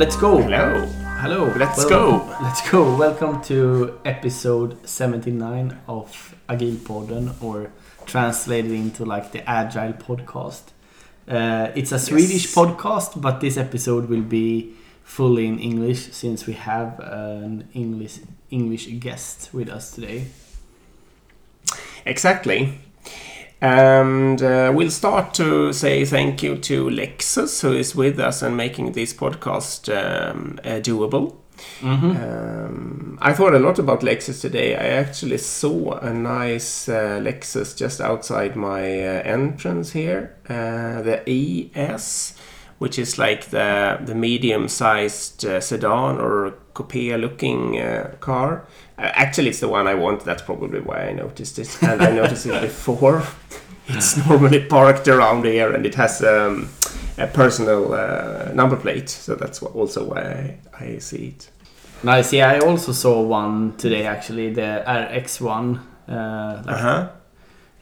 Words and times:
Let's 0.00 0.16
go. 0.16 0.38
Hello. 0.42 0.86
Hello. 1.22 1.52
Let's 1.56 1.78
Well- 1.84 1.88
go. 1.88 2.36
Let's 2.42 2.62
go. 2.70 2.96
Welcome 2.96 3.42
to 3.42 3.98
episode 4.04 4.76
79 4.88 5.76
of 5.86 6.34
Agile 6.48 6.78
Podden, 6.88 7.34
or 7.42 7.70
translated 8.06 8.70
into 8.72 9.04
like 9.04 9.32
the 9.32 9.42
Agile 9.48 9.92
podcast. 9.92 10.62
Uh, 11.28 11.68
it's 11.74 11.92
a 11.92 11.98
Swedish 11.98 12.44
Yes. 12.46 12.54
podcast, 12.54 13.20
but 13.20 13.40
this 13.40 13.56
episode 13.58 14.08
will 14.08 14.22
be 14.40 14.72
fully 15.04 15.46
in 15.46 15.58
English 15.58 16.08
since 16.12 16.46
we 16.46 16.54
have 16.54 16.98
an 17.00 17.68
English 17.74 18.20
English 18.50 18.86
guest 19.00 19.50
with 19.52 19.68
us 19.68 19.90
today. 19.92 20.24
Exactly. 22.06 22.78
And 23.60 24.42
uh, 24.42 24.72
we'll 24.74 24.90
start 24.90 25.34
to 25.34 25.72
say 25.72 26.04
thank 26.06 26.42
you 26.42 26.56
to 26.56 26.88
Lexus, 26.88 27.60
who 27.60 27.74
is 27.74 27.94
with 27.94 28.18
us 28.18 28.40
and 28.40 28.56
making 28.56 28.92
this 28.92 29.12
podcast 29.12 29.88
um, 29.90 30.58
uh, 30.64 30.80
doable. 30.80 31.36
Mm-hmm. 31.80 32.10
Um, 32.10 33.18
I 33.20 33.34
thought 33.34 33.54
a 33.54 33.58
lot 33.58 33.78
about 33.78 34.00
Lexus 34.00 34.40
today. 34.40 34.76
I 34.76 34.88
actually 34.98 35.36
saw 35.36 35.98
a 35.98 36.12
nice 36.12 36.88
uh, 36.88 37.20
Lexus 37.20 37.76
just 37.76 38.00
outside 38.00 38.56
my 38.56 38.80
uh, 38.80 39.22
entrance 39.24 39.92
here, 39.92 40.36
uh, 40.48 41.02
the 41.02 41.22
ES, 41.28 42.34
which 42.78 42.98
is 42.98 43.18
like 43.18 43.50
the 43.50 43.98
the 44.02 44.14
medium-sized 44.14 45.44
uh, 45.44 45.60
sedan 45.60 46.18
or 46.18 46.54
coupe-looking 46.72 47.78
car. 48.20 48.66
Actually, 49.00 49.48
it's 49.48 49.60
the 49.60 49.68
one 49.68 49.86
I 49.86 49.94
want. 49.94 50.24
That's 50.24 50.42
probably 50.42 50.80
why 50.80 51.08
I 51.08 51.12
noticed 51.12 51.58
it, 51.58 51.82
and 51.82 52.02
I 52.02 52.10
noticed 52.12 52.46
it 52.46 52.60
before. 52.60 53.22
It's 53.88 54.16
normally 54.28 54.60
parked 54.64 55.08
around 55.08 55.44
here, 55.44 55.72
and 55.74 55.84
it 55.86 55.94
has 55.96 56.22
um, 56.22 56.68
a 57.18 57.26
personal 57.26 57.92
uh, 57.92 58.50
number 58.54 58.76
plate, 58.76 59.08
so 59.08 59.34
that's 59.34 59.62
also 59.62 60.04
why 60.04 60.20
I, 60.78 60.84
I 60.84 60.98
see 60.98 61.28
it. 61.36 61.50
Nice. 62.02 62.32
Yeah, 62.32 62.50
I 62.50 62.58
also 62.60 62.92
saw 62.92 63.20
one 63.22 63.76
today 63.76 64.06
actually, 64.06 64.52
the 64.54 64.82
RX 64.86 65.40
one. 65.40 65.80
Uh, 66.08 66.62
like 66.66 66.76
Uh 66.76 66.78
huh. 66.78 67.08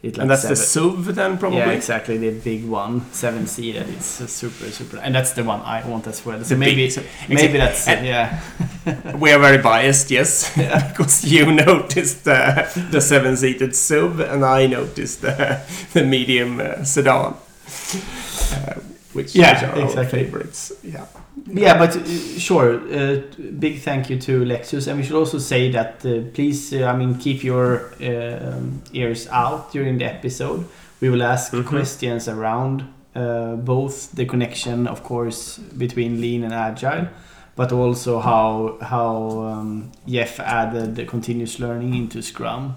It 0.01 0.15
like 0.17 0.21
And 0.21 0.29
that's 0.31 0.43
the 0.47 0.55
seven- 0.55 0.91
SUV 1.03 1.13
then, 1.13 1.37
probably. 1.37 1.59
Yeah, 1.59 1.71
exactly. 1.71 2.17
The 2.17 2.31
big 2.31 2.65
one, 2.65 3.01
seven 3.11 3.47
seated. 3.47 3.89
It's 3.89 4.21
uh, 4.21 4.27
super, 4.27 4.71
super, 4.71 4.97
and 4.97 5.13
that's 5.13 5.33
the 5.33 5.43
one 5.43 5.59
I 5.61 5.85
want 5.87 6.07
as 6.07 6.25
well. 6.25 6.39
So 6.43 6.53
The 6.55 6.59
maybe, 6.59 6.85
big- 6.85 6.91
so- 6.91 7.03
maybe 7.27 7.57
that's 7.57 7.87
and- 7.87 8.05
yeah. 8.05 8.39
We 9.19 9.31
are 9.33 9.39
very 9.39 9.57
biased, 9.61 10.09
yes, 10.09 10.49
because 10.89 11.23
you 11.25 11.51
noticed 11.51 12.23
the, 12.23 12.87
the 12.91 13.01
seven-seated 13.01 13.71
SUV, 13.71 14.31
and 14.33 14.43
I 14.45 14.67
noticed 14.67 15.21
the, 15.21 15.59
the 15.93 16.03
medium 16.03 16.59
uh, 16.59 16.83
sedan, 16.83 17.33
uh, 17.33 18.73
which, 19.13 19.35
Yeah, 19.35 19.53
which 19.53 19.63
are 19.63 19.83
exactly. 19.85 19.97
our 19.97 20.05
favorites. 20.09 20.71
Yeah. 20.83 21.05
Yeah, 21.47 21.77
but 21.77 21.95
uh, 21.95 22.03
sure. 22.39 22.79
Uh, 22.91 23.21
big 23.59 23.79
thank 23.81 24.09
you 24.09 24.17
to 24.19 24.43
Lexus, 24.45 24.87
and 24.87 24.97
we 24.97 25.03
should 25.05 25.15
also 25.15 25.37
say 25.39 25.71
that 25.71 26.05
uh, 26.05 26.21
please, 26.33 26.73
uh, 26.73 26.85
I 26.85 26.95
mean, 26.95 27.15
keep 27.15 27.43
your 27.43 27.91
um, 28.01 28.81
ears 28.93 29.27
out 29.31 29.71
during 29.71 29.97
the 29.99 30.05
episode. 30.05 30.65
We 31.01 31.09
will 31.09 31.23
ask 31.23 31.53
Mhm. 31.53 31.65
questions 31.65 32.27
around 32.27 32.83
uh, 33.15 33.55
both 33.55 34.11
the 34.15 34.25
connection, 34.25 34.87
of 34.87 35.01
course, 35.03 35.59
between 35.77 36.21
lean 36.21 36.43
and 36.43 36.53
agile, 36.53 37.07
but 37.55 37.71
also 37.71 38.19
how 38.19 38.77
how 38.81 39.39
um, 39.51 39.91
Jeff 40.07 40.39
added 40.39 40.95
the 40.95 41.05
continuous 41.05 41.59
learning 41.59 41.93
into 41.95 42.21
Scrum. 42.21 42.75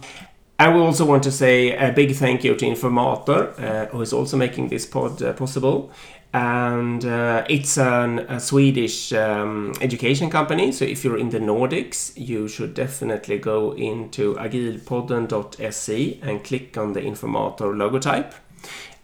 I 0.58 0.68
we 0.68 0.80
also 0.80 1.04
want 1.04 1.22
to 1.24 1.30
say 1.30 1.72
a 1.76 1.90
big 1.92 2.14
thank 2.14 2.44
you 2.44 2.54
to 2.54 2.64
Informator, 2.66 3.40
uh, 3.58 3.86
who 3.90 4.00
is 4.02 4.12
also 4.12 4.36
making 4.36 4.68
this 4.68 4.86
pod 4.86 5.20
uh, 5.22 5.32
possible. 5.32 5.90
And 6.34 7.04
uh, 7.04 7.44
it's 7.48 7.76
an, 7.76 8.20
a 8.20 8.40
Swedish 8.40 9.12
um, 9.12 9.74
education 9.82 10.30
company, 10.30 10.72
so 10.72 10.86
if 10.86 11.04
you're 11.04 11.18
in 11.18 11.28
the 11.28 11.38
Nordics, 11.38 12.12
you 12.16 12.48
should 12.48 12.72
definitely 12.72 13.38
go 13.38 13.72
into 13.72 14.34
agilpodden.se 14.36 16.20
and 16.22 16.42
click 16.42 16.78
on 16.78 16.94
the 16.94 17.00
Informator 17.00 17.74
logotype. 17.74 18.32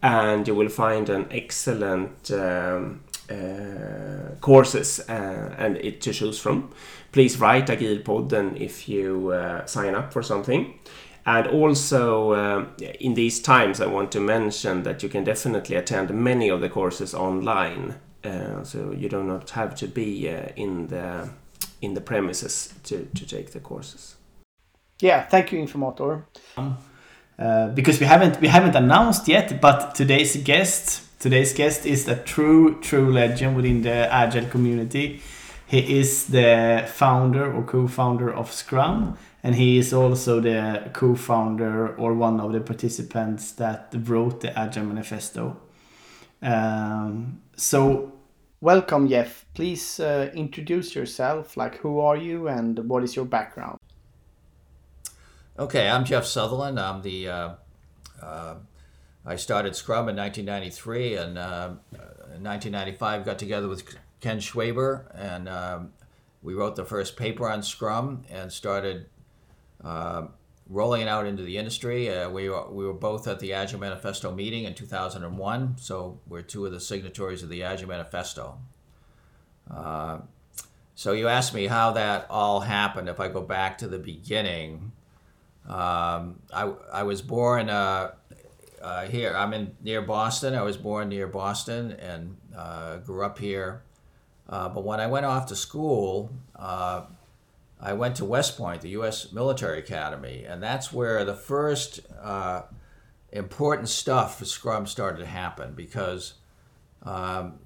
And 0.02 0.48
you 0.48 0.54
will 0.54 0.70
find 0.70 1.10
an 1.10 1.26
excellent 1.30 2.30
um, 2.30 3.00
uh, 3.30 4.36
courses 4.40 5.00
uh, 5.00 5.54
and 5.58 5.76
it 5.76 6.00
to 6.00 6.14
choose 6.14 6.38
from. 6.38 6.70
Please 7.12 7.38
write 7.38 7.66
Agilpodden 7.66 8.58
if 8.58 8.88
you 8.88 9.32
uh, 9.32 9.66
sign 9.66 9.94
up 9.94 10.12
for 10.12 10.22
something. 10.22 10.78
And 11.28 11.46
also, 11.48 12.32
um, 12.32 12.68
in 13.00 13.12
these 13.12 13.38
times, 13.38 13.82
I 13.82 13.86
want 13.86 14.10
to 14.12 14.20
mention 14.20 14.82
that 14.84 15.02
you 15.02 15.10
can 15.10 15.24
definitely 15.24 15.76
attend 15.76 16.08
many 16.10 16.48
of 16.48 16.62
the 16.62 16.70
courses 16.70 17.14
online, 17.14 17.96
uh, 18.24 18.64
so 18.64 18.92
you 18.92 19.10
do 19.10 19.22
not 19.22 19.50
have 19.50 19.74
to 19.74 19.86
be 19.86 20.26
uh, 20.30 20.46
in 20.56 20.86
the 20.86 21.28
in 21.82 21.92
the 21.92 22.00
premises 22.00 22.72
to, 22.84 23.04
to 23.14 23.26
take 23.26 23.50
the 23.52 23.60
courses. 23.60 24.16
Yeah, 25.02 25.26
thank 25.26 25.52
you, 25.52 25.62
Informator. 25.62 26.22
Uh, 27.38 27.68
because 27.74 28.00
we 28.00 28.06
haven't 28.06 28.40
we 28.40 28.48
haven't 28.48 28.74
announced 28.74 29.28
yet, 29.28 29.60
but 29.60 29.94
today's 29.94 30.34
guest 30.36 31.02
today's 31.20 31.52
guest 31.52 31.84
is 31.84 32.08
a 32.08 32.16
true 32.16 32.80
true 32.80 33.12
legend 33.12 33.54
within 33.54 33.82
the 33.82 34.10
agile 34.10 34.46
community. 34.46 35.20
He 35.66 35.98
is 35.98 36.28
the 36.28 36.84
founder 36.86 37.52
or 37.52 37.62
co-founder 37.64 38.32
of 38.32 38.50
Scrum, 38.50 39.18
and 39.42 39.54
he 39.54 39.78
is 39.78 39.92
also 39.92 40.40
the 40.40 40.90
co-founder 40.92 41.96
or 41.96 42.14
one 42.14 42.40
of 42.40 42.52
the 42.52 42.60
participants 42.60 43.52
that 43.52 43.94
wrote 44.04 44.40
the 44.40 44.58
Agile 44.58 44.84
Manifesto. 44.84 45.56
Um, 46.42 47.40
so, 47.56 48.12
welcome, 48.60 49.08
Jeff. 49.08 49.44
Please 49.54 50.00
uh, 50.00 50.30
introduce 50.34 50.94
yourself. 50.94 51.56
Like, 51.56 51.76
who 51.76 52.00
are 52.00 52.16
you, 52.16 52.48
and 52.48 52.78
what 52.88 53.02
is 53.04 53.14
your 53.14 53.24
background? 53.24 53.78
Okay, 55.58 55.88
I'm 55.88 56.04
Jeff 56.04 56.24
Sutherland. 56.24 56.78
I'm 56.78 57.02
the. 57.02 57.28
Uh, 57.28 57.50
uh, 58.22 58.54
I 59.26 59.36
started 59.36 59.76
Scrum 59.76 60.08
in 60.08 60.16
1993, 60.16 61.16
and 61.16 61.38
uh, 61.38 61.70
in 62.34 62.44
1995 62.44 63.24
got 63.24 63.38
together 63.38 63.68
with 63.68 63.84
Ken 64.20 64.38
Schwaber, 64.38 65.04
and 65.14 65.48
um, 65.48 65.92
we 66.42 66.54
wrote 66.54 66.76
the 66.76 66.84
first 66.84 67.16
paper 67.16 67.48
on 67.48 67.62
Scrum 67.62 68.24
and 68.30 68.52
started 68.52 69.06
uh, 69.06 69.17
rolling 69.82 71.02
it 71.02 71.08
out 71.08 71.26
into 71.26 71.42
the 71.42 71.56
industry. 71.56 72.10
Uh, 72.10 72.28
we 72.28 72.48
were, 72.48 72.70
we 72.70 72.84
were 72.84 72.92
both 72.92 73.26
at 73.26 73.40
the 73.40 73.54
Agile 73.54 73.80
Manifesto 73.80 74.34
meeting 74.34 74.64
in 74.64 74.74
2001, 74.74 75.76
so 75.78 76.20
we're 76.26 76.42
two 76.42 76.66
of 76.66 76.72
the 76.72 76.80
signatories 76.80 77.42
of 77.42 77.48
the 77.48 77.62
Agile 77.62 77.88
Manifesto. 77.88 78.58
Uh, 79.70 80.18
so 80.94 81.12
you 81.12 81.28
asked 81.28 81.54
me 81.54 81.66
how 81.66 81.92
that 81.92 82.26
all 82.28 82.60
happened. 82.60 83.08
If 83.08 83.20
I 83.20 83.28
go 83.28 83.40
back 83.40 83.78
to 83.78 83.88
the 83.88 83.98
beginning. 83.98 84.92
Um, 85.66 86.40
I, 86.52 86.72
I 86.92 87.02
was 87.02 87.20
born 87.20 87.68
uh, 87.68 88.12
uh, 88.82 89.06
here. 89.06 89.34
I'm 89.36 89.52
in 89.52 89.76
near 89.82 90.02
Boston. 90.02 90.54
I 90.54 90.62
was 90.62 90.76
born 90.76 91.10
near 91.10 91.26
Boston 91.26 91.92
and 91.92 92.36
uh, 92.56 92.96
grew 92.98 93.24
up 93.24 93.38
here. 93.38 93.82
Uh, 94.48 94.68
but 94.70 94.82
when 94.82 94.98
I 94.98 95.06
went 95.06 95.26
off 95.26 95.46
to 95.46 95.56
school, 95.56 96.30
uh, 96.56 97.02
I 97.80 97.92
went 97.92 98.16
to 98.16 98.24
West 98.24 98.58
Point, 98.58 98.82
the 98.82 98.90
U.S. 98.90 99.32
Military 99.32 99.78
Academy, 99.78 100.44
and 100.44 100.62
that's 100.62 100.92
where 100.92 101.24
the 101.24 101.34
first 101.34 102.00
uh, 102.20 102.62
important 103.30 103.88
stuff 103.88 104.38
for 104.38 104.44
Scrum 104.44 104.86
started 104.86 105.18
to 105.18 105.26
happen. 105.26 105.74
Because 105.74 106.34
um, 107.04 107.60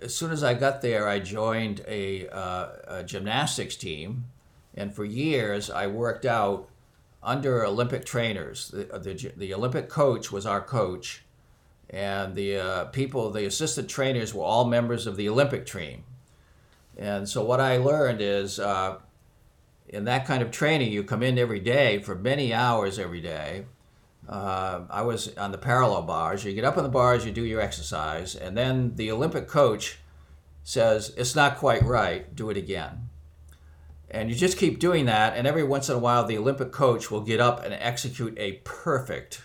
as 0.00 0.14
soon 0.14 0.30
as 0.30 0.44
I 0.44 0.54
got 0.54 0.82
there, 0.82 1.08
I 1.08 1.18
joined 1.18 1.82
a, 1.88 2.28
uh, 2.28 2.68
a 2.88 3.04
gymnastics 3.04 3.76
team, 3.76 4.26
and 4.74 4.94
for 4.94 5.04
years 5.04 5.70
I 5.70 5.86
worked 5.86 6.26
out 6.26 6.68
under 7.22 7.64
Olympic 7.64 8.04
trainers. 8.04 8.68
The, 8.68 8.84
the, 8.98 9.32
the 9.36 9.54
Olympic 9.54 9.88
coach 9.88 10.30
was 10.30 10.44
our 10.44 10.60
coach, 10.60 11.22
and 11.88 12.34
the 12.34 12.56
uh, 12.56 12.84
people, 12.86 13.30
the 13.30 13.46
assistant 13.46 13.88
trainers, 13.88 14.34
were 14.34 14.44
all 14.44 14.66
members 14.66 15.06
of 15.06 15.16
the 15.16 15.28
Olympic 15.28 15.66
team. 15.66 16.04
And 16.96 17.28
so 17.28 17.44
what 17.44 17.60
I 17.60 17.78
learned 17.78 18.20
is, 18.20 18.58
uh, 18.58 18.98
in 19.88 20.04
that 20.04 20.26
kind 20.26 20.42
of 20.42 20.50
training, 20.50 20.92
you 20.92 21.02
come 21.02 21.22
in 21.22 21.38
every 21.38 21.60
day 21.60 21.98
for 21.98 22.14
many 22.14 22.54
hours 22.54 22.98
every 22.98 23.20
day. 23.20 23.66
Uh, 24.28 24.82
I 24.88 25.02
was 25.02 25.34
on 25.36 25.50
the 25.50 25.58
parallel 25.58 26.02
bars. 26.02 26.44
You 26.44 26.52
get 26.52 26.64
up 26.64 26.76
on 26.76 26.84
the 26.84 26.88
bars, 26.88 27.26
you 27.26 27.32
do 27.32 27.44
your 27.44 27.60
exercise, 27.60 28.36
and 28.36 28.56
then 28.56 28.94
the 28.94 29.10
Olympic 29.10 29.48
coach 29.48 29.98
says, 30.62 31.12
It's 31.16 31.34
not 31.34 31.56
quite 31.56 31.82
right, 31.82 32.34
do 32.36 32.50
it 32.50 32.56
again. 32.56 33.08
And 34.08 34.28
you 34.28 34.36
just 34.36 34.58
keep 34.58 34.78
doing 34.78 35.06
that, 35.06 35.36
and 35.36 35.46
every 35.46 35.64
once 35.64 35.88
in 35.88 35.96
a 35.96 35.98
while, 35.98 36.24
the 36.24 36.38
Olympic 36.38 36.70
coach 36.70 37.10
will 37.10 37.20
get 37.20 37.40
up 37.40 37.64
and 37.64 37.74
execute 37.74 38.36
a 38.38 38.60
perfect 38.64 39.42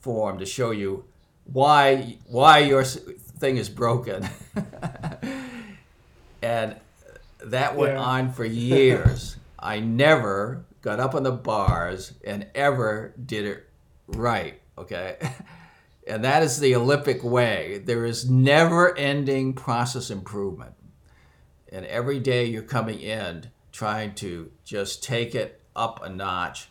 form 0.00 0.38
to 0.38 0.46
show 0.46 0.70
you 0.70 1.04
why 1.44 2.18
why 2.26 2.58
your 2.58 2.84
thing 2.84 3.56
is 3.56 3.68
broken. 3.68 4.28
and 6.42 6.76
that 7.44 7.76
went 7.76 7.94
Yeah. 7.94 8.00
on 8.00 8.32
for 8.32 8.44
years. 8.44 9.36
I 9.58 9.80
never 9.80 10.64
got 10.80 10.98
up 11.00 11.14
on 11.14 11.22
the 11.22 11.30
bars 11.32 12.12
and 12.24 12.46
ever 12.54 13.14
did 13.24 13.46
it 13.46 13.68
right. 14.06 14.60
Okay. 14.76 15.16
And 16.04 16.24
that 16.24 16.42
is 16.42 16.58
the 16.58 16.74
Olympic 16.74 17.22
way. 17.22 17.80
There 17.84 18.04
is 18.04 18.28
never 18.28 18.92
ending 18.98 19.52
process 19.54 20.10
improvement. 20.10 20.74
And 21.70 21.86
every 21.86 22.18
day 22.18 22.44
you're 22.46 22.62
coming 22.62 22.98
in 22.98 23.50
trying 23.70 24.16
to 24.16 24.50
just 24.64 25.04
take 25.04 25.36
it 25.36 25.60
up 25.76 26.02
a 26.02 26.08
notch 26.08 26.70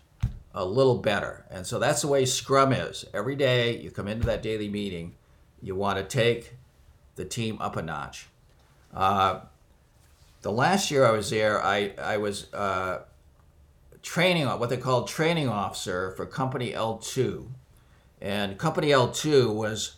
a 0.54 0.66
little 0.66 0.98
better. 0.98 1.46
And 1.50 1.66
so 1.66 1.80
that's 1.80 2.02
the 2.02 2.10
way 2.10 2.26
Scrum 2.26 2.74
is. 2.74 3.06
Every 3.14 3.38
day 3.38 3.78
you 3.80 3.90
come 3.90 4.10
into 4.10 4.26
that 4.28 4.44
daily 4.44 4.68
meeting, 4.68 5.16
you 5.62 5.76
want 5.76 5.98
to 5.98 6.04
take 6.04 6.56
the 7.16 7.24
team 7.24 7.58
up 7.62 7.78
a 7.78 7.82
notch. 7.82 8.28
Uh, 8.94 9.40
the 10.42 10.52
last 10.52 10.92
year 10.92 11.06
I 11.06 11.12
was 11.12 11.30
there, 11.30 11.64
I, 11.64 11.94
I 12.02 12.18
was 12.18 12.52
uh, 12.54 13.04
training, 14.02 14.48
what 14.48 14.70
they 14.70 14.78
called 14.78 15.08
training 15.08 15.50
officer 15.50 16.14
for 16.18 16.26
Company 16.26 16.72
L2. 16.72 17.48
And 18.22 18.58
Company 18.58 18.90
L2 18.90 19.54
was 19.54 19.96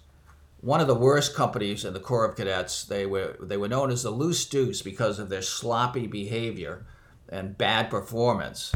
one 0.61 0.79
of 0.79 0.87
the 0.87 0.95
worst 0.95 1.35
companies 1.35 1.83
in 1.83 1.93
the 1.93 1.99
Corps 1.99 2.25
of 2.25 2.35
Cadets. 2.35 2.85
They 2.85 3.05
were, 3.05 3.35
they 3.41 3.57
were 3.57 3.67
known 3.67 3.91
as 3.91 4.03
the 4.03 4.11
Loose 4.11 4.45
Deuce 4.45 4.81
because 4.81 5.19
of 5.19 5.29
their 5.29 5.41
sloppy 5.41 6.07
behavior 6.07 6.85
and 7.29 7.57
bad 7.57 7.89
performance. 7.89 8.73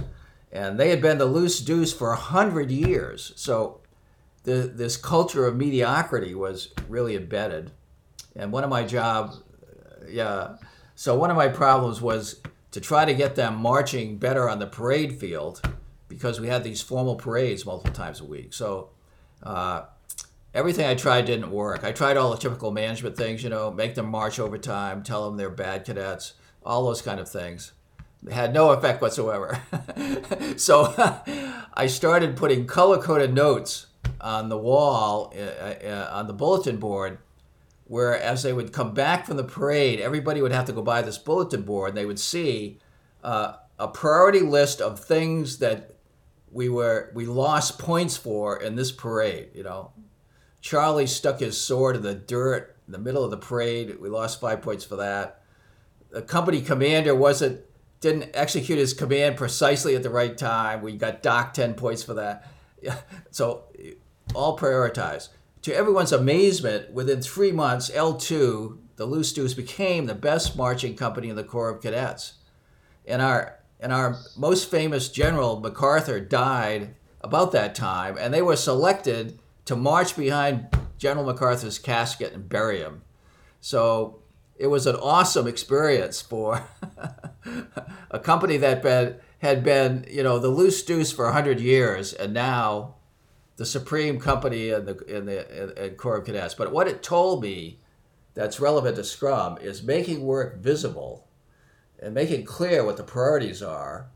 And 0.52 0.80
they 0.80 0.90
had 0.90 1.02
been 1.02 1.18
the 1.18 1.25
Loose 1.25 1.60
Deuce 1.60 1.94
for 1.94 2.12
a 2.12 2.18
hundred 2.18 2.72
years. 2.72 3.34
So 3.36 3.81
the, 4.44 4.72
this 4.74 4.98
culture 4.98 5.46
of 5.46 5.56
mediocrity 5.56 6.34
was 6.34 6.74
really 6.88 7.16
embedded. 7.16 7.72
And 8.36 8.52
one 8.52 8.64
of 8.64 8.69
my 8.69 8.84
job, 8.84 9.36
yeah, 10.10 10.58
so 10.97 11.15
one 11.15 11.29
of 11.29 11.38
my 11.38 11.47
problems 11.47 12.01
was 12.01 12.41
to 12.71 12.81
try 12.81 13.05
to 13.05 13.13
get 13.13 13.35
them 13.35 13.55
marching 13.57 14.17
better 14.17 14.49
on 14.49 14.57
the 14.57 14.65
parade 14.65 15.19
field 15.19 15.61
because 16.07 16.39
we 16.41 16.47
had 16.47 16.63
these 16.63 16.81
formal 16.81 17.15
parades 17.15 17.67
multiple 17.67 17.94
times 17.94 18.19
a 18.19 18.25
week. 18.25 18.51
So 18.51 18.89
uh, 19.44 19.83
everything 20.55 20.88
I 20.88 20.95
tried 20.95 21.25
didn't 21.25 21.51
work. 21.51 21.83
I 21.83 21.91
tried 21.91 22.17
all 22.17 22.31
the 22.31 22.38
typical 22.38 22.71
management 22.71 23.15
things, 23.15 23.44
you 23.44 23.49
know, 23.49 23.69
make 23.69 23.94
them 23.94 24.09
march 24.09 24.39
over 24.39 24.57
time, 24.57 25.03
tell 25.03 25.23
them 25.25 25.38
they're 25.38 25.51
bad 25.51 25.85
cadets, 25.85 26.33
all 26.65 26.83
those 26.85 27.03
kind 27.03 27.19
of 27.19 27.29
things. 27.29 27.73
It 28.25 28.33
had 28.33 28.51
no 28.51 28.71
effect 28.71 28.99
whatsoever. 28.99 29.61
so 30.57 30.95
I 31.75 31.85
started 31.85 32.35
putting 32.35 32.65
color 32.65 32.97
coded 32.97 33.35
notes 33.35 33.85
on 34.19 34.49
the 34.49 34.57
wall, 34.57 35.31
uh, 35.38 35.41
uh, 35.41 36.09
on 36.11 36.25
the 36.25 36.33
bulletin 36.33 36.77
board, 36.77 37.19
where 37.88 38.19
as 38.19 38.44
they 38.44 38.54
would 38.54 38.74
come 38.74 38.94
back 38.94 39.25
from 39.25 39.38
the 39.38 39.44
parade, 39.44 40.00
everybody 40.00 40.42
would 40.42 40.51
have 40.51 40.66
to 40.66 40.74
go 40.74 40.81
by 40.81 41.01
this 41.01 41.18
bulletin 41.18 41.62
board. 41.62 41.89
And 41.89 41.98
they 41.98 42.06
would 42.06 42.19
see 42.19 42.80
uh, 43.24 43.54
a 43.80 43.88
priority 43.88 44.42
list 44.42 44.81
of 44.81 45.00
things 45.00 45.60
that 45.60 45.95
we 46.51 46.69
were 46.69 47.12
we 47.13 47.25
lost 47.25 47.80
points 47.80 48.18
for 48.18 48.62
in 48.62 48.75
this 48.75 48.92
parade. 48.92 49.50
You 49.54 49.63
know, 49.63 49.92
Charlie 50.62 51.07
stuck 51.07 51.39
his 51.39 51.60
sword 51.60 51.95
in 51.95 52.01
the 52.01 52.16
dirt 52.16 52.75
in 52.86 52.92
the 52.94 53.00
middle 53.00 53.24
of 53.24 53.31
the 53.31 53.38
parade. 53.38 54.00
We 54.00 54.10
lost 54.10 54.42
five 54.42 54.62
points 54.62 54.86
for 54.86 54.95
that. 54.98 55.42
The 56.10 56.22
company 56.22 56.62
commander 56.62 57.13
wasn't 57.16 57.62
didn't 58.00 58.30
execute 58.33 58.78
his 58.78 58.94
command 58.94 59.38
precisely 59.38 59.95
at 59.95 60.04
the 60.04 60.10
right 60.10 60.38
time. 60.38 60.81
We 60.81 60.95
got 60.98 61.24
docked 61.24 61.56
ten 61.56 61.74
points 61.74 62.04
for 62.04 62.13
that. 62.16 62.51
So 63.31 63.63
all 64.33 64.57
prioritized. 64.57 65.30
To 65.68 65.75
everyone's 65.75 66.14
amazement, 66.14 66.94
within 66.94 67.22
three 67.22 67.52
months, 67.52 67.92
L2, 67.92 68.78
the 68.96 69.06
Loose 69.06 69.34
Deuce, 69.34 69.54
became 69.54 70.06
the 70.06 70.16
best 70.16 70.56
marching 70.56 70.96
company 70.96 71.28
in 71.28 71.36
the 71.36 71.44
Corps 71.44 71.69
of 71.69 71.81
Cadets. 71.81 72.36
And 73.06 73.22
our, 73.22 73.60
and 73.78 73.92
our 73.92 74.16
most 74.38 74.72
famous 74.72 75.10
general, 75.10 75.60
MacArthur, 75.60 76.22
died 76.22 76.96
about 77.19 77.52
that 77.52 77.75
time, 77.75 78.16
and 78.18 78.34
they 78.34 78.42
were 78.42 78.56
selected 78.56 79.40
to 79.66 79.75
march 79.75 80.16
behind 80.16 80.69
General 80.98 81.25
MacArthur's 81.25 81.80
casket 81.80 82.31
and 82.31 82.48
bury 82.48 82.80
him. 82.80 83.02
So 83.60 84.22
it 84.56 84.68
was 84.68 84.88
an 84.88 84.96
awesome 84.96 85.48
experience 85.48 86.22
for 86.22 86.66
a 88.10 88.19
company 88.19 88.56
that 88.56 88.81
been, 88.81 89.18
had 89.40 89.66
been, 89.66 90.06
you 90.10 90.24
know, 90.24 90.40
the 90.40 90.48
loose 90.48 90.81
deuce 90.81 91.12
for 91.12 91.25
100 91.25 91.60
years, 91.60 92.14
and 92.14 92.34
now 92.34 92.96
the 93.57 93.65
supreme 93.65 94.19
company 94.19 94.69
in 94.69 94.86
the 94.86 94.98
in 95.06 95.25
the 95.25 95.95
of 96.04 96.25
Cadets. 96.25 96.54
But 96.54 96.71
what 96.71 96.88
it 96.88 97.04
told 97.04 97.44
me 97.44 97.80
that's 98.33 98.59
relevant 98.59 98.95
to 98.95 99.04
Scrum 99.04 99.57
is 99.57 99.83
making 99.83 100.24
work 100.24 100.59
visible 100.59 101.27
and 102.00 102.13
making 102.13 102.45
clear 102.45 102.86
what 102.86 102.98
the 102.98 103.04
priorities 103.04 103.63
are 103.63 104.09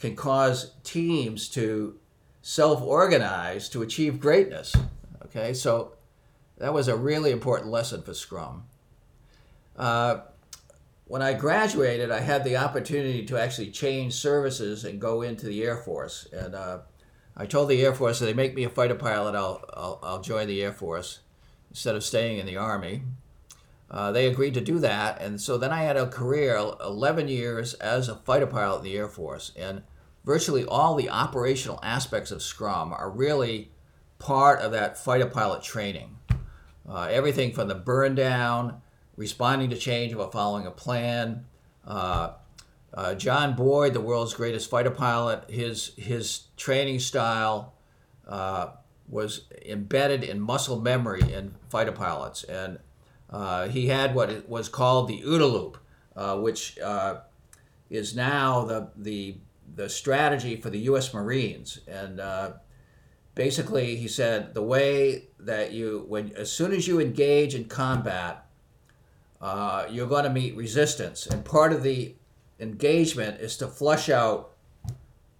can 0.00 0.16
cause 0.16 0.72
teams 0.82 1.48
to 1.50 1.98
self-organize 2.42 3.68
to 3.70 3.80
achieve 3.82 4.20
greatness. 4.20 4.74
Okay, 5.24 5.54
so 5.54 5.92
that 6.58 6.74
was 6.74 6.88
a 6.88 6.96
really 6.96 7.30
important 7.30 7.70
lesson 7.70 8.02
for 8.02 8.12
Scrum. 8.12 8.64
Uh, 9.76 10.18
when 11.06 11.22
I 11.22 11.34
graduated, 11.34 12.10
I 12.10 12.20
had 12.20 12.44
the 12.44 12.56
opportunity 12.56 13.24
to 13.26 13.40
actually 13.40 13.70
change 13.70 14.14
services 14.14 14.84
and 14.84 15.00
go 15.00 15.22
into 15.22 15.46
the 15.46 15.62
Air 15.62 15.76
Force. 15.76 16.26
And 16.32 16.54
uh, 16.54 16.78
I 17.36 17.46
told 17.46 17.68
the 17.68 17.82
Air 17.82 17.94
Force 17.94 18.20
if 18.20 18.26
they 18.26 18.34
make 18.34 18.54
me 18.54 18.64
a 18.64 18.70
fighter 18.70 18.94
pilot, 18.94 19.34
I'll, 19.34 19.64
I'll, 19.74 19.98
I'll 20.02 20.20
join 20.20 20.46
the 20.46 20.62
Air 20.62 20.72
Force 20.72 21.20
instead 21.70 21.96
of 21.96 22.04
staying 22.04 22.38
in 22.38 22.46
the 22.46 22.56
Army. 22.56 23.02
Uh, 23.90 24.12
they 24.12 24.26
agreed 24.26 24.54
to 24.54 24.60
do 24.60 24.78
that, 24.78 25.20
and 25.20 25.40
so 25.40 25.58
then 25.58 25.72
I 25.72 25.82
had 25.82 25.96
a 25.96 26.06
career 26.06 26.56
11 26.56 27.28
years 27.28 27.74
as 27.74 28.08
a 28.08 28.16
fighter 28.16 28.46
pilot 28.46 28.78
in 28.78 28.84
the 28.84 28.96
Air 28.96 29.08
Force. 29.08 29.52
And 29.56 29.82
virtually 30.24 30.64
all 30.64 30.94
the 30.94 31.10
operational 31.10 31.80
aspects 31.82 32.30
of 32.30 32.42
Scrum 32.42 32.92
are 32.92 33.10
really 33.10 33.70
part 34.18 34.60
of 34.60 34.72
that 34.72 34.98
fighter 34.98 35.26
pilot 35.26 35.62
training. 35.62 36.16
Uh, 36.88 37.08
everything 37.10 37.52
from 37.52 37.68
the 37.68 37.74
burn 37.74 38.14
down, 38.14 38.80
responding 39.16 39.70
to 39.70 39.76
change 39.76 40.14
while 40.14 40.30
following 40.30 40.66
a 40.66 40.70
plan, 40.70 41.44
uh, 41.86 42.32
uh, 42.94 43.14
John 43.14 43.56
Boyd, 43.56 43.92
the 43.92 44.00
world's 44.00 44.34
greatest 44.34 44.70
fighter 44.70 44.90
pilot, 44.90 45.50
his 45.50 45.92
his 45.96 46.44
training 46.56 47.00
style 47.00 47.74
uh, 48.26 48.68
was 49.08 49.46
embedded 49.66 50.22
in 50.22 50.40
muscle 50.40 50.80
memory 50.80 51.20
in 51.20 51.54
fighter 51.68 51.92
pilots, 51.92 52.44
and 52.44 52.78
uh, 53.30 53.66
he 53.68 53.88
had 53.88 54.14
what 54.14 54.48
was 54.48 54.68
called 54.68 55.08
the 55.08 55.22
OODA 55.22 55.52
loop, 55.52 55.78
uh, 56.14 56.38
which 56.38 56.78
uh, 56.78 57.16
is 57.90 58.14
now 58.14 58.64
the 58.64 58.90
the 58.96 59.38
the 59.74 59.88
strategy 59.88 60.54
for 60.54 60.70
the 60.70 60.78
U.S. 60.80 61.12
Marines, 61.12 61.80
and 61.88 62.20
uh, 62.20 62.52
basically 63.34 63.96
he 63.96 64.06
said 64.06 64.54
the 64.54 64.62
way 64.62 65.30
that 65.40 65.72
you 65.72 66.04
when 66.08 66.32
as 66.36 66.52
soon 66.52 66.70
as 66.70 66.86
you 66.86 67.00
engage 67.00 67.56
in 67.56 67.64
combat, 67.64 68.46
you're 69.90 70.06
going 70.06 70.24
to 70.24 70.30
meet 70.30 70.54
resistance, 70.54 71.26
and 71.26 71.44
part 71.44 71.72
of 71.72 71.82
the 71.82 72.14
engagement 72.64 73.40
is 73.40 73.56
to 73.58 73.68
flush 73.68 74.08
out 74.08 74.50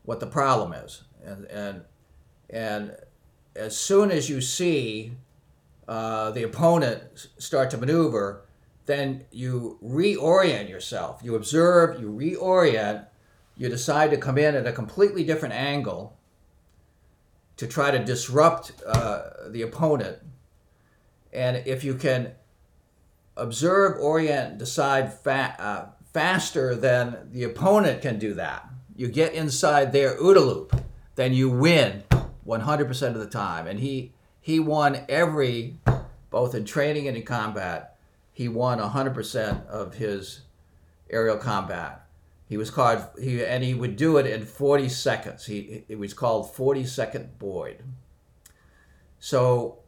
what 0.04 0.20
the 0.20 0.26
problem 0.26 0.72
is. 0.72 1.02
And, 1.24 1.46
and, 1.46 1.82
and 2.50 2.96
as 3.56 3.76
soon 3.76 4.10
as 4.10 4.28
you 4.28 4.40
see 4.40 5.12
uh, 5.88 6.30
the 6.30 6.42
opponent 6.42 7.28
start 7.38 7.70
to 7.70 7.78
maneuver, 7.78 8.44
then 8.86 9.24
you 9.32 9.78
reorient 9.82 10.68
yourself. 10.68 11.20
You 11.24 11.34
observe, 11.34 12.00
you 12.00 12.08
reorient, 12.10 13.06
you 13.56 13.68
decide 13.68 14.10
to 14.10 14.18
come 14.18 14.36
in 14.36 14.54
at 14.54 14.66
a 14.66 14.72
completely 14.72 15.24
different 15.24 15.54
angle 15.54 16.16
to 17.56 17.66
try 17.66 17.90
to 17.90 18.04
disrupt 18.04 18.72
uh, 18.86 19.48
the 19.48 19.62
opponent. 19.62 20.18
And 21.32 21.62
if 21.66 21.82
you 21.84 21.94
can 21.94 22.32
observe, 23.36 23.98
orient, 23.98 24.58
decide 24.58 25.12
fa- 25.12 25.56
uh, 25.58 26.03
faster 26.14 26.76
than 26.76 27.28
the 27.32 27.42
opponent 27.42 28.00
can 28.00 28.18
do 28.18 28.32
that. 28.34 28.66
You 28.96 29.08
get 29.08 29.34
inside 29.34 29.92
their 29.92 30.16
OODA 30.16 30.46
loop, 30.46 30.82
then 31.16 31.34
you 31.34 31.50
win 31.50 32.04
100% 32.46 33.08
of 33.08 33.18
the 33.18 33.26
time. 33.26 33.66
And 33.66 33.80
he 33.80 34.12
he 34.40 34.60
won 34.60 35.00
every, 35.08 35.78
both 36.30 36.54
in 36.54 36.64
training 36.64 37.08
and 37.08 37.16
in 37.16 37.22
combat, 37.22 37.96
he 38.32 38.46
won 38.46 38.78
100% 38.78 39.66
of 39.68 39.94
his 39.94 40.42
aerial 41.10 41.38
combat. 41.38 42.06
He 42.46 42.56
was 42.58 42.70
called 42.70 43.02
he 43.20 43.44
and 43.44 43.64
he 43.64 43.74
would 43.74 43.96
do 43.96 44.18
it 44.18 44.26
in 44.26 44.44
40 44.44 44.88
seconds. 44.88 45.46
He 45.46 45.84
it 45.88 45.98
was 45.98 46.14
called 46.14 46.54
40 46.54 46.84
second 46.84 47.38
Boyd. 47.38 47.82
So 49.18 49.78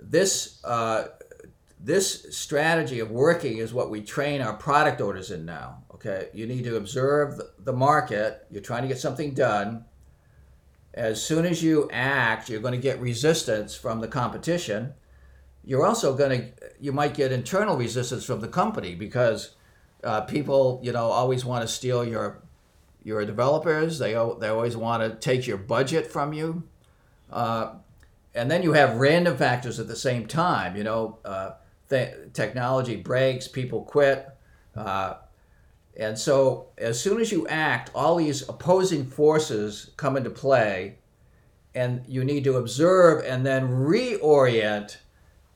this 0.00 0.62
uh, 0.64 1.04
this 1.80 2.26
strategy 2.30 2.98
of 3.00 3.10
working 3.10 3.58
is 3.58 3.72
what 3.72 3.90
we 3.90 4.02
train 4.02 4.40
our 4.40 4.54
product 4.54 5.00
owners 5.00 5.30
in 5.30 5.44
now. 5.44 5.84
Okay, 5.94 6.28
you 6.32 6.46
need 6.46 6.64
to 6.64 6.76
observe 6.76 7.40
the 7.58 7.72
market. 7.72 8.46
You're 8.50 8.62
trying 8.62 8.82
to 8.82 8.88
get 8.88 8.98
something 8.98 9.34
done. 9.34 9.84
As 10.94 11.22
soon 11.22 11.44
as 11.44 11.62
you 11.62 11.88
act, 11.92 12.48
you're 12.48 12.60
going 12.60 12.74
to 12.74 12.80
get 12.80 13.00
resistance 13.00 13.74
from 13.74 14.00
the 14.00 14.08
competition. 14.08 14.94
You're 15.64 15.86
also 15.86 16.16
going 16.16 16.40
to, 16.40 16.52
you 16.80 16.92
might 16.92 17.14
get 17.14 17.30
internal 17.30 17.76
resistance 17.76 18.24
from 18.24 18.40
the 18.40 18.48
company 18.48 18.94
because 18.94 19.56
uh, 20.02 20.22
people, 20.22 20.80
you 20.82 20.92
know, 20.92 21.06
always 21.06 21.44
want 21.44 21.62
to 21.62 21.68
steal 21.68 22.04
your 22.04 22.42
your 23.02 23.24
developers. 23.24 23.98
They 23.98 24.12
they 24.12 24.48
always 24.48 24.76
want 24.76 25.02
to 25.02 25.16
take 25.18 25.46
your 25.46 25.56
budget 25.56 26.06
from 26.06 26.32
you. 26.32 26.64
Uh, 27.30 27.74
and 28.34 28.50
then 28.50 28.62
you 28.62 28.72
have 28.72 28.96
random 28.96 29.36
factors 29.36 29.80
at 29.80 29.88
the 29.88 29.96
same 29.96 30.26
time. 30.26 30.76
You 30.76 30.84
know, 30.84 31.18
uh, 31.24 31.52
th- 31.88 32.14
technology 32.32 32.96
breaks, 32.96 33.48
people 33.48 33.82
quit. 33.82 34.28
Uh, 34.74 35.14
and 35.96 36.16
so, 36.16 36.68
as 36.78 37.00
soon 37.00 37.20
as 37.20 37.32
you 37.32 37.46
act, 37.48 37.90
all 37.94 38.16
these 38.16 38.48
opposing 38.48 39.04
forces 39.04 39.90
come 39.96 40.16
into 40.16 40.30
play, 40.30 40.96
and 41.74 42.04
you 42.06 42.24
need 42.24 42.44
to 42.44 42.56
observe 42.56 43.24
and 43.24 43.44
then 43.44 43.68
reorient 43.68 44.98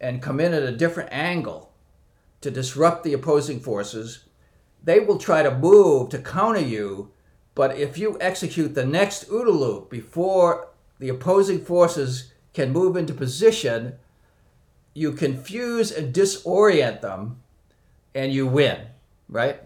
and 0.01 0.21
come 0.21 0.41
in 0.41 0.53
at 0.53 0.65
a 0.65 0.77
different 0.77 1.11
angle 1.13 1.73
to 2.41 2.51
disrupt 2.51 3.05
the 3.05 3.13
opposing 3.13 3.61
forces. 3.61 4.25
They 4.83 4.99
will 4.99 5.19
try 5.19 5.43
to 5.45 5.57
move 5.57 6.09
to 6.11 6.19
counter 6.19 6.61
you, 6.61 7.13
but 7.55 7.77
if 7.79 7.97
you 7.97 8.19
execute 8.21 8.75
the 8.75 8.85
next 8.85 9.29
OODA 9.29 9.53
loop 9.53 9.91
before 9.91 10.69
the 10.99 11.09
opposing 11.09 11.65
forces 11.65 12.33
can 12.53 12.73
move 12.73 12.97
into 12.97 13.15
position, 13.15 13.95
you 14.95 15.13
confuse 15.13 15.91
and 15.91 16.15
disorient 16.15 17.01
them, 17.01 17.41
and 18.15 18.33
you 18.33 18.47
win, 18.47 18.79
right? 19.29 19.61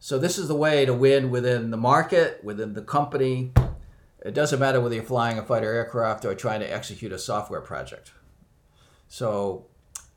So 0.00 0.18
this 0.18 0.38
is 0.38 0.48
the 0.48 0.54
way 0.54 0.86
to 0.86 0.94
win 0.94 1.30
within 1.30 1.70
the 1.70 1.76
market, 1.76 2.42
within 2.42 2.74
the 2.74 2.82
company. 2.82 3.52
It 4.24 4.34
doesn't 4.34 4.58
matter 4.58 4.80
whether 4.80 4.94
you're 4.94 5.04
flying 5.04 5.38
a 5.38 5.42
fighter 5.42 5.72
aircraft 5.72 6.24
or 6.24 6.34
trying 6.34 6.60
to 6.60 6.72
execute 6.72 7.12
a 7.12 7.18
software 7.18 7.60
project. 7.60 8.12
So 9.08 9.66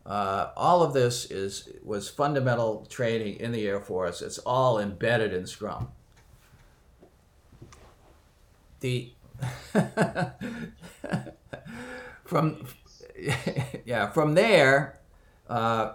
uh, 0.06 0.52
all 0.56 0.84
of 0.84 0.94
this 0.94 1.26
is 1.30 1.70
was 1.84 2.10
fundamental 2.10 2.86
training 2.90 3.40
in 3.40 3.52
the 3.52 3.68
Air 3.68 3.80
Force. 3.80 4.22
It's 4.22 4.38
all 4.40 4.80
embedded 4.80 5.34
in 5.34 5.48
Scrum. 5.48 5.90
The 8.80 9.12
from 12.26 12.66
yeah 13.86 14.10
from 14.10 14.34
there. 14.34 15.00
Uh, 15.48 15.94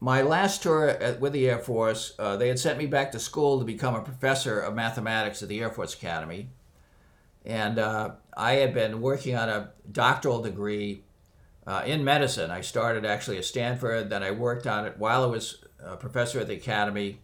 my 0.00 0.20
last 0.20 0.64
tour 0.64 0.88
at, 0.88 1.20
with 1.20 1.32
the 1.32 1.48
Air 1.48 1.60
Force, 1.60 2.14
uh, 2.18 2.36
they 2.36 2.48
had 2.48 2.58
sent 2.58 2.76
me 2.76 2.86
back 2.86 3.12
to 3.12 3.20
school 3.20 3.60
to 3.60 3.64
become 3.64 3.94
a 3.94 4.02
professor 4.02 4.58
of 4.58 4.74
mathematics 4.74 5.44
at 5.44 5.48
the 5.48 5.60
Air 5.60 5.70
Force 5.70 5.94
Academy. 5.94 6.48
And 7.44 7.78
uh, 7.78 8.14
I 8.36 8.54
had 8.54 8.74
been 8.74 9.00
working 9.00 9.36
on 9.36 9.48
a 9.48 9.70
doctoral 9.90 10.42
degree 10.42 11.04
uh, 11.68 11.84
in 11.86 12.02
medicine. 12.02 12.50
I 12.50 12.62
started 12.62 13.04
actually 13.04 13.38
at 13.38 13.44
Stanford, 13.44 14.10
then 14.10 14.24
I 14.24 14.32
worked 14.32 14.66
on 14.66 14.86
it 14.86 14.98
while 14.98 15.22
I 15.22 15.26
was 15.26 15.64
a 15.84 15.96
professor 15.96 16.40
at 16.40 16.48
the 16.48 16.54
Academy. 16.54 17.20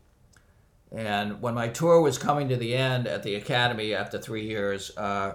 And 0.93 1.43
when 1.43 1.55
my 1.55 1.69
tour 1.69 2.01
was 2.01 2.17
coming 2.17 2.49
to 2.49 2.57
the 2.57 2.75
end 2.75 3.09
at 3.09 3.25
the 3.25 3.35
Academy 3.35 3.93
after 3.93 4.19
three 4.19 4.47
years, 4.47 4.97
uh, 4.97 5.35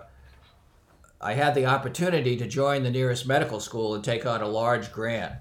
I 1.24 1.34
had 1.34 1.56
the 1.56 1.66
opportunity 1.66 2.36
to 2.38 2.48
join 2.48 2.84
the 2.84 2.92
nearest 2.92 3.26
medical 3.26 3.60
school 3.60 3.96
and 3.96 4.04
take 4.04 4.26
on 4.26 4.42
a 4.42 4.48
large 4.48 4.92
grant 4.92 5.36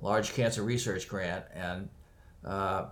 a 0.00 0.04
large 0.04 0.32
cancer 0.34 0.62
research 0.62 1.08
grant, 1.08 1.44
and 1.54 1.88
uh, 2.44 2.86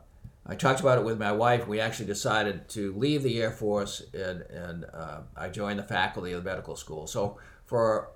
I 0.47 0.55
talked 0.55 0.81
about 0.81 0.99
it 0.99 1.05
with 1.05 1.19
my 1.19 1.33
wife. 1.33 1.67
We 1.67 1.81
actually 1.81 2.07
decided 2.07 2.69
to 2.71 2.93
leave 2.95 3.23
the 3.23 3.40
Air 3.40 3.50
Force, 3.50 4.02
and, 4.12 4.43
and 4.43 4.85
uh, 4.93 5.21
I 5.37 5.49
joined 5.49 5.78
the 5.78 5.85
faculty 5.85 6.33
of 6.33 6.45
the 6.45 6.50
medical 6.50 6.76
school. 6.76 7.07
So 7.07 7.38
for 7.64 8.11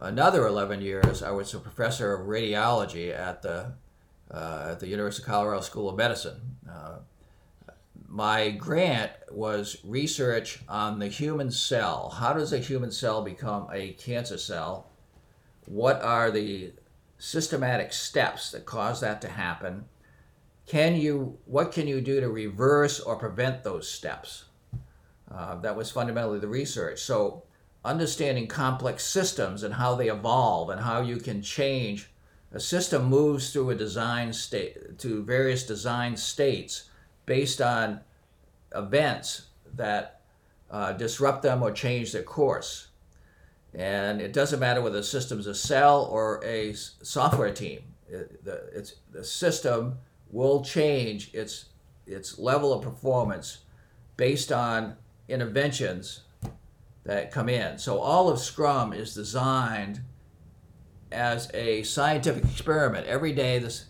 another 0.00 0.46
11 0.46 0.82
years, 0.82 1.22
I 1.22 1.30
was 1.30 1.52
a 1.54 1.58
professor 1.58 2.14
of 2.14 2.26
radiology 2.26 3.16
at 3.16 3.42
the 3.42 3.72
uh, 4.30 4.68
at 4.72 4.80
the 4.80 4.86
University 4.86 5.22
of 5.22 5.28
Colorado 5.28 5.62
School 5.62 5.88
of 5.88 5.96
Medicine. 5.96 6.38
My 8.08 8.50
grant 8.50 9.12
was 9.30 9.76
research 9.84 10.60
on 10.66 10.98
the 10.98 11.08
human 11.08 11.50
cell. 11.50 12.08
How 12.08 12.32
does 12.32 12.52
a 12.52 12.58
human 12.58 12.90
cell 12.90 13.22
become 13.22 13.68
a 13.70 13.92
cancer 13.92 14.38
cell? 14.38 14.90
What 15.66 16.02
are 16.02 16.30
the 16.30 16.72
systematic 17.18 17.92
steps 17.92 18.50
that 18.52 18.64
cause 18.64 19.00
that 19.00 19.20
to 19.20 19.28
happen 19.28 19.84
can 20.66 20.94
you 20.94 21.36
what 21.46 21.72
can 21.72 21.88
you 21.88 22.00
do 22.00 22.20
to 22.20 22.28
reverse 22.28 23.00
or 23.00 23.16
prevent 23.16 23.64
those 23.64 23.90
steps 23.90 24.44
uh, 25.32 25.56
that 25.56 25.76
was 25.76 25.90
fundamentally 25.90 26.38
the 26.38 26.46
research 26.46 27.00
so 27.00 27.42
understanding 27.84 28.46
complex 28.46 29.04
systems 29.04 29.62
and 29.64 29.74
how 29.74 29.94
they 29.96 30.08
evolve 30.08 30.70
and 30.70 30.80
how 30.80 31.00
you 31.00 31.16
can 31.16 31.42
change 31.42 32.10
a 32.52 32.60
system 32.60 33.04
moves 33.04 33.52
through 33.52 33.70
a 33.70 33.74
design 33.74 34.32
state 34.32 34.98
to 34.98 35.24
various 35.24 35.66
design 35.66 36.16
states 36.16 36.87
based 37.28 37.60
on 37.60 38.00
events 38.74 39.48
that 39.76 40.22
uh, 40.70 40.92
disrupt 40.92 41.42
them 41.42 41.62
or 41.62 41.70
change 41.70 42.10
their 42.10 42.24
course 42.24 42.88
and 43.74 44.20
it 44.20 44.32
doesn't 44.32 44.60
matter 44.60 44.80
whether 44.80 44.96
the 44.96 45.04
system's 45.04 45.46
a 45.46 45.54
cell 45.54 46.04
or 46.10 46.42
a 46.44 46.72
software 46.72 47.52
team. 47.52 47.80
It, 48.08 48.44
the, 48.44 48.68
it's, 48.72 48.96
the 49.12 49.24
system 49.24 49.98
will 50.30 50.64
change 50.64 51.32
its, 51.34 51.66
its 52.06 52.38
level 52.38 52.72
of 52.72 52.82
performance 52.82 53.58
based 54.16 54.50
on 54.50 54.96
interventions 55.28 56.22
that 57.04 57.30
come 57.30 57.48
in. 57.48 57.78
So 57.78 57.98
all 57.98 58.28
of 58.28 58.38
Scrum 58.38 58.92
is 58.92 59.14
designed 59.14 60.00
as 61.12 61.50
a 61.54 61.82
scientific 61.82 62.44
experiment. 62.44 63.06
Every 63.06 63.32
day, 63.32 63.58
this, 63.58 63.86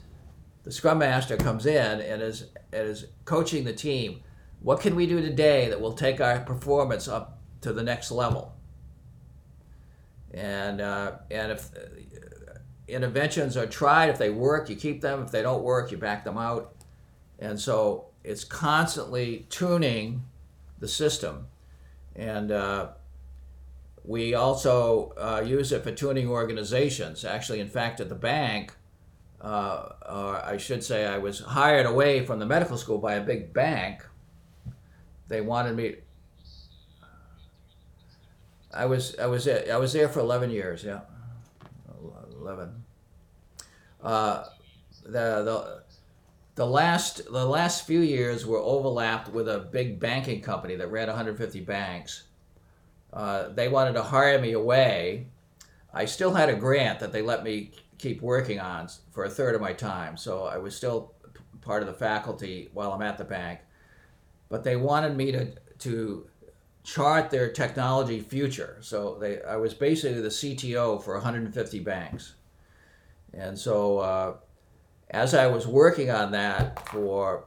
the 0.65 0.73
Scrum 0.73 0.99
Master 0.99 1.37
comes 1.37 1.67
in 1.67 2.01
and 2.01 2.23
is, 2.23 2.49
and 2.73 2.89
is 2.89 3.07
coaching 3.25 3.65
the 3.65 3.73
team. 3.73 4.23
What 4.61 4.81
can 4.81 4.97
we 4.97 5.07
do 5.07 5.21
today 5.21 5.69
that 5.69 5.81
will 5.81 5.93
take 5.93 6.21
our 6.21 6.41
performance 6.41 7.09
up 7.09 7.39
to 7.61 7.73
the 7.73 7.83
next 7.83 8.11
level? 8.11 8.59
and 10.33 10.81
uh, 10.81 11.13
and 11.31 11.53
if 11.53 11.71
uh, 11.75 12.59
interventions 12.87 13.57
are 13.57 13.67
tried, 13.67 14.11
if 14.11 14.19
they 14.19 14.31
work, 14.31 14.69
you 14.69 14.77
keep 14.77 15.01
them. 15.01 15.23
If 15.23 15.31
they 15.31 15.43
don't 15.43 15.63
work, 15.63 15.91
you 15.91 15.99
back 15.99 16.25
them 16.25 16.39
out. 16.39 16.75
And 17.39 17.59
so 17.61 18.07
it's 18.25 18.45
constantly 18.45 19.47
tuning 19.49 20.25
the 20.79 20.89
system, 20.89 21.47
and 22.15 22.51
uh, 22.53 22.89
we 24.05 24.35
also 24.35 25.13
uh, 25.17 25.43
use 25.45 25.73
it 25.73 25.83
for 25.83 25.93
tuning 25.93 26.29
organizations. 26.29 27.25
Actually, 27.25 27.61
in 27.61 27.69
fact, 27.69 28.01
at 28.01 28.09
the 28.09 28.15
bank. 28.15 28.75
Uh, 29.41 29.91
or 30.09 30.45
I 30.45 30.57
should 30.57 30.83
say, 30.83 31.07
I 31.07 31.19
was 31.19 31.41
hired 31.41 31.87
away 31.87 32.27
from 32.27 32.39
the 32.39 32.47
medical 32.47 32.77
school 32.77 32.99
by 32.99 33.15
a 33.15 33.21
big 33.21 33.53
bank. 33.53 34.05
They 35.29 35.41
wanted 35.41 35.77
me 35.77 35.97
I 38.73 38.87
was 38.87 39.19
I 39.19 39.27
was 39.27 39.49
I 39.49 39.77
was 39.77 39.93
there 39.93 40.09
for 40.09 40.21
eleven 40.21 40.51
years. 40.51 40.85
Yeah, 40.85 41.01
eleven. 42.41 42.85
Uh, 44.03 44.45
the 45.05 45.43
the 45.43 45.83
the 46.55 46.67
last 46.67 47.25
the 47.25 47.47
last 47.47 47.87
few 47.87 48.01
years 48.01 48.47
were 48.47 48.59
overlapped 48.59 49.33
with 49.33 49.49
a 49.49 49.59
big 49.59 49.99
banking 49.99 50.41
company 50.43 50.77
that 50.77 50.91
ran 50.91 51.09
150 51.09 51.61
banks. 51.61 52.25
Uh, 53.13 53.49
they 53.49 53.69
wanted 53.69 53.95
to 53.95 54.03
hire 54.03 54.39
me 54.39 54.53
away. 54.53 55.29
I 55.93 56.05
still 56.05 56.35
had 56.35 56.51
a 56.51 56.55
grant 56.55 57.01
that 57.01 57.13
they 57.13 57.23
let 57.23 57.43
me 57.43 57.73
keep 57.99 58.23
working 58.23 58.61
on 58.61 58.89
for 59.11 59.25
a 59.25 59.31
third 59.31 59.55
of 59.55 59.61
my 59.61 59.73
time, 59.73 60.17
so 60.17 60.45
I 60.45 60.59
was 60.59 60.75
still 60.75 61.15
part 61.61 61.83
of 61.83 61.89
the 61.89 61.95
faculty 61.95 62.71
while 62.73 62.93
I'm 62.93 63.03
at 63.03 63.19
the 63.19 63.25
bank. 63.25 63.61
But 64.49 64.65
they 64.65 64.77
wanted 64.77 65.17
me 65.17 65.33
to 65.33 65.53
to 65.81 66.27
chart 66.89 67.31
their 67.31 67.53
technology 67.53 68.19
future. 68.21 68.79
So 68.81 69.19
they, 69.21 69.43
I 69.43 69.57
was 69.57 69.75
basically 69.75 70.23
the 70.23 70.29
CTO 70.29 71.03
for 71.03 71.15
150 71.15 71.81
banks. 71.81 72.35
And 73.35 73.59
so 73.59 73.99
uh, 73.99 74.35
as 75.11 75.35
I 75.35 75.49
was 75.49 75.67
working 75.67 76.11
on 76.11 76.33
that 76.33 76.89
for, 76.89 77.47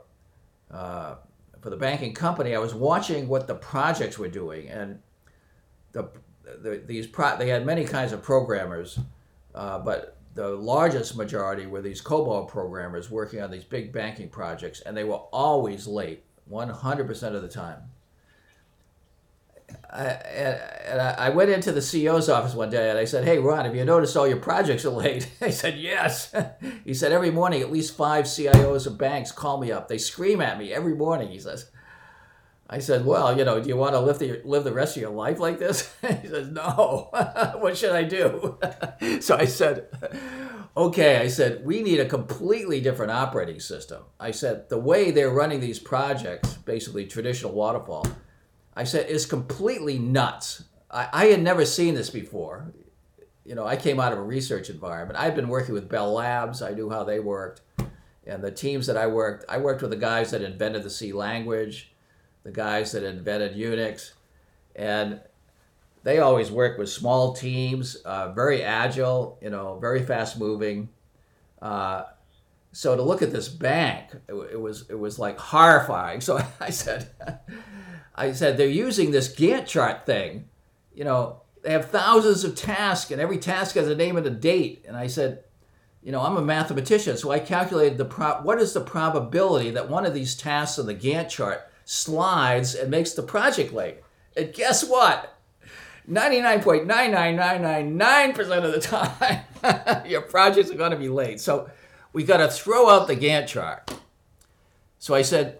uh, 0.69 1.15
for 1.59 1.71
the 1.71 1.75
banking 1.75 2.13
company, 2.13 2.55
I 2.55 2.59
was 2.59 2.75
watching 2.75 3.27
what 3.27 3.47
the 3.47 3.55
projects 3.55 4.19
were 4.19 4.27
doing. 4.27 4.69
And 4.69 4.99
the, 5.91 6.09
the, 6.43 6.83
these 6.85 7.07
pro- 7.07 7.37
they 7.37 7.49
had 7.49 7.65
many 7.65 7.83
kinds 7.83 8.13
of 8.13 8.21
programmers, 8.21 8.99
uh, 9.55 9.79
but 9.79 10.17
the 10.33 10.49
largest 10.49 11.15
majority 11.17 11.65
were 11.65 11.81
these 11.81 12.01
COBOL 12.01 12.47
programmers 12.47 13.09
working 13.09 13.41
on 13.41 13.51
these 13.51 13.63
big 13.63 13.91
banking 13.91 14.29
projects, 14.29 14.81
and 14.81 14.95
they 14.95 15.03
were 15.03 15.15
always 15.33 15.87
late, 15.87 16.23
100% 16.49 17.35
of 17.35 17.41
the 17.41 17.47
time. 17.47 17.91
I, 19.89 20.03
and 20.03 21.01
I 21.01 21.29
went 21.29 21.49
into 21.49 21.71
the 21.71 21.79
CEO's 21.79 22.29
office 22.29 22.53
one 22.53 22.69
day 22.69 22.89
and 22.89 22.97
I 22.97 23.05
said, 23.05 23.25
Hey, 23.25 23.39
Ron, 23.39 23.65
have 23.65 23.75
you 23.75 23.85
noticed 23.85 24.15
all 24.17 24.27
your 24.27 24.37
projects 24.37 24.85
are 24.85 24.89
late? 24.89 25.29
He 25.39 25.51
said, 25.51 25.77
Yes. 25.77 26.33
he 26.85 26.93
said, 26.93 27.11
Every 27.11 27.31
morning, 27.31 27.61
at 27.61 27.71
least 27.71 27.95
five 27.95 28.25
CIOs 28.25 28.87
of 28.87 28.97
banks 28.97 29.31
call 29.31 29.59
me 29.59 29.71
up. 29.71 29.87
They 29.87 29.97
scream 29.97 30.41
at 30.41 30.57
me 30.57 30.73
every 30.73 30.93
morning, 30.93 31.29
he 31.29 31.39
says. 31.39 31.69
I 32.73 32.79
said, 32.79 33.05
Well, 33.05 33.37
you 33.37 33.43
know, 33.43 33.61
do 33.61 33.67
you 33.67 33.75
want 33.75 33.93
to 33.93 33.99
live 33.99 34.17
the, 34.17 34.41
live 34.45 34.63
the 34.63 34.71
rest 34.71 34.95
of 34.95 35.01
your 35.01 35.11
life 35.11 35.39
like 35.39 35.59
this? 35.59 35.93
he 36.01 36.27
says, 36.27 36.47
No. 36.47 37.09
what 37.59 37.77
should 37.77 37.91
I 37.91 38.03
do? 38.03 38.57
so 39.19 39.35
I 39.35 39.45
said, 39.45 39.87
Okay. 40.77 41.17
I 41.17 41.27
said, 41.27 41.65
We 41.65 41.83
need 41.83 41.99
a 41.99 42.05
completely 42.05 42.79
different 42.79 43.11
operating 43.11 43.59
system. 43.59 44.03
I 44.19 44.31
said, 44.31 44.69
The 44.69 44.79
way 44.79 45.11
they're 45.11 45.29
running 45.29 45.59
these 45.59 45.79
projects, 45.79 46.53
basically 46.55 47.05
traditional 47.05 47.51
waterfall, 47.51 48.07
I 48.73 48.85
said, 48.85 49.09
is 49.09 49.25
completely 49.25 49.99
nuts. 49.99 50.63
I, 50.89 51.09
I 51.11 51.25
had 51.25 51.41
never 51.43 51.65
seen 51.65 51.93
this 51.93 52.09
before. 52.09 52.71
you 53.43 53.53
know, 53.55 53.65
I 53.65 53.75
came 53.75 53.99
out 53.99 54.13
of 54.13 54.19
a 54.19 54.23
research 54.23 54.69
environment. 54.69 55.19
I'd 55.19 55.35
been 55.35 55.49
working 55.49 55.73
with 55.73 55.89
Bell 55.89 56.13
Labs. 56.13 56.61
I 56.61 56.71
knew 56.71 56.89
how 56.89 57.03
they 57.03 57.19
worked, 57.19 57.61
and 58.25 58.41
the 58.41 58.51
teams 58.51 58.87
that 58.87 58.95
I 58.95 59.07
worked, 59.07 59.43
I 59.49 59.57
worked 59.57 59.81
with 59.81 59.91
the 59.91 59.97
guys 59.97 60.31
that 60.31 60.41
invented 60.41 60.83
the 60.83 60.89
C 60.89 61.11
language, 61.11 61.90
the 62.43 62.51
guys 62.51 62.91
that 62.91 63.03
invented 63.03 63.55
Unix, 63.55 64.11
and 64.75 65.21
they 66.03 66.19
always 66.19 66.51
work 66.51 66.77
with 66.77 66.89
small 66.89 67.33
teams, 67.33 67.95
uh, 67.95 68.31
very 68.33 68.63
agile, 68.63 69.37
you 69.41 69.49
know, 69.49 69.77
very 69.79 70.03
fast 70.03 70.39
moving. 70.39 70.89
Uh, 71.61 72.03
so 72.71 72.95
to 72.95 73.01
look 73.01 73.21
at 73.21 73.31
this 73.31 73.49
bank, 73.49 74.11
it, 74.27 74.33
it, 74.33 74.59
was 74.59 74.89
it 74.89 74.97
was 74.97 75.19
like 75.19 75.37
horrifying. 75.37 76.21
So 76.21 76.41
I 76.59 76.69
said, 76.69 77.09
I 78.15 78.31
said 78.31 78.57
they're 78.57 78.67
using 78.67 79.11
this 79.11 79.33
Gantt 79.35 79.67
chart 79.67 80.05
thing, 80.05 80.49
you 80.93 81.03
know, 81.03 81.41
they 81.63 81.71
have 81.71 81.89
thousands 81.89 82.43
of 82.43 82.55
tasks, 82.55 83.11
and 83.11 83.21
every 83.21 83.37
task 83.37 83.75
has 83.75 83.87
a 83.87 83.95
name 83.95 84.17
and 84.17 84.25
a 84.25 84.31
date. 84.31 84.83
And 84.87 84.97
I 84.97 85.07
said, 85.07 85.43
you 86.01 86.11
know, 86.11 86.21
I'm 86.21 86.37
a 86.37 86.41
mathematician, 86.41 87.17
so 87.17 87.29
I 87.31 87.39
calculated 87.39 87.97
the 87.97 88.05
pro- 88.05 88.41
what 88.41 88.59
is 88.59 88.73
the 88.73 88.81
probability 88.81 89.69
that 89.71 89.89
one 89.89 90.05
of 90.05 90.13
these 90.13 90.35
tasks 90.35 90.79
on 90.79 90.87
the 90.87 90.95
Gantt 90.95 91.29
chart 91.29 91.70
slides 91.91 92.73
and 92.73 92.89
makes 92.89 93.11
the 93.11 93.21
project 93.21 93.71
late. 93.73 93.97
And 94.37 94.53
guess 94.53 94.81
what? 94.81 95.35
99.99999% 96.09 98.63
of 98.63 98.71
the 98.71 98.79
time, 98.87 99.41
your 100.09 100.21
projects 100.21 100.71
are 100.71 100.75
going 100.75 100.91
to 100.91 100.97
be 100.97 101.09
late. 101.09 101.41
So 101.41 101.69
we 102.13 102.23
got 102.23 102.37
to 102.37 102.47
throw 102.47 102.89
out 102.89 103.07
the 103.07 103.17
Gantt 103.17 103.47
chart. 103.47 103.93
So 104.99 105.13
I 105.13 105.21
said, 105.21 105.59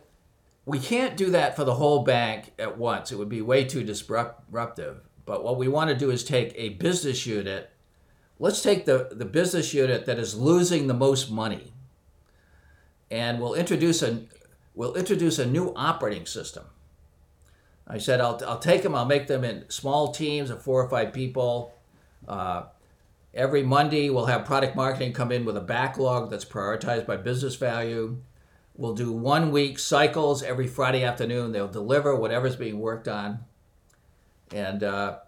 we 0.66 0.80
can't 0.80 1.18
do 1.18 1.32
that 1.32 1.58
for 1.58 1.66
the 1.66 1.76
whole 1.76 2.04
bank 2.04 2.54
at 2.58 2.78
once. 2.78 3.12
It 3.12 3.18
would 3.18 3.28
be 3.28 3.42
way 3.42 3.66
too 3.66 3.84
disruptive. 3.84 5.02
But 5.26 5.44
what 5.44 5.58
we 5.58 5.68
want 5.68 5.90
to 5.90 5.98
do 5.98 6.12
is 6.12 6.24
take 6.24 6.54
a 6.56 6.70
business 6.70 7.26
unit. 7.26 7.72
Let's 8.40 8.62
take 8.62 8.86
the, 8.86 9.10
the 9.12 9.26
business 9.26 9.74
unit 9.74 10.06
that 10.06 10.18
is 10.18 10.38
losing 10.38 10.88
the 10.88 10.94
most 10.94 11.30
money, 11.30 11.74
and 13.12 13.42
we'll 13.42 13.54
introduce 13.54 14.02
a 14.02 14.22
we'll 14.76 14.96
introduce 14.96 15.40
a 15.40 15.46
new 15.46 15.74
operating 15.76 16.26
system. 16.26 16.66
I 17.88 17.98
said 17.98 18.22
I'll, 18.22 18.42
I'll 18.48 18.60
take 18.60 18.84
them. 18.84 18.96
I'll 18.96 19.06
make 19.06 19.28
them 19.28 19.44
in 19.44 19.70
small 19.70 20.12
teams 20.12 20.50
of 20.50 20.64
four 20.64 20.84
or 20.84 20.90
five 20.90 21.14
people. 21.14 21.74
Uh, 22.28 22.64
every 23.34 23.64
Monday 23.64 24.10
we'll 24.10 24.28
have 24.28 24.46
product 24.46 24.76
marketing 24.76 25.14
come 25.14 25.32
in 25.32 25.46
with 25.46 25.58
a 25.58 25.62
backlog 25.62 26.30
that's 26.30 26.46
prioritized 26.46 27.06
by 27.06 27.18
business 27.18 27.56
value. 27.56 28.18
We'll 28.76 28.96
do 28.96 29.12
one 29.12 29.52
week 29.52 29.80
cycles 29.80 30.42
every 30.42 30.68
Friday 30.68 31.04
afternoon. 31.04 31.52
They'll 31.52 31.68
deliver 31.68 32.16
whatever's 32.16 32.56
being 32.56 32.80
worked 32.80 33.08
on 33.08 33.40
and 34.54 34.84
uh, 34.84 35.20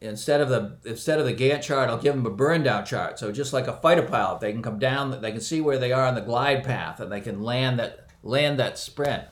instead 0.00 0.40
of 0.40 0.48
the 0.48 0.76
instead 0.84 1.18
of 1.18 1.26
the 1.26 1.34
Gantt 1.34 1.62
chart, 1.62 1.88
I'll 1.88 1.98
give 1.98 2.14
them 2.14 2.26
a 2.26 2.30
burn 2.30 2.62
down 2.62 2.84
chart. 2.84 3.18
So 3.18 3.32
just 3.32 3.52
like 3.52 3.66
a 3.66 3.72
fighter 3.72 4.02
pilot, 4.02 4.40
they 4.40 4.52
can 4.52 4.62
come 4.62 4.78
down, 4.78 5.20
they 5.20 5.32
can 5.32 5.40
see 5.40 5.60
where 5.60 5.78
they 5.78 5.92
are 5.92 6.06
on 6.06 6.14
the 6.14 6.20
glide 6.20 6.64
path, 6.64 7.00
and 7.00 7.10
they 7.10 7.20
can 7.20 7.42
land 7.42 7.78
that 7.78 8.03
land 8.24 8.58
that 8.58 8.76
sprint 8.78 9.22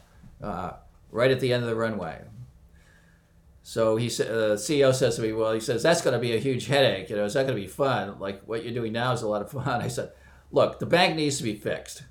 uh, 0.40 0.74
right 1.10 1.32
at 1.32 1.40
the 1.40 1.52
end 1.52 1.64
of 1.64 1.68
the 1.68 1.74
runway. 1.74 2.22
So 3.64 3.96
he 3.96 4.08
said, 4.08 4.28
uh, 4.28 4.48
the 4.50 4.54
CEO 4.54 4.94
says 4.94 5.16
to 5.16 5.22
me, 5.22 5.32
"Well, 5.32 5.52
he 5.52 5.60
says 5.60 5.82
that's 5.82 6.02
going 6.02 6.14
to 6.14 6.20
be 6.20 6.36
a 6.36 6.38
huge 6.38 6.66
headache. 6.66 7.10
You 7.10 7.16
know, 7.16 7.24
it's 7.24 7.34
not 7.34 7.46
going 7.46 7.56
to 7.56 7.60
be 7.60 7.66
fun. 7.66 8.20
Like 8.20 8.42
what 8.44 8.64
you're 8.64 8.74
doing 8.74 8.92
now 8.92 9.12
is 9.12 9.22
a 9.22 9.28
lot 9.28 9.42
of 9.42 9.50
fun." 9.50 9.82
I 9.82 9.88
said, 9.88 10.12
"Look, 10.52 10.78
the 10.78 10.86
bank 10.86 11.16
needs 11.16 11.38
to 11.38 11.42
be 11.42 11.56
fixed." 11.56 12.04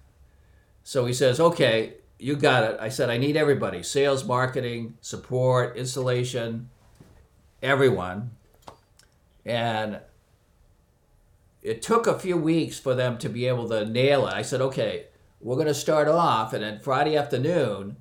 So 0.84 1.06
he 1.06 1.14
says, 1.14 1.40
"Okay, 1.40 1.96
you 2.20 2.36
got 2.36 2.64
it." 2.64 2.78
I 2.80 2.90
said, 2.90 3.10
"I 3.10 3.18
need 3.18 3.38
everybody: 3.38 3.84
sales, 3.84 4.26
marketing, 4.26 4.98
support, 5.02 5.78
installation." 5.78 6.70
everyone. 7.62 8.32
And 9.46 10.00
it 11.62 11.82
took 11.82 12.08
a 12.08 12.18
few 12.18 12.38
weeks 12.38 12.80
for 12.80 12.96
them 12.96 13.18
to 13.20 13.30
be 13.30 13.48
able 13.48 13.70
to 13.70 13.86
nail 13.86 14.28
it. 14.28 14.34
I 14.34 14.42
said, 14.42 14.62
okay, 14.62 15.08
we're 15.42 15.56
going 15.56 15.68
to 15.68 15.74
start 15.74 16.08
off, 16.08 16.54
and 16.54 16.64
then 16.64 16.80
Friday 16.80 17.18
afternoon, 17.18 17.98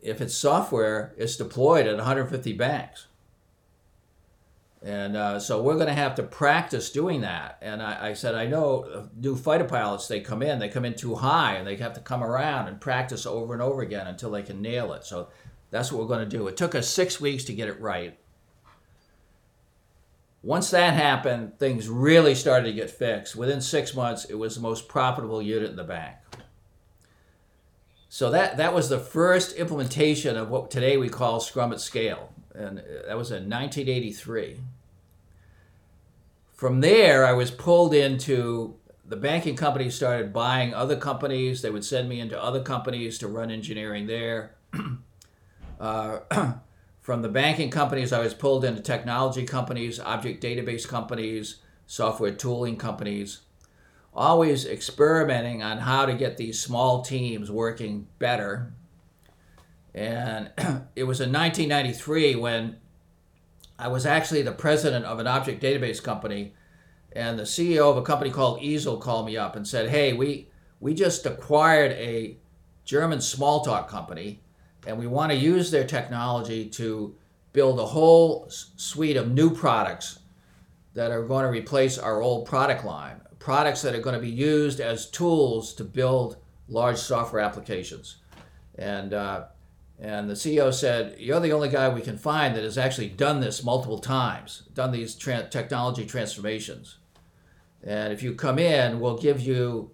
if 0.00 0.20
it's 0.20 0.34
software, 0.34 1.14
it's 1.16 1.36
deployed 1.36 1.86
at 1.86 1.96
150 1.96 2.52
banks. 2.52 3.06
And 4.82 5.16
uh, 5.16 5.40
so 5.40 5.62
we're 5.62 5.74
going 5.74 5.88
to 5.88 5.94
have 5.94 6.14
to 6.16 6.22
practice 6.22 6.90
doing 6.90 7.22
that. 7.22 7.58
And 7.60 7.82
I, 7.82 8.10
I, 8.10 8.12
said, 8.12 8.36
I 8.36 8.46
know 8.46 9.08
new 9.16 9.34
fighter 9.34 9.64
pilots, 9.64 10.06
they 10.06 10.20
come 10.20 10.42
in, 10.42 10.60
they 10.60 10.68
come 10.68 10.84
in 10.84 10.94
too 10.94 11.16
high, 11.16 11.54
and 11.54 11.66
they 11.66 11.74
have 11.76 11.94
to 11.94 12.00
come 12.00 12.22
around 12.22 12.68
and 12.68 12.80
practice 12.80 13.26
over 13.26 13.52
and 13.52 13.62
over 13.62 13.82
again 13.82 14.06
until 14.06 14.30
they 14.30 14.42
can 14.42 14.62
nail 14.62 14.92
it. 14.92 15.04
So 15.04 15.28
that's 15.70 15.90
what 15.90 16.00
we're 16.00 16.08
going 16.08 16.28
to 16.28 16.36
do. 16.36 16.46
It 16.46 16.56
took 16.56 16.76
us 16.76 16.88
six 16.88 17.20
weeks 17.20 17.42
to 17.44 17.52
get 17.52 17.68
it 17.68 17.80
right. 17.80 18.16
Once 20.42 20.70
that 20.70 20.94
happened, 20.94 21.58
things 21.58 21.88
really 21.88 22.34
started 22.34 22.66
to 22.66 22.72
get 22.72 22.88
fixed. 22.88 23.34
Within 23.34 23.60
six 23.60 23.92
months, 23.92 24.26
it 24.26 24.36
was 24.36 24.54
the 24.54 24.60
most 24.60 24.86
profitable 24.86 25.42
unit 25.42 25.70
in 25.70 25.74
the 25.74 25.82
bank. 25.82 26.14
So 28.16 28.30
that, 28.30 28.56
that 28.56 28.72
was 28.72 28.88
the 28.88 28.98
first 28.98 29.56
implementation 29.56 30.38
of 30.38 30.48
what 30.48 30.70
today 30.70 30.96
we 30.96 31.10
call 31.10 31.38
Scrum 31.38 31.70
at 31.70 31.82
Scale. 31.82 32.32
And 32.54 32.78
that 32.78 33.14
was 33.14 33.30
in 33.30 33.50
1983. 33.50 34.58
From 36.54 36.80
there, 36.80 37.26
I 37.26 37.34
was 37.34 37.50
pulled 37.50 37.92
into 37.92 38.74
the 39.04 39.16
banking 39.16 39.54
companies 39.54 39.96
started 39.96 40.32
buying 40.32 40.72
other 40.72 40.96
companies. 40.96 41.60
They 41.60 41.68
would 41.68 41.84
send 41.84 42.08
me 42.08 42.18
into 42.18 42.42
other 42.42 42.62
companies 42.62 43.18
to 43.18 43.28
run 43.28 43.50
engineering 43.50 44.06
there. 44.06 44.54
uh, 45.78 46.20
from 47.02 47.20
the 47.20 47.28
banking 47.28 47.68
companies, 47.68 48.14
I 48.14 48.20
was 48.20 48.32
pulled 48.32 48.64
into 48.64 48.80
technology 48.80 49.44
companies, 49.44 50.00
object 50.00 50.42
database 50.42 50.88
companies, 50.88 51.56
software 51.84 52.32
tooling 52.32 52.78
companies, 52.78 53.40
always 54.16 54.64
experimenting 54.64 55.62
on 55.62 55.78
how 55.78 56.06
to 56.06 56.14
get 56.14 56.38
these 56.38 56.58
small 56.58 57.02
teams 57.02 57.50
working 57.50 58.06
better. 58.18 58.72
And 59.94 60.50
it 60.96 61.04
was 61.04 61.20
in 61.20 61.32
1993 61.32 62.36
when 62.36 62.78
I 63.78 63.88
was 63.88 64.06
actually 64.06 64.42
the 64.42 64.52
president 64.52 65.04
of 65.04 65.18
an 65.18 65.26
object 65.26 65.62
database 65.62 66.02
company, 66.02 66.54
and 67.12 67.38
the 67.38 67.44
CEO 67.44 67.90
of 67.90 67.96
a 67.96 68.02
company 68.02 68.30
called 68.30 68.62
Easel 68.62 68.96
called 68.96 69.26
me 69.26 69.36
up 69.36 69.54
and 69.54 69.68
said, 69.68 69.90
"Hey, 69.90 70.14
we 70.14 70.48
we 70.80 70.94
just 70.94 71.26
acquired 71.26 71.92
a 71.92 72.38
German 72.84 73.18
Smalltalk 73.18 73.88
company, 73.88 74.40
and 74.86 74.98
we 74.98 75.06
want 75.06 75.30
to 75.30 75.36
use 75.36 75.70
their 75.70 75.86
technology 75.86 76.66
to 76.70 77.14
build 77.52 77.78
a 77.78 77.86
whole 77.86 78.46
suite 78.48 79.16
of 79.16 79.30
new 79.30 79.50
products 79.50 80.20
that 80.94 81.10
are 81.10 81.22
going 81.22 81.44
to 81.44 81.50
replace 81.50 81.98
our 81.98 82.22
old 82.22 82.46
product 82.46 82.84
line 82.84 83.20
products 83.46 83.80
that 83.82 83.94
are 83.94 84.00
going 84.00 84.16
to 84.16 84.20
be 84.20 84.28
used 84.28 84.80
as 84.80 85.08
tools 85.08 85.72
to 85.72 85.84
build 85.84 86.36
large 86.68 86.98
software 86.98 87.40
applications 87.40 88.16
and 88.76 89.14
uh, 89.14 89.44
and 90.00 90.28
the 90.28 90.34
CEO 90.34 90.74
said, 90.74 91.14
You're 91.18 91.38
the 91.40 91.52
only 91.52 91.68
guy 91.68 91.88
we 91.88 92.00
can 92.00 92.18
find 92.18 92.56
that 92.56 92.64
has 92.64 92.76
actually 92.76 93.08
done 93.08 93.40
this 93.40 93.62
multiple 93.62 93.98
times, 93.98 94.64
done 94.74 94.90
these 94.90 95.14
tra- 95.14 95.48
technology 95.48 96.04
transformations. 96.04 96.98
And 97.82 98.12
if 98.12 98.20
you 98.20 98.34
come 98.34 98.58
in, 98.58 99.00
we'll 99.00 99.16
give 99.16 99.40
you 99.40 99.92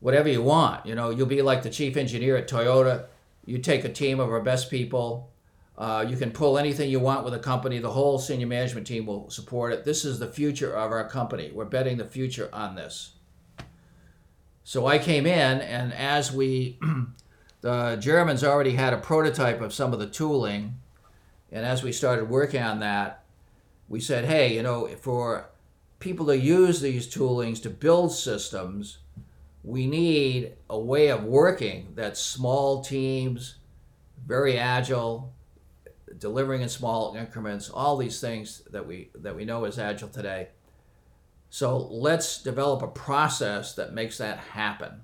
whatever 0.00 0.28
you 0.28 0.42
want. 0.42 0.86
You 0.86 0.96
know, 0.96 1.10
you'll 1.10 1.26
be 1.26 1.42
like 1.42 1.62
the 1.62 1.70
chief 1.70 1.96
engineer 1.96 2.36
at 2.36 2.48
Toyota 2.48 3.04
you 3.48 3.56
take 3.56 3.82
a 3.82 3.88
team 3.88 4.20
of 4.20 4.28
our 4.28 4.42
best 4.42 4.70
people. 4.70 5.30
Uh, 5.78 6.04
you 6.08 6.16
can 6.16 6.32
pull 6.32 6.58
anything 6.58 6.90
you 6.90 6.98
want 6.98 7.24
with 7.24 7.32
a 7.32 7.38
company. 7.38 7.78
The 7.78 7.92
whole 7.92 8.18
senior 8.18 8.48
management 8.48 8.84
team 8.84 9.06
will 9.06 9.30
support 9.30 9.72
it. 9.72 9.84
This 9.84 10.04
is 10.04 10.18
the 10.18 10.26
future 10.26 10.76
of 10.76 10.90
our 10.90 11.08
company. 11.08 11.52
We're 11.54 11.66
betting 11.66 11.98
the 11.98 12.04
future 12.04 12.50
on 12.52 12.74
this. 12.74 13.12
So 14.64 14.86
I 14.86 14.98
came 14.98 15.24
in, 15.24 15.60
and 15.60 15.94
as 15.94 16.32
we, 16.32 16.80
the 17.60 17.96
Germans 18.00 18.42
already 18.42 18.72
had 18.72 18.92
a 18.92 18.98
prototype 18.98 19.60
of 19.60 19.72
some 19.72 19.92
of 19.92 20.00
the 20.00 20.08
tooling, 20.08 20.80
and 21.52 21.64
as 21.64 21.84
we 21.84 21.92
started 21.92 22.28
working 22.28 22.60
on 22.60 22.80
that, 22.80 23.22
we 23.88 24.00
said, 24.00 24.24
hey, 24.24 24.54
you 24.54 24.64
know, 24.64 24.88
for 25.00 25.48
people 26.00 26.26
to 26.26 26.36
use 26.36 26.80
these 26.80 27.06
toolings 27.06 27.62
to 27.62 27.70
build 27.70 28.12
systems, 28.12 28.98
we 29.62 29.86
need 29.86 30.54
a 30.68 30.78
way 30.78 31.08
of 31.08 31.22
working 31.22 31.92
that's 31.94 32.20
small 32.20 32.82
teams, 32.82 33.54
very 34.26 34.58
agile, 34.58 35.32
delivering 36.18 36.62
in 36.62 36.68
small 36.68 37.14
increments, 37.14 37.68
all 37.68 37.96
these 37.96 38.20
things 38.20 38.62
that 38.70 38.86
we 38.86 39.10
that 39.14 39.36
we 39.36 39.44
know 39.44 39.64
is 39.64 39.78
agile 39.78 40.08
today. 40.08 40.48
So 41.50 41.78
let's 41.78 42.42
develop 42.42 42.82
a 42.82 42.88
process 42.88 43.74
that 43.74 43.94
makes 43.94 44.18
that 44.18 44.38
happen. 44.38 45.02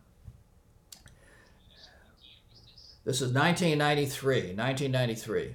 This 3.05 3.21
is 3.21 3.33
1993, 3.33 4.55
1993. 4.55 5.55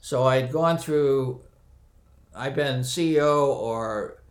So 0.00 0.24
I'd 0.24 0.50
gone 0.50 0.78
through, 0.78 1.40
I've 2.34 2.54
been 2.54 2.80
CEO 2.80 3.46
or 3.46 4.22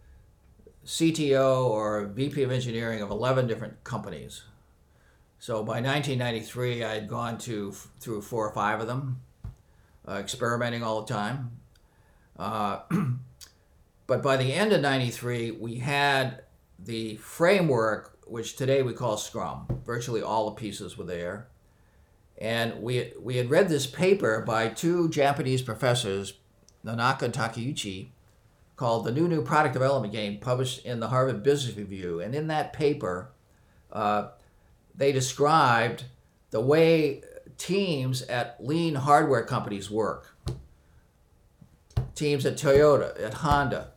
CTO 0.86 1.65
or 1.65 2.06
VP 2.06 2.44
of 2.44 2.52
engineering 2.52 3.02
of 3.02 3.12
11 3.12 3.48
different 3.48 3.84
companies. 3.84 4.44
So 5.42 5.64
by 5.64 5.82
1993, 5.82 6.84
I 6.84 6.94
had 6.94 7.08
gone 7.08 7.40
to 7.40 7.72
through 8.00 8.22
four 8.22 8.48
or 8.48 8.54
five 8.54 8.80
of 8.80 8.86
them, 8.86 9.22
uh, 10.08 10.18
experimenting 10.20 10.84
all 10.84 11.02
the 11.02 11.12
time. 11.12 11.58
Uh, 12.38 12.82
but 14.06 14.22
by 14.22 14.38
the 14.38 14.54
end 14.54 14.72
of 14.72 14.82
93, 14.82 15.50
we 15.50 15.78
had 15.78 16.44
the 16.78 17.16
framework, 17.16 18.20
which 18.28 18.56
today 18.56 18.84
we 18.84 18.94
call 18.94 19.18
Scrum. 19.18 19.66
Virtually 19.84 20.22
all 20.22 20.46
the 20.46 20.56
pieces 20.56 20.96
were 20.96 21.06
there. 21.06 21.48
And 22.38 22.80
we, 22.84 23.14
we 23.20 23.38
had 23.38 23.50
read 23.50 23.68
this 23.68 23.88
paper 23.88 24.44
by 24.46 24.68
two 24.68 25.10
Japanese 25.10 25.64
professors, 25.64 26.34
Nonaka 26.86 27.24
and 27.24 27.34
Takeuchi, 27.34 28.10
called 28.76 29.06
The 29.06 29.12
New 29.12 29.28
New 29.28 29.42
Product 29.42 29.74
Development 29.74 30.14
Game, 30.14 30.38
published 30.38 30.86
in 30.86 31.00
the 31.00 31.08
Harvard 31.08 31.42
Business 31.42 31.76
Review. 31.76 32.20
And 32.20 32.36
in 32.36 32.46
that 32.46 32.74
paper, 32.74 33.32
uh, 33.92 34.28
they 35.02 35.12
described 35.12 36.04
the 36.52 36.62
way 36.62 37.24
teams 37.58 38.22
at 38.24 38.64
lean 38.64 38.96
hardware 38.96 39.44
companies 39.44 39.90
work. 39.90 40.38
Teams 42.14 42.46
at 42.46 42.56
Toyota, 42.56 43.20
at 43.24 43.36
Honda, 43.36 43.92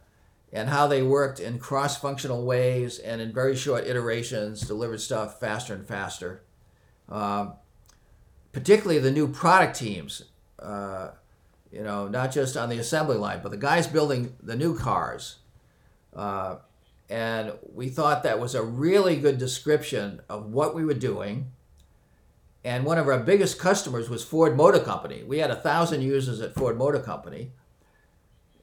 and 0.53 0.71
how 0.71 0.87
they 0.87 1.03
worked 1.03 1.41
in 1.41 1.59
cross 1.59 1.99
functional 1.99 2.47
ways 2.47 2.99
and 2.99 3.21
in 3.21 3.35
very 3.35 3.55
short 3.55 3.87
iterations 3.87 4.63
delivered 4.63 5.01
stuff 5.01 5.39
faster 5.39 5.75
and 5.75 5.87
faster. 5.87 6.43
Um, 7.09 7.55
particularly 8.53 9.01
the 9.01 9.11
new 9.11 9.29
product 9.29 9.77
teams. 9.77 10.23
Uh, 10.59 11.11
you 11.71 11.83
know, 11.83 12.09
not 12.09 12.33
just 12.33 12.57
on 12.57 12.69
the 12.69 12.79
assembly 12.79 13.17
line, 13.17 13.41
but 13.43 13.51
the 13.51 13.59
guys 13.59 13.87
building 13.87 14.37
the 14.41 14.57
new 14.57 14.79
cars. 14.79 15.37
Uh, 16.15 16.57
and 17.09 17.53
we 17.73 17.89
thought 17.89 18.23
that 18.23 18.41
was 18.41 18.55
a 18.55 18.63
really 18.63 19.17
good 19.17 19.39
description 19.39 20.21
of 20.29 20.47
what 20.47 20.75
we 20.75 20.85
were 20.85 20.95
doing. 20.95 21.51
And 22.65 22.85
one 22.85 22.97
of 22.97 23.09
our 23.09 23.19
biggest 23.19 23.59
customers 23.59 24.09
was 24.09 24.25
Ford 24.25 24.57
Motor 24.57 24.81
Company. 24.81 25.23
We 25.23 25.39
had 25.39 25.51
a 25.51 25.57
thousand 25.57 26.01
users 26.01 26.41
at 26.41 26.55
Ford 26.55 26.79
Motor 26.79 27.01
Company. 27.01 27.53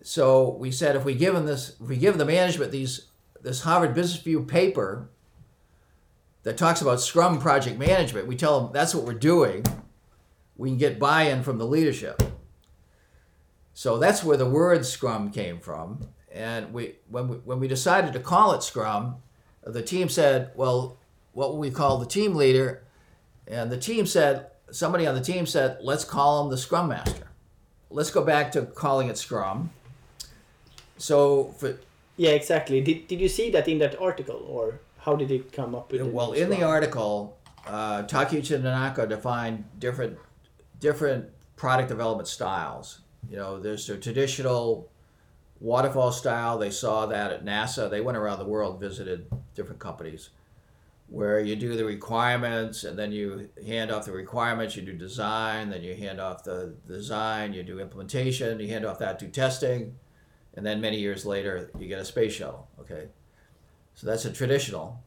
So 0.01 0.56
we 0.60 0.71
said 0.71 0.95
if 0.95 1.06
we 1.06 1.13
give 1.13 1.36
them 1.36 1.45
this, 1.45 1.75
if 1.80 1.88
we 1.88 1.97
give 1.97 2.17
the 2.17 2.25
management 2.25 2.71
these 2.71 3.08
this 3.41 3.62
Harvard 3.62 3.93
Business 3.93 4.19
Review 4.25 4.43
paper 4.43 5.10
that 6.43 6.58
talks 6.58 6.82
about 6.82 6.99
Scrum 6.99 7.39
project 7.39 7.77
management, 7.77 8.27
we 8.27 8.36
tell 8.36 8.60
them 8.60 8.73
that's 8.73 8.95
what 8.95 9.06
we're 9.06 9.13
doing. 9.13 9.63
We 10.58 10.69
can 10.69 10.77
get 10.77 10.99
buy-in 10.99 11.43
from 11.43 11.58
the 11.58 11.65
leadership. 11.65 12.21
So 13.73 13.97
that's 13.97 14.23
where 14.23 14.38
the 14.38 14.49
word 14.49 14.86
Scrum 14.86 15.32
came 15.32 15.60
from. 15.60 16.08
And 16.34 16.74
we 16.74 16.96
when 17.10 17.28
we 17.28 17.38
when 17.38 17.60
we 17.60 17.67
decided 17.67 18.13
to 18.13 18.20
call 18.20 18.54
it 18.54 18.63
Scrum, 18.63 19.17
the 19.63 19.82
team 19.82 20.10
said, 20.10 20.52
"Well, 20.56 20.98
what 21.34 21.50
will 21.50 21.60
we 21.60 21.72
call 21.72 21.98
the 21.98 22.06
team 22.06 22.36
leader?" 22.36 22.84
And 23.48 23.72
the 23.72 23.78
team 23.78 24.06
said, 24.06 24.52
somebody 24.72 25.06
on 25.06 25.15
the 25.15 25.22
team 25.22 25.46
said, 25.46 25.78
"Let's 25.82 26.04
call 26.04 26.44
him 26.44 26.52
the 26.52 26.58
Scrum 26.58 26.89
Master." 26.89 27.28
Let's 27.89 28.12
go 28.12 28.24
back 28.24 28.52
to 28.54 28.63
calling 28.63 29.10
it 29.10 29.17
Scrum. 29.17 29.72
So 30.98 31.54
for 31.58 31.78
yeah, 32.17 32.32
exactly. 32.32 32.82
Did, 32.82 33.08
did 33.08 33.20
you 33.20 33.28
see 33.28 33.50
that 33.52 33.67
in 33.67 33.80
that 33.80 34.00
article, 34.00 34.46
or 34.48 34.80
how 35.00 35.15
did 35.15 35.32
it 35.32 35.52
come 35.52 35.76
up 35.76 35.91
with? 35.91 36.02
well, 36.02 36.34
in 36.34 36.50
the 36.50 36.63
article, 36.63 37.38
uh, 37.67 38.04
Takeuchi 38.04 38.56
and 38.56 38.63
Nonaka 38.63 39.08
defined 39.08 39.65
different 39.80 40.17
different 40.80 41.30
product 41.56 41.89
development 41.89 42.28
styles. 42.28 43.02
You 43.30 43.38
know, 43.38 43.60
there's 43.60 43.88
the 43.88 43.98
traditional 43.98 44.90
waterfall 45.62 46.12
style. 46.12 46.58
They 46.58 46.71
saw 46.71 47.06
that 47.06 47.32
at 47.32 47.45
NASA. 47.45 47.89
They 47.89 48.02
went 48.02 48.17
around 48.17 48.39
the 48.39 48.45
world, 48.45 48.80
visited 48.80 49.28
different 49.56 49.80
companies, 49.80 50.30
where 51.08 51.39
you 51.39 51.56
do 51.56 51.78
the 51.78 51.86
requirements 51.86 52.84
and 52.84 52.97
then 52.97 53.12
you 53.12 53.50
hand 53.65 53.91
off 53.91 54.06
the 54.06 54.12
requirements. 54.12 54.76
You 54.76 54.82
do 54.82 54.93
design, 54.93 55.69
then 55.69 55.84
you 55.84 55.95
hand 55.95 56.19
off 56.19 56.43
the 56.43 56.74
design. 56.88 57.54
You 57.54 57.63
do 57.63 57.80
implementation. 57.80 58.60
You 58.60 58.67
hand 58.67 58.86
off 58.86 59.00
that 59.00 59.19
to 59.19 59.28
testing, 59.28 59.95
and 60.56 60.65
then 60.65 60.82
many 60.82 61.00
years 61.00 61.26
later 61.26 61.71
you 61.80 61.88
get 61.88 62.00
a 62.00 62.06
space 62.06 62.34
shuttle. 62.34 62.67
Okay, 62.80 63.08
so 63.93 64.08
that's 64.08 64.26
a 64.26 64.32
traditional. 64.34 65.02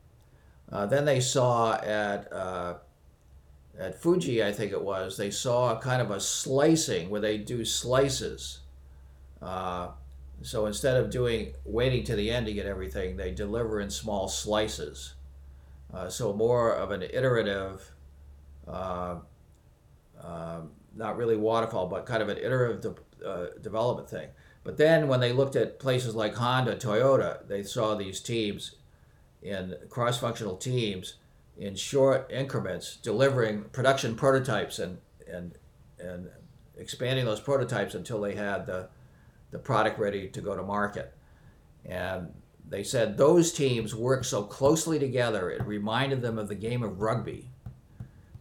Uh, 0.73 0.87
then 0.87 1.05
they 1.05 1.21
saw 1.21 1.75
at 1.75 2.33
uh, 2.33 2.75
at 3.79 4.01
Fuji, 4.01 4.45
I 4.45 4.53
think 4.53 4.73
it 4.73 4.81
was, 4.81 5.17
they 5.17 5.31
saw 5.31 5.77
a 5.77 5.81
kind 5.81 6.01
of 6.01 6.11
a 6.11 6.21
slicing 6.21 7.11
where 7.11 7.21
they 7.21 7.39
do 7.39 7.65
slices. 7.65 8.61
Uh, 9.43 9.89
so 10.43 10.67
instead 10.67 10.97
of 10.97 11.11
doing 11.11 11.55
waiting 11.65 12.05
to 12.05 12.17
the 12.17 12.31
end 12.31 12.47
to 12.47 12.53
get 12.53 12.67
everything, 12.67 13.17
they 13.17 13.31
deliver 13.31 13.81
in 13.81 13.91
small 13.91 14.29
slices. 14.29 15.15
Uh, 15.93 16.09
so 16.09 16.33
more 16.33 16.73
of 16.73 16.91
an 16.91 17.03
iterative, 17.03 17.93
uh, 18.67 19.17
um, 20.23 20.71
not 20.97 21.17
really 21.17 21.37
waterfall, 21.37 21.87
but 21.87 22.05
kind 22.07 22.23
of 22.23 22.29
an 22.29 22.39
iterative 22.39 22.81
de- 22.81 23.27
uh, 23.27 23.47
development 23.63 24.11
thing. 24.11 24.29
But 24.65 24.77
then 24.77 25.09
when 25.09 25.21
they 25.21 25.33
looked 25.33 25.57
at 25.57 25.79
places 25.79 26.15
like 26.15 26.35
Honda, 26.35 26.77
Toyota, 26.77 27.47
they 27.47 27.63
saw 27.63 27.95
these 27.95 28.21
teams 28.21 28.77
in 29.43 29.77
cross-functional 29.91 30.57
teams 30.57 31.15
in 31.57 31.77
short 31.77 32.31
increments, 32.33 32.97
delivering 32.97 33.65
production 33.65 34.17
prototypes 34.17 34.79
and 34.79 34.99
and 35.31 35.53
and 35.99 36.29
expanding 36.77 37.25
those 37.25 37.41
prototypes 37.41 37.95
until 37.95 38.21
they 38.21 38.35
had 38.35 38.67
the 38.67 38.89
the 39.55 39.59
product 39.61 40.01
ready 40.01 40.27
to 40.27 40.41
go 40.41 40.57
to 40.57 40.65
market. 40.65 41.15
And 41.87 42.35
they 42.69 42.83
said 42.83 43.17
those 43.17 43.53
teams 43.53 43.95
worked 43.95 44.27
so 44.27 44.43
closely 44.43 44.99
together, 44.99 45.49
it 45.49 45.65
reminded 45.65 46.23
them 46.23 46.41
of 46.41 46.49
the 46.49 46.57
game 46.57 46.83
of 46.83 47.01
rugby. 47.01 47.51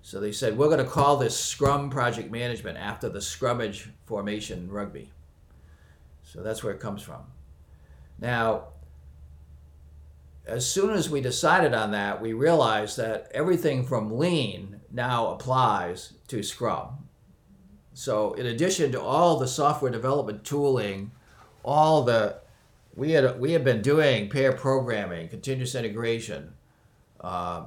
So 0.02 0.19
they 0.19 0.32
said, 0.32 0.58
we're 0.58 0.69
going 0.69 0.84
to 0.84 0.91
call 0.91 1.17
this 1.17 1.39
Scrum 1.39 1.91
Project 1.91 2.32
Management 2.32 2.80
after 2.80 3.10
the 3.10 3.19
scrummage 3.19 3.89
formation 4.06 4.58
in 4.58 4.71
rugby. 4.71 5.12
So 6.23 6.41
that's 6.41 6.63
where 6.63 6.73
it 6.73 6.80
comes 6.80 7.04
from. 7.04 7.21
Now, 8.19 8.69
as 10.47 10.67
soon 10.67 10.95
as 10.95 11.12
we 11.12 11.21
decided 11.21 11.76
on 11.76 11.91
that, 11.91 12.23
we 12.23 12.34
realized 12.34 12.97
that 12.97 13.30
everything 13.36 13.86
from 13.86 14.17
lean 14.17 14.82
now 14.91 15.28
applies 15.28 16.13
to 16.30 16.41
Scrum. 16.41 17.08
So, 17.93 18.34
in 18.34 18.45
addition 18.45 18.91
to 18.93 19.01
all 19.01 19.38
the 19.38 19.47
software 19.47 19.91
development 19.91 20.43
tooling, 20.43 21.12
all 21.63 22.03
the 22.03 22.41
we 22.95 23.12
had 23.12 23.39
we 23.39 23.53
had 23.53 23.63
been 23.63 23.82
doing 23.82 24.29
pair 24.29 24.51
programming, 24.51 25.29
continuous 25.29 25.75
integration, 25.75 26.53
uh, 27.21 27.65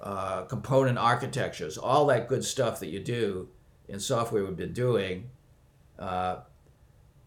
uh, 0.00 0.42
component 0.42 0.98
architectures, 0.98 1.78
all 1.78 2.06
that 2.06 2.28
good 2.28 2.44
stuff 2.44 2.80
that 2.80 2.88
you 2.88 3.00
do 3.00 3.48
in 3.88 4.00
software 4.00 4.44
we've 4.44 4.56
been 4.56 4.72
doing. 4.72 5.30
Uh, 5.98 6.36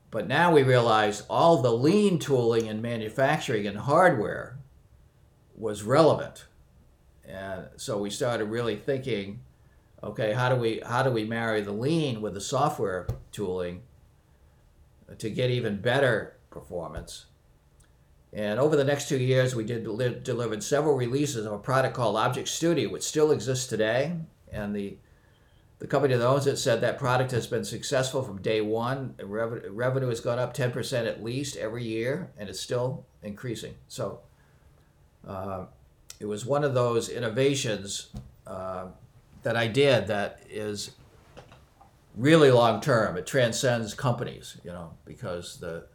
but 0.10 0.28
now 0.28 0.54
we 0.54 0.64
realize 0.64 1.22
all 1.30 1.62
the 1.62 1.72
lean 1.72 2.18
tooling 2.18 2.68
in 2.68 2.82
manufacturing 2.82 3.68
and 3.68 3.78
hardware 3.78 4.58
was 5.56 5.84
relevant. 5.84 6.46
And 7.28 7.68
so 7.76 7.98
we 7.98 8.10
started 8.10 8.46
really 8.46 8.78
thinking, 8.78 9.42
okay, 10.04 10.34
how 10.34 10.50
do 10.50 10.56
we 10.56 10.82
how 10.86 11.04
do 11.04 11.12
we 11.12 11.26
marry 11.26 11.62
the 11.62 11.72
lean 11.72 12.22
with 12.22 12.34
the 12.34 12.42
software 12.42 13.08
tooling 13.32 13.82
to 15.18 15.30
get 15.30 15.50
even 15.50 15.82
better 15.82 16.38
performance? 16.50 17.26
And 18.34 18.60
over 18.60 18.76
the 18.76 18.84
next 18.84 19.08
two 19.08 19.18
years, 19.18 19.56
we 19.56 19.64
did 19.64 19.84
delivered 20.24 20.64
several 20.64 20.96
releases 20.96 21.46
of 21.46 21.54
a 21.54 21.58
product 21.58 21.96
called 21.96 22.18
Object 22.18 22.48
Studio, 22.48 22.90
which 22.90 23.04
still 23.04 23.32
exists 23.32 23.68
today. 23.68 24.16
And 24.52 24.76
the 24.76 24.98
the 25.80 25.88
company 25.88 26.16
that 26.16 26.26
owns 26.26 26.48
it 26.48 26.58
said 26.58 26.82
that 26.82 26.98
product 26.98 27.32
has 27.32 27.46
been 27.46 27.64
successful 27.64 28.24
from 28.24 28.42
day 28.42 28.62
one. 28.62 29.14
Revenue, 29.22 29.72
revenue 29.72 30.08
has 30.08 30.20
gone 30.20 30.40
up 30.40 30.56
10% 30.56 31.08
at 31.08 31.24
least 31.24 31.56
every 31.56 31.84
year, 31.84 32.32
and 32.38 32.50
it's 32.50 32.60
still 32.60 33.06
increasing. 33.22 33.76
So 33.88 34.22
uh, 35.28 35.66
it 36.20 36.26
was 36.26 36.46
one 36.46 36.64
of 36.64 36.74
those 36.74 37.10
innovations 37.10 38.10
uh, 38.48 38.88
that 39.48 39.56
I 39.56 39.68
did 39.68 40.08
that 40.08 40.42
is 40.50 40.92
really 42.18 42.52
long 42.52 42.82
term. 42.82 43.16
It 43.16 43.26
transcends 43.26 43.94
companies, 43.94 44.58
you 44.66 44.72
know, 44.72 44.92
because 45.06 45.58
the 45.60 45.88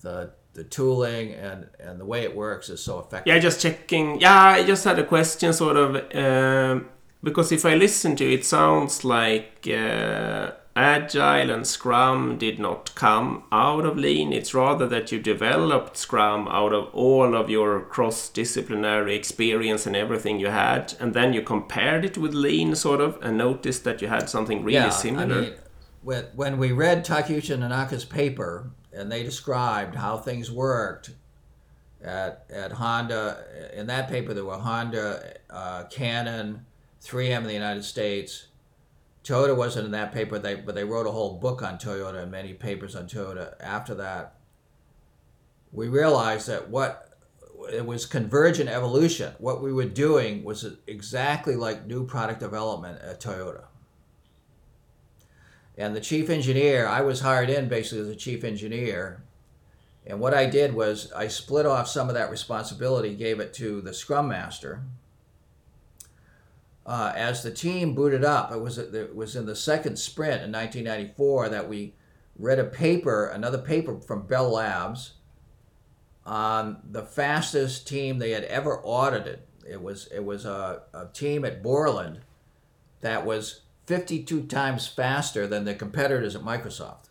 the 0.00 0.32
the 0.54 0.64
tooling 0.64 1.32
and 1.32 1.68
and 1.78 2.00
the 2.00 2.04
way 2.04 2.22
it 2.24 2.34
works 2.34 2.68
is 2.68 2.82
so 2.82 2.98
effective. 2.98 3.32
Yeah, 3.32 3.38
just 3.38 3.60
checking. 3.60 4.20
Yeah, 4.20 4.42
I 4.58 4.64
just 4.64 4.82
had 4.82 4.98
a 4.98 5.06
question, 5.06 5.52
sort 5.52 5.76
of, 5.76 5.90
um, 6.24 6.88
because 7.22 7.52
if 7.52 7.64
I 7.64 7.74
listen 7.76 8.16
to 8.16 8.24
it, 8.24 8.40
it 8.40 8.44
sounds 8.44 9.04
like. 9.04 9.68
Uh, 9.68 10.50
Agile 10.74 11.50
and 11.50 11.66
Scrum 11.66 12.38
did 12.38 12.58
not 12.58 12.94
come 12.94 13.44
out 13.52 13.84
of 13.84 13.98
Lean. 13.98 14.32
It's 14.32 14.54
rather 14.54 14.86
that 14.88 15.12
you 15.12 15.18
developed 15.20 15.98
Scrum 15.98 16.48
out 16.48 16.72
of 16.72 16.88
all 16.94 17.34
of 17.34 17.50
your 17.50 17.82
cross 17.82 18.30
disciplinary 18.30 19.14
experience 19.14 19.86
and 19.86 19.94
everything 19.94 20.40
you 20.40 20.46
had. 20.46 20.94
And 20.98 21.12
then 21.12 21.34
you 21.34 21.42
compared 21.42 22.06
it 22.06 22.16
with 22.16 22.32
Lean, 22.32 22.74
sort 22.74 23.02
of, 23.02 23.18
and 23.20 23.36
noticed 23.36 23.84
that 23.84 24.00
you 24.00 24.08
had 24.08 24.30
something 24.30 24.64
really 24.64 24.76
yeah, 24.76 24.88
similar. 24.88 25.34
I 25.34 25.40
mean, 25.40 25.54
when, 26.02 26.24
when 26.34 26.58
we 26.58 26.72
read 26.72 27.04
Takeuchi 27.04 27.56
Nonaka's 27.58 28.06
paper 28.06 28.70
and 28.94 29.12
they 29.12 29.22
described 29.22 29.94
how 29.94 30.16
things 30.16 30.50
worked 30.50 31.10
at, 32.02 32.46
at 32.50 32.72
Honda, 32.72 33.44
in 33.74 33.86
that 33.88 34.08
paper, 34.08 34.32
there 34.32 34.46
were 34.46 34.56
Honda, 34.56 35.34
uh, 35.50 35.84
Canon, 35.84 36.64
3M 37.02 37.38
in 37.38 37.44
the 37.44 37.52
United 37.52 37.84
States. 37.84 38.46
Toyota 39.24 39.56
wasn't 39.56 39.86
in 39.86 39.92
that 39.92 40.12
paper, 40.12 40.38
they, 40.38 40.56
but 40.56 40.74
they 40.74 40.84
wrote 40.84 41.06
a 41.06 41.12
whole 41.12 41.38
book 41.38 41.62
on 41.62 41.78
Toyota 41.78 42.22
and 42.22 42.30
many 42.30 42.54
papers 42.54 42.96
on 42.96 43.06
Toyota 43.06 43.54
after 43.60 43.94
that. 43.94 44.34
we 45.72 45.88
realized 45.88 46.48
that 46.48 46.68
what 46.68 47.08
it 47.72 47.86
was 47.86 48.06
convergent 48.06 48.68
evolution. 48.68 49.34
What 49.38 49.62
we 49.62 49.72
were 49.72 49.84
doing 49.84 50.44
was 50.44 50.66
exactly 50.86 51.56
like 51.56 51.86
new 51.86 52.04
product 52.04 52.40
development 52.40 53.00
at 53.02 53.20
Toyota. 53.20 53.64
And 55.76 55.96
the 55.96 56.00
chief 56.00 56.28
engineer, 56.28 56.86
I 56.86 57.00
was 57.00 57.20
hired 57.20 57.48
in 57.48 57.68
basically 57.68 58.00
as 58.00 58.08
a 58.08 58.16
chief 58.16 58.44
engineer. 58.44 59.22
And 60.06 60.20
what 60.20 60.34
I 60.34 60.46
did 60.46 60.74
was 60.74 61.12
I 61.12 61.28
split 61.28 61.64
off 61.64 61.88
some 61.88 62.08
of 62.08 62.14
that 62.14 62.30
responsibility, 62.30 63.14
gave 63.14 63.40
it 63.40 63.54
to 63.54 63.80
the 63.80 63.94
scrum 63.94 64.28
master. 64.28 64.82
Uh, 66.84 67.12
as 67.14 67.42
the 67.42 67.50
team 67.50 67.94
booted 67.94 68.24
up, 68.24 68.50
it 68.52 68.60
was 68.60 68.76
it 68.78 69.14
was 69.14 69.36
in 69.36 69.46
the 69.46 69.54
second 69.54 69.96
sprint 69.96 70.42
in 70.42 70.50
1994 70.50 71.48
that 71.50 71.68
we 71.68 71.94
read 72.36 72.58
a 72.58 72.64
paper, 72.64 73.26
another 73.26 73.58
paper 73.58 74.00
from 74.00 74.26
Bell 74.26 74.50
Labs, 74.50 75.14
on 76.26 76.78
the 76.90 77.02
fastest 77.02 77.86
team 77.86 78.18
they 78.18 78.30
had 78.30 78.44
ever 78.44 78.80
audited. 78.82 79.40
It 79.68 79.80
was 79.80 80.08
it 80.08 80.24
was 80.24 80.44
a, 80.44 80.82
a 80.92 81.06
team 81.12 81.44
at 81.44 81.62
Borland 81.62 82.20
that 83.00 83.24
was 83.24 83.62
52 83.86 84.44
times 84.44 84.86
faster 84.86 85.46
than 85.46 85.64
the 85.64 85.74
competitors 85.74 86.34
at 86.34 86.42
Microsoft. 86.42 87.10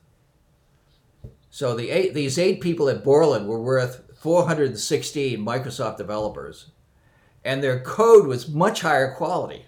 So 1.49 1.75
the 1.75 1.89
eight, 1.89 2.13
these 2.13 2.39
eight 2.39 2.61
people 2.61 2.87
at 2.89 3.03
Borland 3.03 3.47
were 3.47 3.61
worth 3.61 4.03
416 4.15 5.37
Microsoft 5.39 5.97
developers, 5.97 6.71
and 7.43 7.63
their 7.63 7.79
code 7.79 8.27
was 8.27 8.47
much 8.47 8.81
higher 8.81 9.13
quality. 9.13 9.65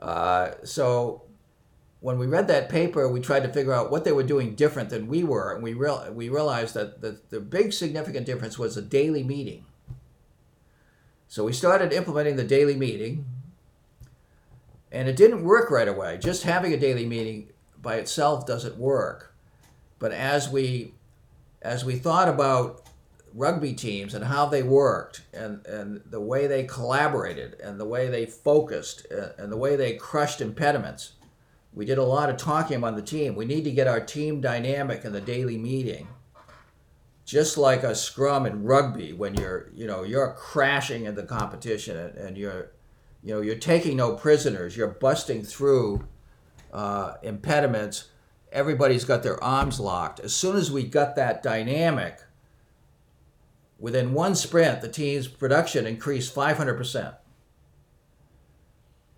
Uh, 0.00 0.50
so 0.64 1.22
when 2.00 2.18
we 2.18 2.26
read 2.26 2.48
that 2.48 2.68
paper, 2.68 3.08
we 3.08 3.20
tried 3.20 3.44
to 3.44 3.48
figure 3.48 3.72
out 3.72 3.90
what 3.90 4.04
they 4.04 4.12
were 4.12 4.22
doing 4.22 4.54
different 4.54 4.90
than 4.90 5.06
we 5.06 5.24
were, 5.24 5.54
and 5.54 5.62
we 5.62 5.72
real, 5.72 6.06
we 6.12 6.28
realized 6.28 6.74
that 6.74 7.00
the, 7.00 7.18
the 7.30 7.40
big 7.40 7.72
significant 7.72 8.26
difference 8.26 8.58
was 8.58 8.76
a 8.76 8.82
daily 8.82 9.22
meeting. 9.22 9.64
So 11.28 11.44
we 11.44 11.52
started 11.52 11.92
implementing 11.92 12.36
the 12.36 12.44
daily 12.44 12.76
meeting, 12.76 13.24
and 14.92 15.08
it 15.08 15.16
didn't 15.16 15.44
work 15.44 15.70
right 15.70 15.88
away. 15.88 16.18
Just 16.18 16.42
having 16.42 16.72
a 16.72 16.76
daily 16.76 17.06
meeting 17.06 17.48
by 17.80 17.96
itself 17.96 18.46
doesn't 18.46 18.76
work. 18.76 19.34
But 19.98 20.12
as 20.12 20.48
we 20.48 20.92
as 21.62 21.84
we 21.84 21.96
thought 21.96 22.28
about 22.28 22.83
rugby 23.34 23.72
teams 23.72 24.14
and 24.14 24.24
how 24.24 24.46
they 24.46 24.62
worked 24.62 25.22
and, 25.32 25.66
and 25.66 26.00
the 26.06 26.20
way 26.20 26.46
they 26.46 26.62
collaborated 26.64 27.60
and 27.60 27.78
the 27.80 27.84
way 27.84 28.08
they 28.08 28.24
focused 28.24 29.06
and, 29.38 29.50
the 29.50 29.56
way 29.56 29.74
they 29.74 29.94
crushed 29.96 30.40
impediments, 30.40 31.14
we 31.72 31.84
did 31.84 31.98
a 31.98 32.04
lot 32.04 32.30
of 32.30 32.36
talking 32.36 32.76
among 32.76 32.94
the 32.94 33.02
team. 33.02 33.34
We 33.34 33.44
need 33.44 33.64
to 33.64 33.72
get 33.72 33.88
our 33.88 34.00
team 34.00 34.40
dynamic 34.40 35.04
in 35.04 35.12
the 35.12 35.20
daily 35.20 35.58
meeting. 35.58 36.06
Just 37.24 37.58
like 37.58 37.82
a 37.82 37.94
scrum 37.94 38.46
in 38.46 38.64
rugby, 38.64 39.12
when 39.12 39.34
you're, 39.34 39.70
you 39.74 39.86
know, 39.86 40.02
you're 40.04 40.34
crashing 40.34 41.06
in 41.06 41.14
the 41.14 41.22
competition 41.22 41.96
and, 41.96 42.14
and 42.16 42.36
you're, 42.38 42.70
you 43.22 43.34
know, 43.34 43.40
you're 43.40 43.56
taking 43.56 43.96
no 43.96 44.14
prisoners. 44.14 44.76
You're 44.76 44.88
busting 44.88 45.42
through 45.42 46.06
uh, 46.72 47.14
impediments 47.22 48.10
everybody's 48.54 49.04
got 49.04 49.22
their 49.22 49.42
arms 49.42 49.80
locked. 49.80 50.20
As 50.20 50.32
soon 50.32 50.56
as 50.56 50.70
we 50.70 50.84
got 50.84 51.16
that 51.16 51.42
dynamic, 51.42 52.23
within 53.78 54.12
one 54.12 54.34
sprint, 54.34 54.80
the 54.80 54.88
team's 54.88 55.28
production 55.28 55.86
increased 55.86 56.34
500%. 56.34 57.16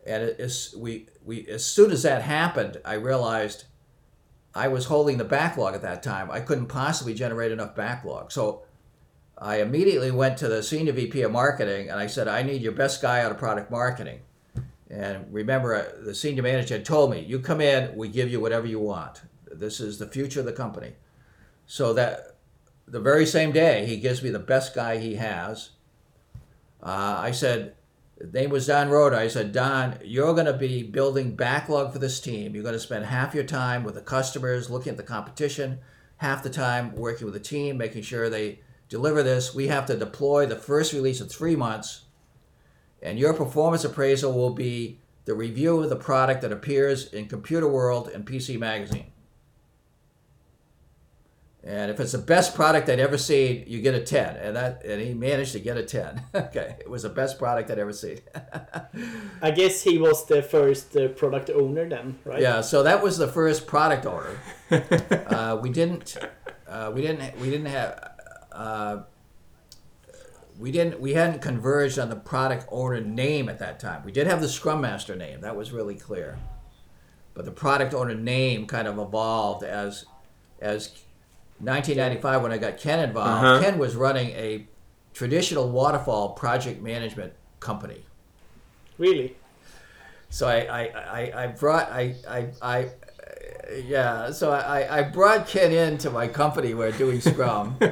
And 0.06 0.22
it 0.22 0.38
is, 0.38 0.74
we, 0.78 1.06
we, 1.24 1.46
as 1.48 1.64
soon 1.64 1.90
as 1.90 2.02
that 2.04 2.22
happened, 2.22 2.80
I 2.84 2.94
realized 2.94 3.64
I 4.54 4.68
was 4.68 4.86
holding 4.86 5.18
the 5.18 5.24
backlog 5.24 5.74
at 5.74 5.82
that 5.82 6.02
time. 6.02 6.30
I 6.30 6.40
couldn't 6.40 6.66
possibly 6.66 7.12
generate 7.12 7.52
enough 7.52 7.74
backlog. 7.74 8.30
So 8.30 8.62
I 9.36 9.60
immediately 9.60 10.10
went 10.10 10.38
to 10.38 10.48
the 10.48 10.62
senior 10.62 10.92
VP 10.92 11.22
of 11.22 11.32
marketing 11.32 11.90
and 11.90 11.98
I 11.98 12.06
said, 12.06 12.28
I 12.28 12.42
need 12.42 12.62
your 12.62 12.72
best 12.72 13.02
guy 13.02 13.20
out 13.20 13.32
of 13.32 13.38
product 13.38 13.70
marketing. 13.70 14.20
And 14.88 15.26
remember, 15.32 15.74
uh, 15.74 16.04
the 16.04 16.14
senior 16.14 16.42
manager 16.42 16.74
had 16.74 16.84
told 16.84 17.10
me, 17.10 17.20
"You 17.20 17.40
come 17.40 17.60
in, 17.60 17.96
we 17.96 18.08
give 18.08 18.30
you 18.30 18.40
whatever 18.40 18.66
you 18.66 18.78
want. 18.78 19.22
This 19.50 19.80
is 19.80 19.98
the 19.98 20.06
future 20.06 20.40
of 20.40 20.46
the 20.46 20.52
company." 20.52 20.94
So 21.66 21.92
that 21.94 22.35
the 22.86 23.00
very 23.00 23.26
same 23.26 23.52
day, 23.52 23.86
he 23.86 23.96
gives 23.96 24.22
me 24.22 24.30
the 24.30 24.38
best 24.38 24.74
guy 24.74 24.98
he 24.98 25.16
has. 25.16 25.70
Uh, 26.82 27.16
I 27.18 27.30
said, 27.32 27.74
name 28.32 28.50
was 28.50 28.66
Don 28.66 28.88
Rhoda. 28.88 29.18
I 29.18 29.28
said, 29.28 29.52
Don, 29.52 29.98
you're 30.04 30.34
going 30.34 30.46
to 30.46 30.52
be 30.52 30.82
building 30.82 31.34
backlog 31.34 31.92
for 31.92 31.98
this 31.98 32.20
team. 32.20 32.54
You're 32.54 32.62
going 32.62 32.74
to 32.74 32.80
spend 32.80 33.06
half 33.06 33.34
your 33.34 33.44
time 33.44 33.82
with 33.82 33.94
the 33.94 34.00
customers, 34.00 34.70
looking 34.70 34.90
at 34.90 34.96
the 34.96 35.02
competition, 35.02 35.80
half 36.18 36.42
the 36.42 36.50
time 36.50 36.94
working 36.94 37.24
with 37.24 37.34
the 37.34 37.40
team, 37.40 37.76
making 37.76 38.02
sure 38.02 38.30
they 38.30 38.60
deliver 38.88 39.22
this. 39.22 39.54
We 39.54 39.66
have 39.66 39.86
to 39.86 39.96
deploy 39.96 40.46
the 40.46 40.56
first 40.56 40.92
release 40.92 41.20
in 41.20 41.28
three 41.28 41.56
months 41.56 42.02
and 43.02 43.18
your 43.18 43.34
performance 43.34 43.84
appraisal 43.84 44.32
will 44.32 44.50
be 44.50 44.98
the 45.26 45.34
review 45.34 45.80
of 45.80 45.90
the 45.90 45.96
product 45.96 46.42
that 46.42 46.52
appears 46.52 47.12
in 47.12 47.26
Computer 47.26 47.68
World 47.68 48.08
and 48.08 48.26
PC 48.26 48.58
Magazine. 48.58 49.12
And 51.66 51.90
if 51.90 51.98
it's 51.98 52.12
the 52.12 52.18
best 52.18 52.54
product 52.54 52.88
I'd 52.88 53.00
ever 53.00 53.18
seen, 53.18 53.64
you 53.66 53.80
get 53.80 53.92
a 53.92 54.00
10. 54.00 54.36
And 54.36 54.54
that 54.54 54.84
and 54.84 55.02
he 55.02 55.14
managed 55.14 55.50
to 55.52 55.58
get 55.58 55.76
a 55.76 55.82
10. 55.82 56.22
okay, 56.34 56.76
it 56.78 56.88
was 56.88 57.02
the 57.02 57.08
best 57.08 57.40
product 57.40 57.72
I'd 57.72 57.80
ever 57.80 57.92
seen. 57.92 58.20
I 59.42 59.50
guess 59.50 59.82
he 59.82 59.98
was 59.98 60.24
the 60.26 60.42
first 60.42 60.96
uh, 60.96 61.08
product 61.08 61.50
owner 61.50 61.88
then, 61.88 62.20
right? 62.24 62.40
Yeah, 62.40 62.60
so 62.60 62.84
that 62.84 63.02
was 63.02 63.18
the 63.18 63.26
first 63.26 63.66
product 63.66 64.06
owner. 64.06 64.38
uh, 65.26 65.58
we 65.60 65.70
didn't 65.70 66.16
uh, 66.68 66.92
we 66.94 67.02
didn't 67.02 67.36
we 67.40 67.50
didn't 67.50 67.66
have 67.66 68.12
uh, 68.52 68.98
we 70.60 70.70
didn't 70.70 71.00
we 71.00 71.14
hadn't 71.14 71.42
converged 71.42 71.98
on 71.98 72.10
the 72.10 72.16
product 72.16 72.66
owner 72.70 73.00
name 73.00 73.48
at 73.48 73.58
that 73.58 73.80
time. 73.80 74.04
We 74.04 74.12
did 74.12 74.28
have 74.28 74.40
the 74.40 74.48
Scrum 74.48 74.80
Master 74.80 75.16
name. 75.16 75.40
That 75.40 75.56
was 75.56 75.72
really 75.72 75.96
clear. 75.96 76.38
But 77.34 77.44
the 77.44 77.50
product 77.50 77.92
owner 77.92 78.14
name 78.14 78.68
kind 78.68 78.86
of 78.86 79.00
evolved 79.00 79.64
as 79.64 80.06
as 80.60 80.90
1995 81.58 82.42
when 82.42 82.52
I 82.52 82.58
got 82.58 82.78
Ken 82.78 83.00
involved. 83.00 83.44
Uh-huh. 83.44 83.62
Ken 83.62 83.78
was 83.78 83.96
running 83.96 84.30
a 84.30 84.66
traditional 85.14 85.70
waterfall 85.70 86.30
project 86.30 86.82
management 86.82 87.32
company. 87.60 88.04
Really? 88.98 89.36
So 90.30 90.48
I 90.48 90.58
I, 90.58 90.82
I, 90.82 91.44
I 91.44 91.46
brought 91.48 91.90
I, 91.90 92.14
I, 92.28 92.48
I 92.60 92.90
yeah, 93.84 94.30
so 94.30 94.52
I, 94.52 94.98
I 94.98 95.02
brought 95.02 95.48
Ken 95.48 95.72
into 95.72 96.10
my 96.10 96.28
company. 96.28 96.74
We're 96.74 96.92
doing 96.92 97.20
Scrum. 97.20 97.78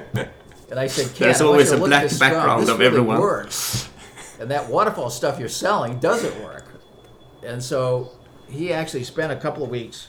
And 0.71 0.81
I 0.81 0.87
said, 0.87 1.15
Ken, 1.15 1.29
there's 1.29 1.41
always 1.41 1.71
a 1.73 1.77
black 1.77 2.11
background 2.19 2.69
of 2.69 2.79
really 2.79 2.87
everyone. 2.87 3.21
Works. 3.21 3.89
and 4.41 4.51
that 4.51 4.69
waterfall 4.69 5.11
stuff 5.11 5.39
you're 5.39 5.49
selling 5.49 5.99
doesn't 6.01 6.43
work. 6.43 6.67
And 7.45 7.63
so 7.63 8.11
he 8.49 8.73
actually 8.73 9.05
spent 9.05 9.31
a 9.31 9.37
couple 9.37 9.63
of 9.63 9.71
weeks. 9.71 10.09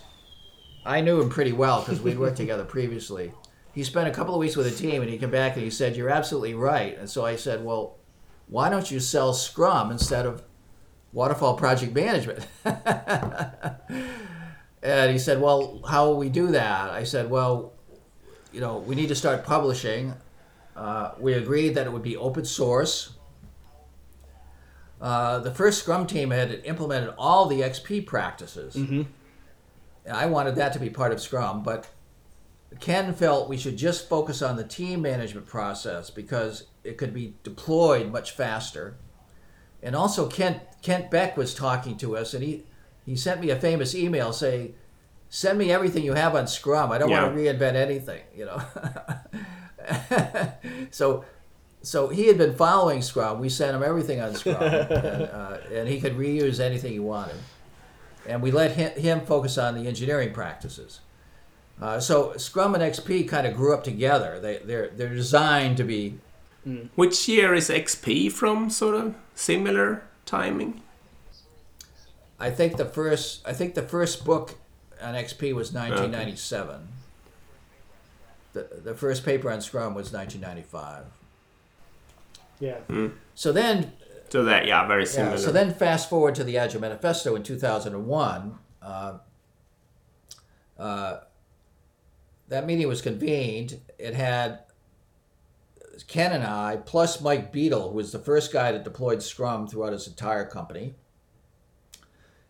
I 0.85 1.01
knew 1.01 1.21
him 1.21 1.29
pretty 1.29 1.51
well 1.51 1.81
because 1.81 2.01
we'd 2.01 2.17
worked 2.17 2.37
together 2.37 2.63
previously. 2.63 3.33
He 3.75 3.83
spent 3.83 4.07
a 4.07 4.11
couple 4.11 4.33
of 4.33 4.39
weeks 4.39 4.55
with 4.55 4.65
the 4.71 4.75
team 4.75 5.01
and 5.01 5.11
he 5.11 5.17
came 5.17 5.29
back 5.29 5.55
and 5.55 5.63
he 5.63 5.69
said, 5.69 5.97
You're 5.97 6.09
absolutely 6.09 6.53
right. 6.53 6.97
And 6.97 7.09
so 7.09 7.25
I 7.25 7.35
said, 7.35 7.63
Well, 7.65 7.97
why 8.47 8.69
don't 8.69 8.89
you 8.89 9.01
sell 9.01 9.33
Scrum 9.33 9.91
instead 9.91 10.25
of 10.25 10.41
waterfall 11.11 11.55
project 11.57 11.93
management? 11.93 12.47
and 14.81 15.11
he 15.11 15.19
said, 15.19 15.41
Well, 15.41 15.81
how 15.89 16.07
will 16.07 16.17
we 16.17 16.29
do 16.29 16.47
that? 16.47 16.89
I 16.89 17.03
said, 17.03 17.29
Well, 17.29 17.73
you 18.53 18.61
know, 18.61 18.77
we 18.77 18.95
need 18.95 19.09
to 19.09 19.15
start 19.15 19.43
publishing. 19.43 20.13
Uh, 20.73 21.11
we 21.19 21.33
agreed 21.33 21.75
that 21.75 21.85
it 21.85 21.91
would 21.91 22.01
be 22.01 22.15
open 22.15 22.45
source. 22.45 23.11
Uh, 25.01 25.39
the 25.39 25.51
first 25.51 25.79
Scrum 25.79 26.07
team 26.07 26.31
had 26.31 26.61
implemented 26.63 27.13
all 27.17 27.47
the 27.47 27.59
XP 27.59 28.05
practices. 28.05 28.75
Mm-hmm. 28.75 29.01
I 30.09 30.27
wanted 30.27 30.55
that 30.55 30.71
to 30.73 30.79
be 30.79 30.89
part 30.89 31.11
of 31.11 31.19
Scrum, 31.19 31.61
but 31.61 31.88
Ken 32.80 33.13
felt 33.13 33.49
we 33.49 33.58
should 33.58 33.78
just 33.78 34.10
focus 34.10 34.41
on 34.41 34.56
the 34.56 34.63
team 34.63 35.01
management 35.01 35.47
process 35.47 36.10
because 36.10 36.65
it 36.84 36.97
could 36.97 37.13
be 37.13 37.36
deployed 37.43 38.12
much 38.12 38.32
faster. 38.32 38.95
And 39.82 39.95
also, 39.95 40.28
Kent, 40.28 40.62
Kent 40.82 41.12
Beck 41.12 41.38
was 41.38 41.54
talking 41.54 41.97
to 41.97 42.17
us, 42.17 42.34
and 42.34 42.43
he, 42.43 42.63
he 43.06 43.15
sent 43.15 43.39
me 43.39 43.49
a 43.49 43.56
famous 43.56 43.95
email 43.95 44.34
saying, 44.34 44.75
Send 45.30 45.58
me 45.58 45.71
everything 45.71 46.04
you 46.04 46.13
have 46.13 46.36
on 46.36 46.47
Scrum. 46.47 46.91
I 46.91 46.97
don't 46.97 47.10
yeah. 47.10 47.23
want 47.23 47.36
to 47.36 47.41
reinvent 47.41 47.73
anything, 47.73 48.21
you 48.36 48.45
know. 48.45 48.62
so 50.91 51.25
so 51.86 52.08
he 52.08 52.28
had 52.28 52.38
been 52.38 52.56
following 52.56 53.01
Scrum. 53.01 53.39
We 53.39 53.49
sent 53.49 53.75
him 53.75 53.84
everything 53.84 54.19
on 54.19 54.34
Scrum, 54.34 54.62
and, 54.63 55.23
uh, 55.23 55.58
and, 55.71 55.88
he 55.88 56.01
could 56.01 56.17
reuse 56.17 56.60
anything 56.60 56.93
he 56.93 56.99
wanted. 56.99 57.36
And 58.28 58.41
we 58.41 58.51
let 58.51 58.71
him, 58.71 58.91
him 58.99 59.25
focus 59.25 59.58
on 59.58 59.75
the 59.75 59.88
engineering 59.88 60.34
practices. 60.34 61.01
Uh, 61.81 61.99
so 61.99 62.33
Scrum 62.38 62.73
and 62.73 62.83
XP 62.83 63.27
kind 63.27 63.45
of 63.45 63.55
grew 63.55 63.73
up 63.73 63.83
together. 63.83 64.39
They 64.39 64.57
they're 64.63 64.89
they're 64.89 65.13
designed 65.13 65.77
to 65.77 65.83
be. 65.83 66.19
Hmm. 66.63 66.85
Which 66.95 67.27
year 67.27 67.53
is 67.53 67.69
XP 67.69 68.31
from? 68.31 68.69
Sort 68.69 68.95
of 68.95 69.15
similar 69.35 70.03
timing. 70.25 70.81
I 72.39 72.49
think 72.49 72.77
the 72.77 72.85
first 72.85 73.41
I 73.45 73.53
think 73.53 73.75
the 73.75 73.81
first 73.81 74.25
book 74.25 74.55
on 75.01 75.13
XP 75.15 75.53
was 75.53 75.73
1997. 75.73 76.88
the, 78.53 78.67
the 78.83 78.93
first 78.95 79.25
paper 79.25 79.51
on 79.51 79.61
Scrum 79.61 79.93
was 79.93 80.11
1995. 80.13 81.05
Yeah. 82.59 83.09
So 83.35 83.51
then 83.51 83.91
So 84.29 84.43
that 84.45 84.65
yeah, 84.65 84.88
very 84.88 85.05
similar. 85.05 85.35
Yeah, 85.35 85.41
so 85.41 85.51
then 85.51 85.73
fast 85.73 86.09
forward 86.09 86.35
to 86.35 86.43
the 86.43 86.57
Agile 86.57 86.81
Manifesto 86.81 87.35
in 87.35 87.43
2001. 87.43 88.57
Uh, 88.81 89.17
uh, 90.79 91.17
that 92.47 92.65
meeting 92.65 92.88
was 92.88 93.01
convened. 93.01 93.79
It 93.97 94.13
had 94.13 94.60
Ken 96.08 96.31
and 96.31 96.43
I, 96.43 96.77
plus 96.77 97.21
Mike 97.21 97.51
Beedle, 97.51 97.89
who 97.89 97.95
was 97.95 98.12
the 98.12 98.19
first 98.19 98.51
guy 98.51 98.71
that 98.71 98.84
deployed 98.84 99.23
Scrum 99.23 99.67
throughout 99.67 99.93
his 99.93 100.08
entire 100.08 100.45
company. 100.45 100.95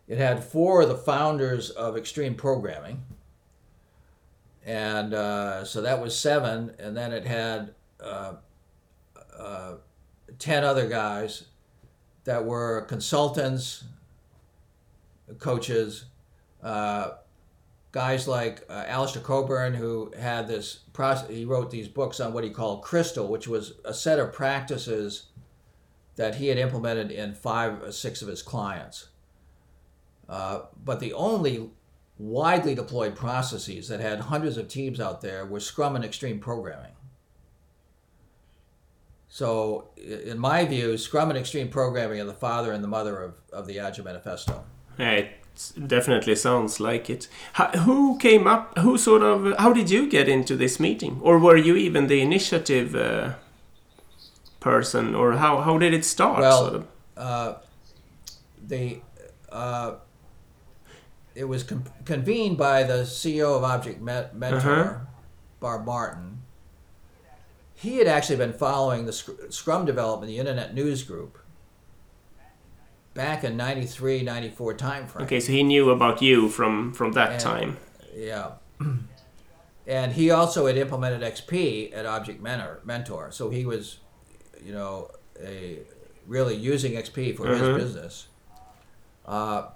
It 0.08 0.18
had 0.18 0.44
four 0.44 0.82
of 0.82 0.88
the 0.88 0.96
founders 0.96 1.70
of 1.70 1.96
Extreme 1.96 2.36
Programming. 2.36 3.02
And 4.64 5.14
uh, 5.14 5.64
so 5.64 5.80
that 5.82 6.00
was 6.00 6.18
seven. 6.18 6.74
And 6.78 6.96
then 6.96 7.12
it 7.12 7.24
had 7.24 7.74
uh, 8.00 8.34
uh, 9.36 9.74
10 10.38 10.64
other 10.64 10.88
guys 10.88 11.44
that 12.24 12.44
were 12.44 12.82
consultants, 12.82 13.84
coaches, 15.38 16.06
uh, 16.62 17.10
guys 17.96 18.28
like 18.28 18.62
uh, 18.68 18.84
Alistair 18.86 19.22
Cockburn, 19.22 19.72
who 19.72 20.12
had 20.18 20.46
this 20.46 20.80
process. 20.92 21.30
He 21.30 21.46
wrote 21.46 21.70
these 21.70 21.88
books 21.88 22.20
on 22.20 22.34
what 22.34 22.44
he 22.44 22.50
called 22.50 22.82
Crystal, 22.82 23.26
which 23.26 23.48
was 23.48 23.72
a 23.86 23.94
set 23.94 24.18
of 24.18 24.34
practices 24.34 25.28
that 26.16 26.34
he 26.34 26.48
had 26.48 26.58
implemented 26.58 27.10
in 27.10 27.32
five 27.32 27.82
or 27.82 27.90
six 27.90 28.20
of 28.20 28.28
his 28.28 28.42
clients. 28.42 29.08
Uh, 30.28 30.64
but 30.84 31.00
the 31.00 31.14
only 31.14 31.70
widely 32.18 32.74
deployed 32.74 33.16
processes 33.16 33.88
that 33.88 34.00
had 34.00 34.20
hundreds 34.20 34.58
of 34.58 34.68
teams 34.68 35.00
out 35.00 35.22
there 35.22 35.46
were 35.46 35.58
Scrum 35.58 35.96
and 35.96 36.04
Extreme 36.04 36.40
Programming. 36.40 36.92
So, 39.26 39.88
in 39.96 40.38
my 40.38 40.66
view, 40.66 40.98
Scrum 40.98 41.30
and 41.30 41.38
Extreme 41.38 41.70
Programming 41.70 42.20
are 42.20 42.24
the 42.24 42.34
father 42.34 42.72
and 42.72 42.84
the 42.84 42.88
mother 42.88 43.22
of, 43.22 43.40
of 43.54 43.66
the 43.66 43.78
Agile 43.78 44.04
Manifesto. 44.04 44.64
It 44.98 45.30
definitely 45.86 46.34
sounds 46.36 46.80
like 46.80 47.08
it. 47.10 47.28
How, 47.54 47.68
who 47.68 48.18
came 48.18 48.46
up? 48.46 48.76
Who 48.78 48.98
sort 48.98 49.22
of? 49.22 49.54
How 49.58 49.72
did 49.72 49.90
you 49.90 50.08
get 50.08 50.28
into 50.28 50.56
this 50.56 50.78
meeting, 50.80 51.18
or 51.22 51.38
were 51.38 51.56
you 51.56 51.76
even 51.76 52.06
the 52.06 52.20
initiative 52.20 52.94
uh, 52.94 53.34
person, 54.60 55.14
or 55.14 55.32
how 55.32 55.60
how 55.62 55.78
did 55.78 55.92
it 55.94 56.04
start? 56.04 56.40
Well, 56.40 56.58
sort 56.58 56.74
of? 56.74 56.86
uh, 57.16 57.54
the 58.66 59.00
uh, 59.50 59.94
it 61.34 61.44
was 61.44 61.62
con- 61.62 61.84
convened 62.04 62.58
by 62.58 62.82
the 62.82 63.04
CEO 63.04 63.56
of 63.56 63.64
Object 63.64 64.00
Met- 64.00 64.34
Mentor, 64.36 64.70
Uh-huh. 64.80 64.98
Bob 65.60 65.84
Martin. 65.86 66.42
He 67.74 67.98
had 67.98 68.06
actually 68.06 68.36
been 68.36 68.54
following 68.54 69.04
the 69.04 69.12
Sc- 69.12 69.50
Scrum 69.50 69.84
development, 69.84 70.28
the 70.30 70.38
Internet 70.38 70.74
News 70.74 71.02
Group, 71.02 71.38
back 73.16 73.42
in 73.44 73.56
93, 73.56 74.22
94 74.22 74.74
timeframe. 74.74 75.22
Okay, 75.22 75.40
so 75.40 75.52
he 75.52 75.62
knew 75.62 75.90
about 75.90 76.22
you 76.22 76.48
from 76.48 76.92
from 76.92 77.12
that 77.12 77.32
And- 77.32 77.40
time. 77.40 77.76
Yeah. 78.14 78.52
And 79.88 80.12
he 80.12 80.30
also 80.32 80.66
had 80.66 80.76
implemented 80.76 81.22
XP 81.22 81.92
at 81.94 82.06
Object 82.06 82.42
Mentor, 82.42 82.80
Mentor. 82.84 83.30
So 83.30 83.50
he 83.50 83.64
was, 83.64 83.98
you 84.64 84.72
know, 84.72 85.10
a 85.40 85.78
really 86.26 86.56
using 86.56 86.92
XP 86.94 87.36
for 87.36 87.44
Mhm. 87.46 87.58
his 87.60 87.84
business. 87.84 88.26
Uh, 89.24 89.68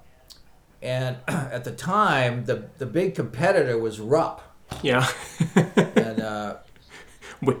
and 0.81 1.15
at 1.27 1.63
the 1.63 1.71
time, 1.71 2.43
the 2.45 2.65
the 2.77 2.85
big 2.85 3.15
competitor 3.15 3.77
was 3.77 3.99
RUP, 3.99 4.41
Yeah. 4.81 5.07
and 5.95 6.19
uh, 6.21 6.55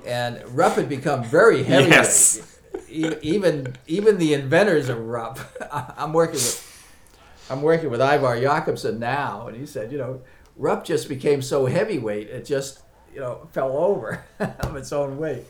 and 0.05 0.41
RUP 0.53 0.73
had 0.75 0.89
become 0.89 1.23
very 1.23 1.63
heavy. 1.63 1.89
Yes. 1.89 2.50
Even 2.89 3.75
even 3.87 4.17
the 4.17 4.33
inventors 4.33 4.89
of 4.89 4.99
RUP. 4.99 5.39
I'm 5.97 6.13
working 6.13 6.35
with 6.35 6.67
I'm 7.49 7.61
working 7.61 7.89
with 7.89 8.01
Ivar 8.01 8.39
Jacobson 8.39 8.99
now, 8.99 9.47
and 9.47 9.57
he 9.57 9.65
said, 9.65 9.91
you 9.91 9.97
know, 9.97 10.21
RUP 10.57 10.85
just 10.85 11.09
became 11.09 11.41
so 11.41 11.65
heavyweight, 11.65 12.29
it 12.29 12.45
just 12.45 12.81
you 13.13 13.19
know 13.19 13.47
fell 13.51 13.75
over 13.75 14.23
of 14.39 14.75
its 14.75 14.91
own 14.91 15.17
weight. 15.17 15.45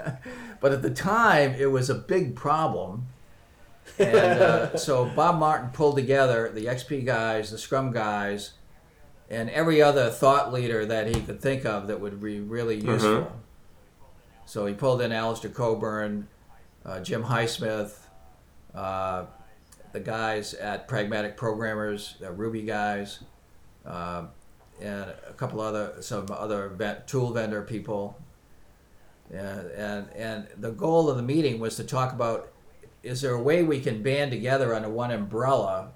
but 0.60 0.72
at 0.72 0.82
the 0.82 0.90
time, 0.90 1.54
it 1.54 1.66
was 1.66 1.90
a 1.90 1.94
big 1.94 2.34
problem. 2.34 3.06
And 3.98 4.16
uh, 4.16 4.76
so 4.76 5.06
Bob 5.06 5.38
Martin 5.38 5.70
pulled 5.70 5.96
together 5.96 6.50
the 6.54 6.66
XP 6.66 7.06
guys, 7.06 7.50
the 7.50 7.58
Scrum 7.58 7.90
guys, 7.90 8.52
and 9.30 9.48
every 9.50 9.80
other 9.80 10.10
thought 10.10 10.52
leader 10.52 10.84
that 10.86 11.06
he 11.08 11.20
could 11.20 11.40
think 11.40 11.64
of 11.64 11.86
that 11.88 12.00
would 12.00 12.20
be 12.20 12.40
really 12.40 12.76
useful. 12.76 13.32
So 14.44 14.66
he 14.66 14.74
pulled 14.74 15.02
in 15.02 15.12
Alistair 15.12 15.50
Cockburn, 15.50 16.28
uh, 16.84 17.00
Jim 17.00 17.24
Highsmith, 17.24 17.94
uh, 18.74 19.26
the 19.92 20.00
guys 20.00 20.54
at 20.54 20.88
Pragmatic 20.88 21.36
Programmers, 21.36 22.16
the 22.20 22.30
Ruby 22.30 22.62
guys, 22.62 23.20
uh, 23.86 24.26
and 24.80 25.10
a 25.28 25.32
couple 25.36 25.60
other 25.60 25.96
some 26.00 26.26
other 26.30 27.02
tool 27.06 27.32
vendor 27.32 27.62
people. 27.62 28.18
And, 29.30 29.70
and 29.72 30.08
and 30.14 30.48
the 30.56 30.70
goal 30.70 31.10
of 31.10 31.16
the 31.16 31.22
meeting 31.22 31.60
was 31.60 31.76
to 31.76 31.84
talk 31.84 32.12
about 32.12 32.52
is 33.02 33.20
there 33.20 33.32
a 33.32 33.42
way 33.42 33.62
we 33.62 33.80
can 33.80 34.02
band 34.02 34.30
together 34.30 34.74
under 34.74 34.88
one 34.88 35.10
umbrella 35.10 35.92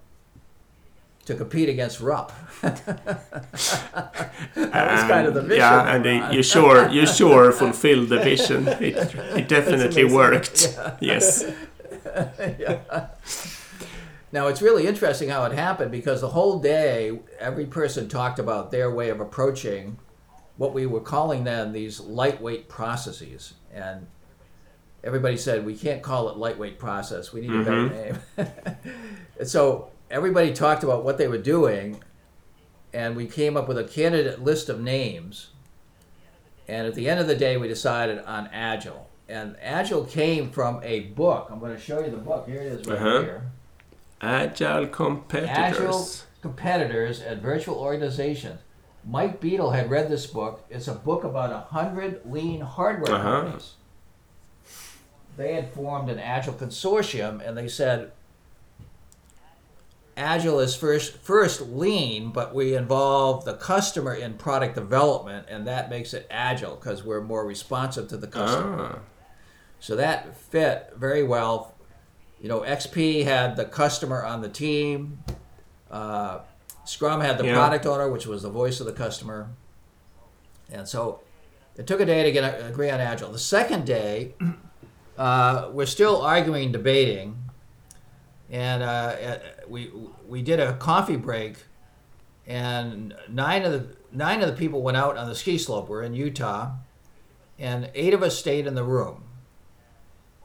to 1.26 1.34
compete 1.34 1.68
against 1.68 2.00
RUP? 2.00 2.32
that 2.62 3.52
was 3.54 5.02
kind 5.08 5.26
of 5.26 5.34
the 5.34 5.40
And, 5.40 5.48
mission. 5.48 5.60
Yeah, 5.60 5.94
and 5.94 6.04
we 6.04 6.18
were 6.18 6.24
on. 6.24 6.32
you 6.32 6.42
sure 6.42 6.88
you 6.90 7.06
sure 7.06 7.52
fulfilled 7.52 8.08
the 8.08 8.18
vision. 8.18 8.68
It 8.80 8.96
it 9.36 9.48
definitely 9.48 10.04
worked. 10.04 10.78
Yes. 11.00 11.44
Yeah. 12.58 13.06
Now 14.32 14.48
it's 14.48 14.60
really 14.60 14.86
interesting 14.86 15.28
how 15.28 15.44
it 15.44 15.52
happened 15.52 15.92
because 15.92 16.20
the 16.20 16.30
whole 16.30 16.58
day 16.58 17.20
every 17.38 17.66
person 17.66 18.08
talked 18.08 18.38
about 18.38 18.70
their 18.70 18.90
way 18.90 19.08
of 19.08 19.20
approaching 19.20 19.98
what 20.56 20.74
we 20.74 20.84
were 20.84 21.00
calling 21.00 21.44
then 21.44 21.72
these 21.72 22.00
lightweight 22.00 22.68
processes 22.68 23.54
and 23.72 24.06
everybody 25.04 25.36
said 25.36 25.64
we 25.64 25.76
can't 25.76 26.02
call 26.02 26.28
it 26.28 26.36
lightweight 26.36 26.78
process 26.78 27.32
we 27.32 27.40
need 27.40 27.52
a 27.52 27.64
better 27.64 27.88
mm-hmm. 27.88 28.42
name 28.42 28.96
and 29.38 29.48
so 29.48 29.91
everybody 30.12 30.52
talked 30.52 30.84
about 30.84 31.02
what 31.04 31.16
they 31.18 31.26
were 31.26 31.38
doing 31.38 32.00
and 32.92 33.16
we 33.16 33.26
came 33.26 33.56
up 33.56 33.66
with 33.66 33.78
a 33.78 33.84
candidate 33.84 34.42
list 34.44 34.68
of 34.68 34.78
names 34.80 35.48
and 36.68 36.86
at 36.86 36.94
the 36.94 37.08
end 37.08 37.18
of 37.18 37.26
the 37.26 37.34
day 37.34 37.56
we 37.56 37.66
decided 37.66 38.18
on 38.26 38.46
agile 38.52 39.08
and 39.28 39.56
agile 39.62 40.04
came 40.04 40.50
from 40.50 40.78
a 40.84 41.00
book 41.00 41.48
i'm 41.50 41.58
going 41.58 41.74
to 41.74 41.80
show 41.80 41.98
you 42.04 42.10
the 42.10 42.16
book 42.18 42.46
here 42.46 42.60
it 42.60 42.66
is 42.66 42.86
right 42.86 42.98
Uh-huh. 42.98 43.22
here 43.22 43.42
Agile 44.24 44.86
competitors. 44.86 45.50
Agile 45.50 46.08
competitors 46.42 47.20
at 47.22 47.38
virtual 47.38 47.74
organizations. 47.76 48.60
Mike 49.04 49.40
Beedle 49.40 49.74
had 49.74 49.90
read 49.90 50.08
this 50.08 50.26
book. 50.28 50.64
It's 50.70 50.86
a 50.86 50.94
book 50.94 51.24
about 51.24 51.50
a 51.50 51.58
hundred 51.58 52.20
lean 52.24 52.60
hardware 52.60 53.12
Uh-huh. 53.16 53.40
companies. 53.40 53.72
They 55.36 55.54
had 55.54 55.72
formed 55.72 56.08
an 56.08 56.20
Agile 56.20 56.54
consortium, 56.54 57.44
and 57.44 57.58
they 57.58 57.66
said, 57.66 58.12
Agile 60.16 60.60
is 60.60 60.74
first 60.76 61.16
first 61.18 61.60
lean, 61.62 62.30
but 62.32 62.54
we 62.54 62.74
involve 62.74 63.44
the 63.46 63.54
customer 63.54 64.14
in 64.14 64.34
product 64.34 64.74
development, 64.74 65.46
and 65.48 65.66
that 65.66 65.88
makes 65.88 66.12
it 66.12 66.26
agile 66.30 66.74
because 66.76 67.02
we're 67.02 67.22
more 67.22 67.46
responsive 67.46 68.08
to 68.08 68.16
the 68.18 68.26
customer. 68.26 68.96
Ah. 68.96 68.98
So 69.80 69.96
that 69.96 70.36
fit 70.36 70.92
very 70.96 71.22
well. 71.22 71.74
You 72.40 72.48
know, 72.48 72.60
XP 72.60 73.24
had 73.24 73.56
the 73.56 73.64
customer 73.64 74.22
on 74.24 74.42
the 74.42 74.48
team. 74.48 75.18
Uh, 75.90 76.40
Scrum 76.84 77.20
had 77.20 77.38
the 77.38 77.46
Yeah. 77.46 77.54
product 77.54 77.86
owner, 77.86 78.10
which 78.10 78.26
was 78.26 78.42
the 78.42 78.50
voice 78.50 78.80
of 78.80 78.86
the 78.86 78.92
customer. 78.92 79.48
And 80.70 80.86
so 80.88 81.20
it 81.76 81.86
took 81.86 82.00
a 82.00 82.04
day 82.06 82.22
to 82.22 82.32
get 82.32 82.42
agree 82.68 82.90
on 82.90 83.00
Agile. 83.00 83.30
The 83.30 83.38
second 83.38 83.86
day, 83.86 84.34
uh, 85.16 85.68
we're 85.72 85.86
still 85.86 86.20
arguing, 86.20 86.70
debating, 86.72 87.41
and 88.52 88.82
uh, 88.82 89.38
we 89.66 89.90
we 90.28 90.42
did 90.42 90.60
a 90.60 90.74
coffee 90.74 91.16
break, 91.16 91.56
and 92.46 93.14
nine 93.28 93.62
of 93.64 93.72
the 93.72 93.96
nine 94.12 94.40
of 94.42 94.48
the 94.48 94.54
people 94.54 94.82
went 94.82 94.96
out 94.96 95.16
on 95.16 95.26
the 95.28 95.34
ski 95.34 95.58
slope. 95.58 95.88
We're 95.88 96.02
in 96.02 96.14
Utah, 96.14 96.72
and 97.58 97.90
eight 97.94 98.14
of 98.14 98.22
us 98.22 98.38
stayed 98.38 98.66
in 98.66 98.74
the 98.76 98.84
room. 98.84 99.24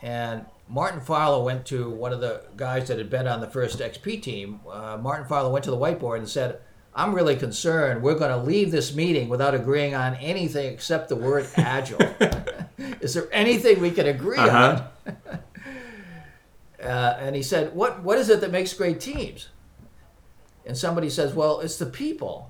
And 0.01 0.45
Martin 0.69 1.01
Fowler 1.01 1.43
went 1.43 1.65
to 1.67 1.89
one 1.89 2.13
of 2.13 2.21
the 2.21 2.43
guys 2.55 2.87
that 2.87 2.97
had 2.97 3.09
been 3.09 3.27
on 3.27 3.41
the 3.41 3.47
first 3.47 3.79
XP 3.79 4.21
team. 4.21 4.59
Uh, 4.69 4.97
Martin 5.01 5.27
Fowler 5.27 5.51
went 5.51 5.63
to 5.65 5.71
the 5.71 5.77
whiteboard 5.77 6.17
and 6.19 6.29
said, 6.29 6.59
I'm 6.93 7.15
really 7.15 7.35
concerned. 7.35 8.03
We're 8.03 8.13
going 8.17 8.31
to 8.31 8.37
leave 8.37 8.69
this 8.71 8.93
meeting 8.93 9.27
without 9.29 9.55
agreeing 9.55 9.95
on 9.95 10.15
anything 10.15 10.71
except 10.71 11.09
the 11.09 11.15
word 11.15 11.47
agile. 11.55 11.99
Is 13.01 13.13
there 13.15 13.27
anything 13.31 13.79
we 13.79 13.89
can 13.91 14.05
agree 14.07 14.37
Uh-huh. 14.37 14.83
on? 15.07 15.39
Uh, 16.87 17.17
and 17.19 17.35
he 17.35 17.43
said, 17.43 17.75
what, 17.75 18.01
what 18.01 18.17
is 18.17 18.29
it 18.29 18.39
that 18.39 18.49
makes 18.49 18.73
great 18.73 19.01
teams? 19.01 19.49
And 20.65 20.77
somebody 20.77 21.09
says, 21.09 21.33
well, 21.33 21.59
it's 21.59 21.77
the 21.77 21.85
people. 21.85 22.49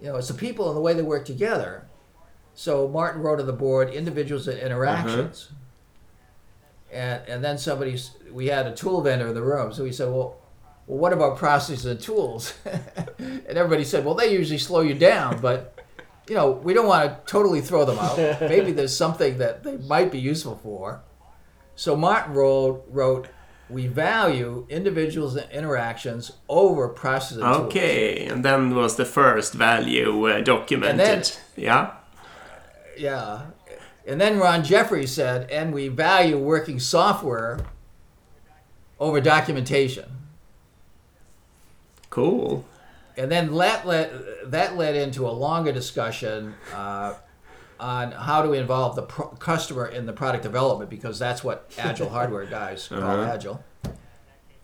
You 0.00 0.08
know, 0.08 0.16
it's 0.16 0.28
the 0.28 0.34
people 0.34 0.68
and 0.68 0.76
the 0.76 0.80
way 0.80 0.94
they 0.94 1.02
work 1.02 1.24
together. 1.24 1.86
So 2.54 2.86
Martin 2.86 3.20
wrote 3.20 3.40
on 3.40 3.46
the 3.46 3.52
board 3.52 3.90
individuals 3.90 4.46
and 4.46 4.60
interactions. 4.60 5.50
And, 6.92 7.22
and 7.26 7.42
then 7.42 7.58
somebody, 7.58 7.98
we 8.30 8.46
had 8.46 8.66
a 8.68 8.74
tool 8.74 9.00
vendor 9.00 9.26
in 9.26 9.34
the 9.34 9.42
room. 9.42 9.72
So 9.72 9.82
we 9.82 9.92
said, 9.92 10.08
well, 10.08 10.36
well 10.86 10.98
what 10.98 11.12
about 11.12 11.36
processes 11.36 11.84
and 11.84 11.98
tools? 11.98 12.54
and 12.64 13.46
everybody 13.48 13.82
said, 13.82 14.04
well, 14.04 14.14
they 14.14 14.32
usually 14.32 14.58
slow 14.58 14.82
you 14.82 14.94
down, 14.94 15.40
but 15.40 15.80
you 16.28 16.36
know, 16.36 16.52
we 16.52 16.74
don't 16.74 16.86
want 16.86 17.26
to 17.26 17.32
totally 17.32 17.60
throw 17.60 17.84
them 17.84 17.98
out. 17.98 18.18
Maybe 18.40 18.70
there's 18.70 18.96
something 18.96 19.38
that 19.38 19.64
they 19.64 19.78
might 19.78 20.12
be 20.12 20.20
useful 20.20 20.60
for. 20.62 21.02
So 21.74 21.96
Martin 21.96 22.34
wrote, 22.34 22.84
wrote 22.88 23.28
we 23.68 23.86
value 23.86 24.66
individuals 24.68 25.34
and 25.34 25.50
interactions 25.50 26.32
over 26.48 26.88
processes. 26.88 27.42
Okay, 27.42 28.26
and 28.26 28.44
then 28.44 28.74
was 28.74 28.96
the 28.96 29.04
first 29.06 29.54
value 29.54 30.28
uh, 30.28 30.40
documented. 30.42 30.98
then- 30.98 31.22
yeah. 31.56 31.90
Yeah. 32.96 33.42
And 34.06 34.20
then 34.20 34.38
Ron 34.38 34.64
Jeffrey 34.64 35.06
said, 35.06 35.50
and 35.50 35.72
we 35.72 35.88
value 35.88 36.36
working 36.36 36.78
software 36.78 37.60
over 38.98 39.20
documentation. 39.20 40.10
Cool. 42.10 42.64
And 43.16 43.30
then 43.30 43.54
that 43.56 43.86
led, 43.86 44.10
that 44.46 44.76
led 44.76 44.96
into 44.96 45.26
a 45.26 45.30
longer 45.30 45.72
discussion 45.72 46.54
uh, 46.74 47.14
on 47.82 48.12
how 48.12 48.40
to 48.42 48.52
involve 48.52 48.94
the 48.96 49.02
pro- 49.02 49.26
customer 49.28 49.86
in 49.88 50.06
the 50.06 50.12
product 50.12 50.44
development 50.44 50.88
because 50.88 51.18
that's 51.18 51.42
what 51.42 51.70
agile 51.76 52.08
hardware 52.16 52.46
guys 52.46 52.86
call 52.88 52.98
Uh-huh. 53.02 53.22
agile. 53.32 53.64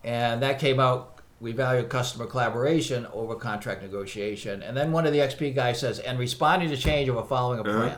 And 0.03 0.41
that 0.41 0.59
came 0.59 0.79
out. 0.79 1.15
We 1.41 1.51
value 1.51 1.83
customer 1.83 2.25
collaboration 2.25 3.05
over 3.13 3.35
contract 3.35 3.81
negotiation. 3.81 4.61
And 4.63 4.75
then 4.75 4.91
one 4.91 5.05
of 5.05 5.13
the 5.13 5.19
XP 5.19 5.53
guys 5.55 5.79
says, 5.79 5.99
and 5.99 6.17
responding 6.19 6.69
to 6.69 6.77
change 6.77 7.07
over 7.09 7.23
following 7.23 7.59
a 7.59 7.63
Uh-huh. 7.63 7.79
plan. 7.79 7.97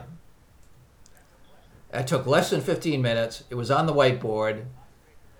That 1.90 2.06
took 2.06 2.26
less 2.26 2.50
than 2.50 2.60
15 2.60 3.00
minutes. 3.02 3.44
It 3.50 3.54
was 3.54 3.70
on 3.70 3.86
the 3.86 3.92
whiteboard. 3.92 4.64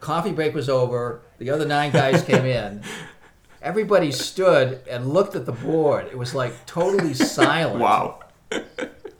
Coffee 0.00 0.32
break 0.32 0.54
was 0.54 0.68
over. 0.68 1.22
The 1.38 1.50
other 1.50 1.64
nine 1.66 1.90
guys 1.92 2.22
came 2.22 2.44
in. 2.44 2.82
Everybody 3.62 4.10
stood 4.12 4.80
and 4.90 5.08
looked 5.12 5.34
at 5.36 5.46
the 5.46 5.52
board. 5.52 6.06
It 6.06 6.18
was 6.18 6.34
like 6.34 6.66
totally 6.66 7.14
silent. 7.38 7.80
Wow. 7.80 8.20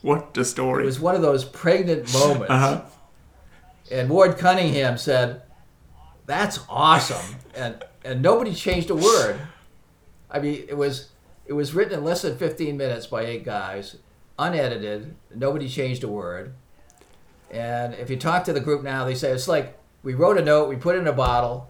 What 0.03 0.37
a 0.37 0.45
story. 0.45 0.83
It 0.83 0.85
was 0.85 0.99
one 0.99 1.15
of 1.15 1.23
those 1.23 1.43
pregnant 1.43 2.13
moments. 2.13 2.49
Uh-huh. 2.49 2.81
And 3.91 4.09
Ward 4.09 4.37
Cunningham 4.37 4.97
said, 4.97 5.41
"That's 6.27 6.59
awesome," 6.69 7.37
and 7.55 7.83
and 8.05 8.21
nobody 8.21 8.53
changed 8.53 8.89
a 8.89 8.95
word. 8.95 9.39
I 10.29 10.39
mean, 10.39 10.65
it 10.67 10.77
was 10.77 11.09
it 11.45 11.53
was 11.53 11.73
written 11.73 11.99
in 11.99 12.03
less 12.03 12.21
than 12.21 12.37
15 12.37 12.77
minutes 12.77 13.07
by 13.07 13.23
eight 13.25 13.43
guys, 13.43 13.97
unedited. 14.37 15.15
Nobody 15.33 15.67
changed 15.67 16.03
a 16.03 16.07
word. 16.07 16.53
And 17.51 17.93
if 17.95 18.09
you 18.09 18.17
talk 18.17 18.43
to 18.45 18.53
the 18.53 18.59
group 18.59 18.83
now, 18.83 19.05
they 19.05 19.15
say 19.15 19.31
it's 19.31 19.47
like 19.47 19.77
we 20.01 20.13
wrote 20.13 20.37
a 20.37 20.43
note, 20.43 20.69
we 20.69 20.75
put 20.75 20.95
it 20.95 20.99
in 20.99 21.07
a 21.07 21.13
bottle, 21.13 21.69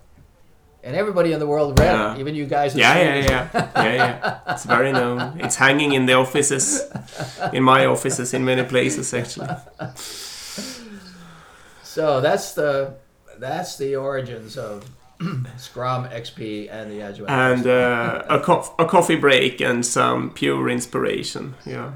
and 0.83 0.95
everybody 0.95 1.31
in 1.31 1.39
the 1.39 1.47
world 1.47 1.79
read 1.79 1.85
Yeah. 1.93 2.13
it, 2.15 2.19
even 2.19 2.35
you 2.35 2.45
guys. 2.45 2.73
in 2.73 2.79
Yeah, 2.79 2.97
yeah, 2.99 3.15
yeah, 3.15 3.47
yeah, 3.83 3.93
yeah. 3.95 4.53
It's 4.53 4.65
very 4.65 4.91
known. 4.91 5.39
It's 5.39 5.55
hanging 5.55 5.93
in 5.93 6.05
the 6.05 6.13
offices, 6.13 6.81
in 7.53 7.63
my 7.63 7.85
offices, 7.85 8.33
in 8.33 8.43
many 8.45 8.63
places 8.63 9.13
actually. 9.13 9.47
So 11.83 12.21
that's 12.21 12.53
the 12.53 12.95
that's 13.39 13.77
the 13.77 13.95
origins 13.95 14.57
of 14.57 14.83
Scrum, 15.57 16.05
XP, 16.09 16.69
and 16.71 16.91
the 16.91 17.01
Agile. 17.01 17.29
And 17.29 17.65
uh, 17.67 18.23
a, 18.29 18.39
co- 18.39 18.73
a 18.79 18.85
coffee 18.85 19.15
break 19.15 19.61
and 19.61 19.85
some 19.85 20.31
pure 20.31 20.69
inspiration. 20.69 21.55
Yeah. 21.65 21.91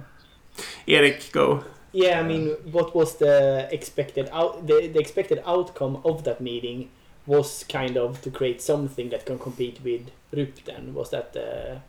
Erik, 0.87 1.29
go. 1.31 1.63
Yeah, 1.91 2.19
I 2.19 2.23
mean, 2.23 2.49
what 2.71 2.95
was 2.95 3.15
the 3.17 3.67
expected 3.71 4.29
out? 4.31 4.67
The, 4.67 4.87
the 4.87 4.99
expected 4.99 5.41
outcome 5.45 6.01
of 6.05 6.23
that 6.25 6.41
meeting 6.41 6.89
was 7.27 7.63
kind 7.65 7.97
of 7.97 8.21
to 8.21 8.31
create 8.31 8.61
something 8.61 9.09
that 9.09 9.25
can 9.25 9.37
compete 9.37 9.79
with 9.83 10.09
RUP. 10.35 10.63
Then 10.65 10.93
was 10.93 11.11
that 11.11 11.33
the 11.33 11.81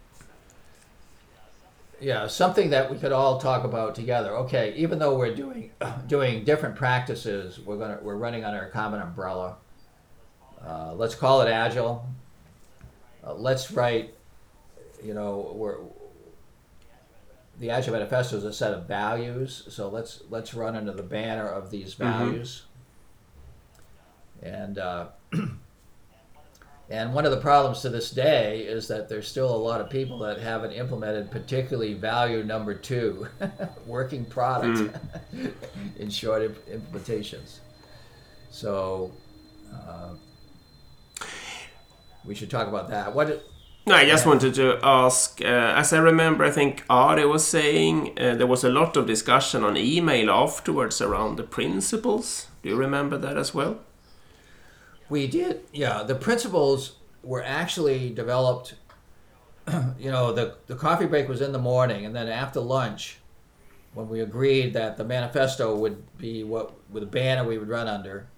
yeah, 2.01 2.28
something 2.28 2.70
that 2.70 2.91
we 2.91 2.99
could 2.99 3.11
all 3.11 3.41
talk 3.41 3.64
about 3.64 3.95
together. 3.95 4.30
Okay, 4.36 4.74
even 4.76 4.99
though 4.99 5.16
we're 5.16 5.34
doing 5.34 5.70
doing 6.07 6.45
different 6.45 6.76
practices, 6.76 7.59
we're 7.61 7.78
gonna 7.78 7.99
we're 8.03 8.16
running 8.16 8.45
under 8.45 8.62
a 8.62 8.70
common 8.70 9.01
umbrella. 9.01 9.57
Uh, 10.64 10.93
let's 10.95 11.14
call 11.14 11.41
it 11.41 11.49
agile. 11.49 12.07
Uh, 13.24 13.34
let's 13.34 13.70
write. 13.70 14.14
You 15.03 15.14
know, 15.14 15.53
we're 15.55 15.78
the 17.59 17.70
Agile 17.70 17.95
Manifesto 17.95 18.36
is 18.36 18.45
a 18.45 18.53
set 18.53 18.72
of 18.72 18.86
values, 18.86 19.64
so 19.68 19.89
let's 19.89 20.22
let's 20.30 20.55
run 20.55 20.76
under 20.76 20.93
the 20.93 21.03
banner 21.03 21.47
of 21.47 21.70
these 21.70 21.95
values. 21.95 22.64
And 24.41 24.78
uh, 24.78 25.09
and 26.91 27.12
one 27.12 27.24
of 27.24 27.31
the 27.31 27.41
problems 27.41 27.83
to 27.83 27.89
this 27.89 28.11
day 28.11 28.61
is 28.61 28.89
that 28.89 29.09
there's 29.09 29.29
still 29.29 29.55
a 29.55 29.57
lot 29.57 29.81
of 29.81 29.91
people 29.91 30.18
that 30.20 30.39
haven't 30.39 30.72
implemented 30.72 31.31
particularly 31.31 31.95
value 31.95 32.43
number 32.43 32.74
two, 32.74 33.29
working 33.87 34.24
product, 34.24 34.95
in 35.99 36.11
short 36.11 36.43
imp- 36.43 36.66
implementations. 36.68 37.59
So 38.51 39.12
uh, 39.72 40.14
we 42.24 42.35
should 42.35 42.51
talk 42.51 42.68
about 42.68 42.89
that. 42.91 43.14
What? 43.14 43.45
No, 43.87 43.95
I 43.95 44.05
just 44.05 44.26
wanted 44.26 44.55
to 44.55 44.79
ask. 44.83 45.41
Uh, 45.41 45.45
as 45.76 45.93
I 45.93 45.99
remember, 45.99 46.45
I 46.45 46.51
think 46.51 46.85
Ari 46.91 47.24
was 47.24 47.47
saying 47.47 48.18
uh, 48.18 48.35
there 48.35 48.47
was 48.47 48.64
a 48.64 48.68
lot 48.68 48.97
of 48.97 49.07
discussion 49.07 49.64
on 49.64 49.76
email 49.76 50.31
afterwards 50.31 51.01
around 51.01 51.37
the 51.37 51.43
principles. 51.43 52.49
Do 52.62 52.68
you 52.68 52.76
remember 52.76 53.16
that 53.18 53.37
as 53.37 53.55
well? 53.55 53.79
We 55.09 55.26
did, 55.26 55.62
yeah. 55.72 56.02
The 56.02 56.14
principles 56.14 56.96
were 57.22 57.42
actually 57.42 58.11
developed. 58.11 58.74
You 59.98 60.11
know, 60.11 60.32
the 60.32 60.54
the 60.66 60.76
coffee 60.76 61.04
break 61.06 61.28
was 61.28 61.42
in 61.42 61.52
the 61.52 61.59
morning, 61.59 62.06
and 62.06 62.16
then 62.16 62.28
after 62.28 62.59
lunch, 62.59 63.18
when 63.92 64.09
we 64.09 64.20
agreed 64.20 64.72
that 64.74 64.96
the 64.96 65.04
manifesto 65.04 65.76
would 65.76 66.16
be 66.16 66.44
what 66.44 66.72
with 66.90 67.02
a 67.02 67.06
banner 67.06 67.44
we 67.44 67.59
would 67.59 67.68
run 67.68 67.86
under. 67.86 68.28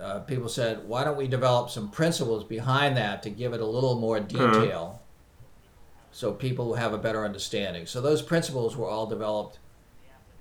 Uh, 0.00 0.20
people 0.20 0.48
said, 0.48 0.86
"Why 0.86 1.04
don't 1.04 1.16
we 1.16 1.26
develop 1.26 1.70
some 1.70 1.90
principles 1.90 2.44
behind 2.44 2.96
that 2.96 3.22
to 3.24 3.30
give 3.30 3.52
it 3.52 3.60
a 3.60 3.66
little 3.66 3.98
more 3.98 4.20
detail, 4.20 5.02
so 6.12 6.32
people 6.32 6.66
will 6.66 6.74
have 6.74 6.92
a 6.92 6.98
better 6.98 7.24
understanding?" 7.24 7.86
So 7.86 8.00
those 8.00 8.22
principles 8.22 8.76
were 8.76 8.88
all 8.88 9.06
developed 9.06 9.58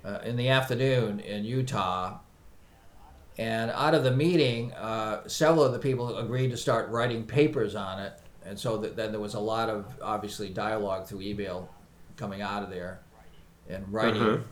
uh, 0.04 0.20
in 0.24 0.36
the 0.36 0.50
afternoon 0.50 1.20
in 1.20 1.44
Utah, 1.44 2.20
and 3.42 3.72
out 3.72 3.96
of 3.96 4.04
the 4.04 4.12
meeting, 4.12 4.72
uh, 4.74 5.28
several 5.28 5.64
of 5.64 5.72
the 5.72 5.80
people 5.80 6.16
agreed 6.20 6.52
to 6.52 6.58
start 6.58 6.90
writing 6.90 7.24
papers 7.26 7.74
on 7.74 8.00
it. 8.00 8.14
And 8.46 8.58
so 8.58 8.78
that, 8.78 8.96
then 8.96 9.12
there 9.12 9.20
was 9.20 9.34
a 9.34 9.40
lot 9.40 9.68
of 9.68 9.86
obviously 10.00 10.50
dialogue 10.50 11.08
through 11.08 11.22
email 11.22 11.68
coming 12.18 12.44
out 12.44 12.62
of 12.62 12.70
there 12.70 13.00
and 13.68 13.92
writing. 13.92 14.22
Mhm. 14.22 14.44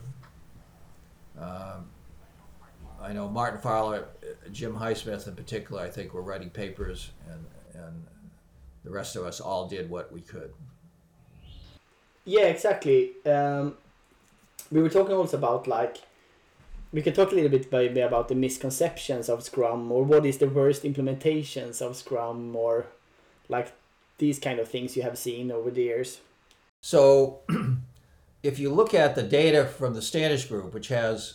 Um, 1.38 1.88
I 3.00 3.12
know 3.12 3.28
Martin 3.28 3.60
Fowler, 3.60 4.08
uh, 4.24 4.48
Jim 4.50 4.74
Highsmith 4.74 5.28
in 5.28 5.36
particular, 5.36 5.80
I 5.82 5.88
think 5.88 6.12
were 6.12 6.22
writing 6.22 6.50
papers, 6.50 7.12
and, 7.30 7.46
and 7.74 8.06
the 8.82 8.90
rest 8.90 9.14
of 9.14 9.24
us 9.24 9.40
all 9.40 9.68
did 9.68 9.88
what 9.88 10.10
we 10.10 10.20
could. 10.20 10.52
Yeah, 12.24 12.46
exactly. 12.46 13.12
Um, 13.24 13.76
we 14.72 14.82
were 14.82 14.90
talking 14.90 15.14
also 15.14 15.36
about 15.36 15.68
like 15.68 15.98
we 16.92 17.02
can 17.02 17.12
talk 17.12 17.32
a 17.32 17.34
little 17.34 17.50
bit 17.50 17.70
maybe 17.70 18.00
about 18.00 18.28
the 18.28 18.34
misconceptions 18.34 19.28
of 19.28 19.42
Scrum 19.42 19.90
or 19.92 20.02
what 20.02 20.26
is 20.26 20.38
the 20.38 20.48
worst 20.48 20.82
implementations 20.82 21.80
of 21.80 21.96
Scrum 21.96 22.56
or 22.56 22.86
like 23.48 23.72
these 24.18 24.38
kind 24.38 24.58
of 24.58 24.68
things 24.68 24.96
you 24.96 25.02
have 25.02 25.18
seen 25.18 25.50
over 25.50 25.70
the 25.70 25.82
years. 25.82 26.20
So, 26.80 27.40
if 28.42 28.58
you 28.58 28.72
look 28.72 28.94
at 28.94 29.14
the 29.14 29.22
data 29.22 29.66
from 29.66 29.94
the 29.94 30.02
Standish 30.02 30.46
Group, 30.46 30.74
which 30.74 30.88
has 30.88 31.34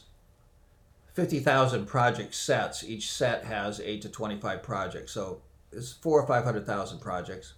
50,000 1.14 1.86
project 1.86 2.34
sets, 2.36 2.84
each 2.84 3.12
set 3.12 3.46
has 3.46 3.80
8 3.80 4.02
to 4.02 4.10
25 4.10 4.64
projects. 4.64 5.12
So, 5.12 5.42
it's 5.72 5.94
four 5.94 6.22
or 6.22 6.28
500,000 6.28 7.00
projects. 7.00 7.54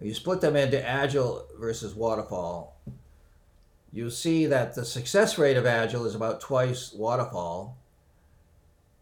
You 0.00 0.12
split 0.12 0.40
them 0.40 0.56
into 0.56 0.86
Agile 0.86 1.46
versus 1.58 1.94
Waterfall, 1.94 2.75
you'll 3.96 4.10
see 4.10 4.46
that 4.46 4.74
the 4.74 4.84
success 4.84 5.38
rate 5.38 5.56
of 5.56 5.64
Agile 5.64 6.04
is 6.04 6.14
about 6.14 6.40
twice 6.40 6.92
Waterfall, 6.92 7.78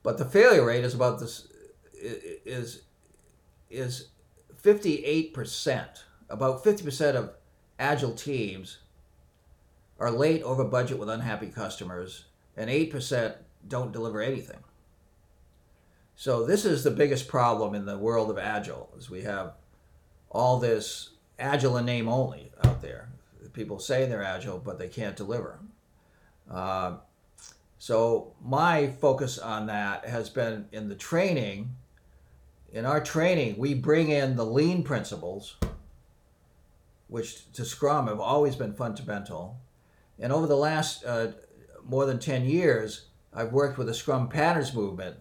but 0.02 0.18
the 0.18 0.24
failure 0.24 0.64
rate 0.64 0.84
is 0.84 0.94
about 0.94 1.18
this 1.18 1.48
is 1.94 2.82
is 3.70 4.08
58%. 4.62 5.86
About 6.30 6.64
50% 6.64 7.14
of 7.14 7.32
agile 7.78 8.12
teams 8.12 8.78
are 9.98 10.10
late 10.10 10.42
over 10.42 10.64
budget 10.64 10.98
with 10.98 11.08
unhappy 11.08 11.48
customers, 11.48 12.26
and 12.56 12.70
8% 12.70 13.36
don't 13.66 13.92
deliver 13.92 14.20
anything. 14.20 14.60
So 16.14 16.46
this 16.46 16.64
is 16.64 16.84
the 16.84 16.90
biggest 16.90 17.28
problem 17.28 17.74
in 17.74 17.84
the 17.84 17.98
world 17.98 18.30
of 18.30 18.38
agile 18.38 18.90
is 18.96 19.10
we 19.10 19.22
have 19.22 19.54
all 20.30 20.58
this 20.58 21.10
agile 21.38 21.76
in 21.76 21.86
name 21.86 22.08
only 22.08 22.52
out 22.62 22.80
there. 22.80 23.08
People 23.52 23.78
say 23.78 24.06
they're 24.06 24.22
agile, 24.22 24.58
but 24.58 24.78
they 24.78 24.88
can't 24.88 25.16
deliver. 25.16 25.60
Uh, 26.50 26.96
so 27.78 28.32
my 28.42 28.88
focus 28.88 29.38
on 29.38 29.66
that 29.66 30.06
has 30.06 30.30
been 30.30 30.66
in 30.72 30.88
the 30.88 30.94
training. 30.94 31.76
In 32.72 32.86
our 32.86 33.02
training, 33.02 33.56
we 33.58 33.74
bring 33.74 34.10
in 34.10 34.36
the 34.36 34.44
lean 34.46 34.82
principles, 34.82 35.56
which 37.08 37.52
to 37.52 37.64
Scrum 37.64 38.06
have 38.06 38.20
always 38.20 38.56
been 38.56 38.74
fundamental. 38.74 39.60
And 40.18 40.32
over 40.32 40.46
the 40.46 40.56
last 40.56 41.04
uh, 41.04 41.32
more 41.84 42.06
than 42.06 42.18
10 42.18 42.44
years, 42.44 43.06
I've 43.32 43.52
worked 43.52 43.78
with 43.78 43.88
the 43.88 43.94
Scrum 43.94 44.28
Patterns 44.28 44.72
movement, 44.72 45.16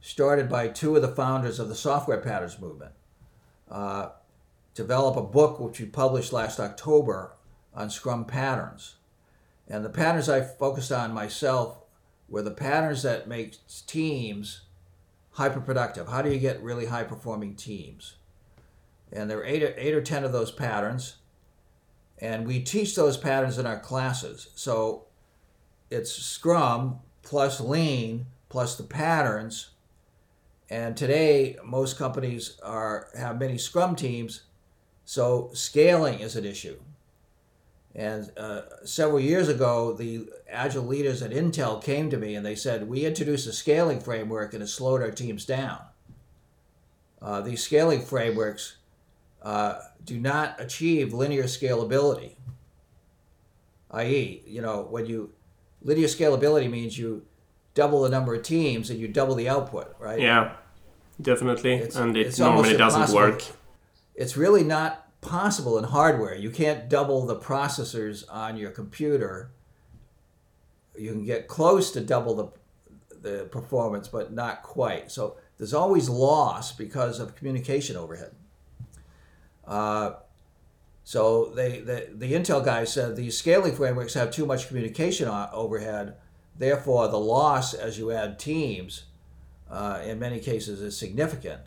started 0.00 0.48
by 0.48 0.68
two 0.68 0.94
of 0.96 1.02
the 1.02 1.08
founders 1.08 1.58
of 1.58 1.68
the 1.68 1.74
Software 1.74 2.20
Patterns 2.20 2.60
movement. 2.60 2.92
Uh, 3.70 4.10
develop 4.74 5.16
a 5.16 5.22
book 5.22 5.60
which 5.60 5.80
we 5.80 5.86
published 5.86 6.32
last 6.32 6.58
October 6.60 7.34
on 7.74 7.90
Scrum 7.90 8.24
patterns. 8.24 8.96
And 9.68 9.84
the 9.84 9.90
patterns 9.90 10.28
I 10.28 10.42
focused 10.42 10.92
on 10.92 11.12
myself 11.12 11.78
were 12.28 12.42
the 12.42 12.50
patterns 12.50 13.02
that 13.02 13.28
make 13.28 13.56
teams 13.86 14.62
hyper 15.32 15.60
productive. 15.60 16.08
How 16.08 16.22
do 16.22 16.32
you 16.32 16.38
get 16.38 16.62
really 16.62 16.86
high 16.86 17.04
performing 17.04 17.54
teams? 17.54 18.16
And 19.12 19.30
there 19.30 19.38
are 19.38 19.44
eight 19.44 19.62
or, 19.62 19.74
eight 19.76 19.94
or 19.94 20.02
ten 20.02 20.24
of 20.24 20.32
those 20.32 20.50
patterns. 20.50 21.16
And 22.18 22.46
we 22.46 22.60
teach 22.60 22.94
those 22.94 23.16
patterns 23.16 23.58
in 23.58 23.66
our 23.66 23.78
classes. 23.78 24.50
So 24.54 25.06
it's 25.90 26.12
Scrum 26.12 27.00
plus 27.22 27.60
Lean 27.60 28.26
plus 28.48 28.76
the 28.76 28.84
patterns. 28.84 29.70
And 30.70 30.96
today, 30.96 31.56
most 31.64 31.98
companies 31.98 32.58
are 32.62 33.08
have 33.16 33.38
many 33.38 33.58
Scrum 33.58 33.96
teams, 33.96 34.42
so 35.04 35.50
scaling 35.52 36.20
is 36.20 36.36
an 36.36 36.44
issue. 36.44 36.78
And 37.94 38.32
uh, 38.36 38.62
several 38.84 39.20
years 39.20 39.48
ago, 39.48 39.92
the 39.92 40.28
agile 40.50 40.82
leaders 40.84 41.22
at 41.22 41.30
Intel 41.30 41.82
came 41.82 42.10
to 42.10 42.16
me 42.16 42.34
and 42.34 42.44
they 42.44 42.56
said, 42.56 42.88
We 42.88 43.04
introduced 43.04 43.46
a 43.46 43.52
scaling 43.52 44.00
framework 44.00 44.52
and 44.52 44.62
it 44.62 44.66
slowed 44.66 45.00
our 45.00 45.12
teams 45.12 45.44
down. 45.44 45.78
Uh, 47.22 47.40
these 47.40 47.62
scaling 47.62 48.02
frameworks 48.02 48.76
uh, 49.42 49.78
do 50.04 50.18
not 50.18 50.60
achieve 50.60 51.14
linear 51.14 51.44
scalability. 51.44 52.32
I.e., 53.90 54.42
you 54.46 54.60
know, 54.60 54.82
when 54.90 55.06
you 55.06 55.30
linear 55.82 56.08
scalability 56.08 56.68
means 56.68 56.98
you 56.98 57.24
double 57.74 58.02
the 58.02 58.08
number 58.08 58.34
of 58.34 58.42
teams 58.42 58.90
and 58.90 58.98
you 58.98 59.06
double 59.06 59.36
the 59.36 59.48
output, 59.48 59.94
right? 60.00 60.20
Yeah, 60.20 60.56
definitely. 61.20 61.74
It's- 61.74 61.94
and 61.96 62.16
it 62.16 62.26
it's 62.26 62.38
normally 62.40 62.76
doesn't 62.76 63.14
work. 63.14 63.42
It's 64.14 64.36
really 64.36 64.64
not 64.64 65.04
possible 65.20 65.78
in 65.78 65.84
hardware. 65.84 66.34
You 66.34 66.50
can't 66.50 66.88
double 66.88 67.26
the 67.26 67.36
processors 67.36 68.24
on 68.30 68.56
your 68.56 68.70
computer. 68.70 69.50
You 70.96 71.10
can 71.10 71.24
get 71.24 71.48
close 71.48 71.90
to 71.92 72.00
double 72.00 72.34
the 72.34 72.48
the 73.24 73.44
performance, 73.44 74.06
but 74.06 74.32
not 74.32 74.62
quite. 74.62 75.10
So 75.10 75.38
there's 75.56 75.72
always 75.72 76.10
loss 76.10 76.72
because 76.72 77.18
of 77.18 77.34
communication 77.34 77.96
overhead. 77.96 78.32
Uh, 79.66 80.12
so 81.04 81.46
they 81.46 81.80
the, 81.80 82.08
the 82.14 82.32
Intel 82.32 82.64
guys 82.64 82.92
said 82.92 83.16
these 83.16 83.36
scaling 83.36 83.74
frameworks 83.74 84.14
have 84.14 84.30
too 84.30 84.46
much 84.46 84.68
communication 84.68 85.28
overhead. 85.28 86.16
Therefore, 86.56 87.08
the 87.08 87.18
loss 87.18 87.74
as 87.74 87.98
you 87.98 88.12
add 88.12 88.38
teams, 88.38 89.04
uh, 89.70 90.00
in 90.04 90.18
many 90.18 90.38
cases, 90.38 90.80
is 90.80 90.96
significant. 90.96 91.62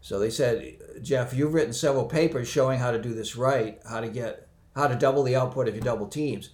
So 0.00 0.18
they 0.18 0.30
said, 0.30 0.78
Jeff, 1.02 1.34
you've 1.34 1.54
written 1.54 1.72
several 1.72 2.06
papers 2.06 2.48
showing 2.48 2.78
how 2.78 2.90
to 2.90 3.00
do 3.00 3.14
this 3.14 3.36
right, 3.36 3.80
how 3.88 4.00
to 4.00 4.08
get 4.08 4.48
how 4.74 4.86
to 4.86 4.94
double 4.94 5.24
the 5.24 5.34
output 5.34 5.66
if 5.66 5.74
you 5.74 5.80
double 5.80 6.06
teams. 6.06 6.50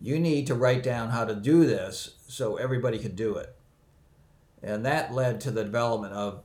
You 0.00 0.18
need 0.18 0.46
to 0.46 0.54
write 0.54 0.82
down 0.82 1.10
how 1.10 1.26
to 1.26 1.34
do 1.34 1.66
this 1.66 2.14
so 2.26 2.56
everybody 2.56 2.98
can 2.98 3.14
do 3.14 3.36
it. 3.36 3.54
And 4.62 4.84
that 4.86 5.12
led 5.12 5.42
to 5.42 5.50
the 5.50 5.64
development 5.64 6.14
of 6.14 6.42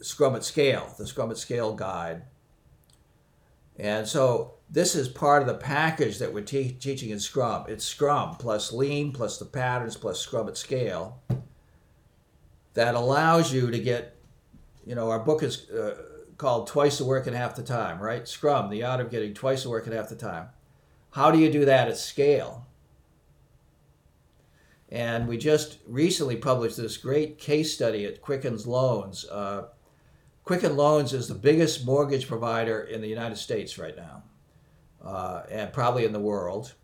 Scrum 0.00 0.34
at 0.34 0.44
Scale, 0.44 0.94
the 0.96 1.06
Scrum 1.06 1.30
at 1.30 1.36
Scale 1.36 1.74
guide. 1.74 2.22
And 3.78 4.08
so 4.08 4.54
this 4.70 4.94
is 4.94 5.08
part 5.08 5.42
of 5.42 5.48
the 5.48 5.54
package 5.54 6.18
that 6.18 6.32
we're 6.32 6.42
te- 6.42 6.72
teaching 6.72 7.10
in 7.10 7.20
Scrum. 7.20 7.66
It's 7.68 7.84
Scrum 7.84 8.36
plus 8.36 8.72
Lean 8.72 9.12
plus 9.12 9.38
the 9.38 9.44
patterns 9.44 9.96
plus 9.96 10.20
Scrum 10.20 10.48
at 10.48 10.56
Scale 10.56 11.20
that 12.74 12.94
allows 12.94 13.52
you 13.52 13.70
to 13.70 13.78
get 13.78 14.15
you 14.86 14.94
know, 14.94 15.10
our 15.10 15.18
book 15.18 15.42
is 15.42 15.68
uh, 15.68 15.96
called 16.38 16.68
Twice 16.68 16.98
the 16.98 17.04
Work 17.04 17.26
in 17.26 17.34
Half 17.34 17.56
the 17.56 17.62
Time, 17.62 17.98
right? 17.98 18.26
Scrum, 18.26 18.70
the 18.70 18.84
art 18.84 19.00
of 19.00 19.10
getting 19.10 19.34
twice 19.34 19.64
the 19.64 19.70
work 19.70 19.86
in 19.86 19.92
half 19.92 20.08
the 20.08 20.14
time. 20.16 20.48
How 21.10 21.30
do 21.30 21.38
you 21.38 21.50
do 21.50 21.64
that 21.64 21.88
at 21.88 21.98
scale? 21.98 22.66
And 24.88 25.26
we 25.26 25.36
just 25.38 25.78
recently 25.86 26.36
published 26.36 26.76
this 26.76 26.96
great 26.96 27.38
case 27.38 27.74
study 27.74 28.04
at 28.04 28.22
Quicken 28.22 28.56
Loans. 28.64 29.24
Uh, 29.24 29.64
Quicken 30.44 30.76
Loans 30.76 31.12
is 31.12 31.26
the 31.26 31.34
biggest 31.34 31.84
mortgage 31.84 32.28
provider 32.28 32.82
in 32.82 33.00
the 33.00 33.08
United 33.08 33.36
States 33.36 33.78
right 33.78 33.96
now, 33.96 34.22
uh, 35.04 35.42
and 35.50 35.72
probably 35.72 36.04
in 36.04 36.12
the 36.12 36.20
world. 36.20 36.74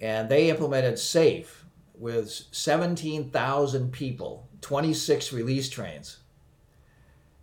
And 0.00 0.28
they 0.28 0.48
implemented 0.50 1.00
SAFE 1.00 1.64
with 1.94 2.30
17,000 2.52 3.90
people, 3.90 4.48
26 4.60 5.32
release 5.32 5.68
trains 5.68 6.18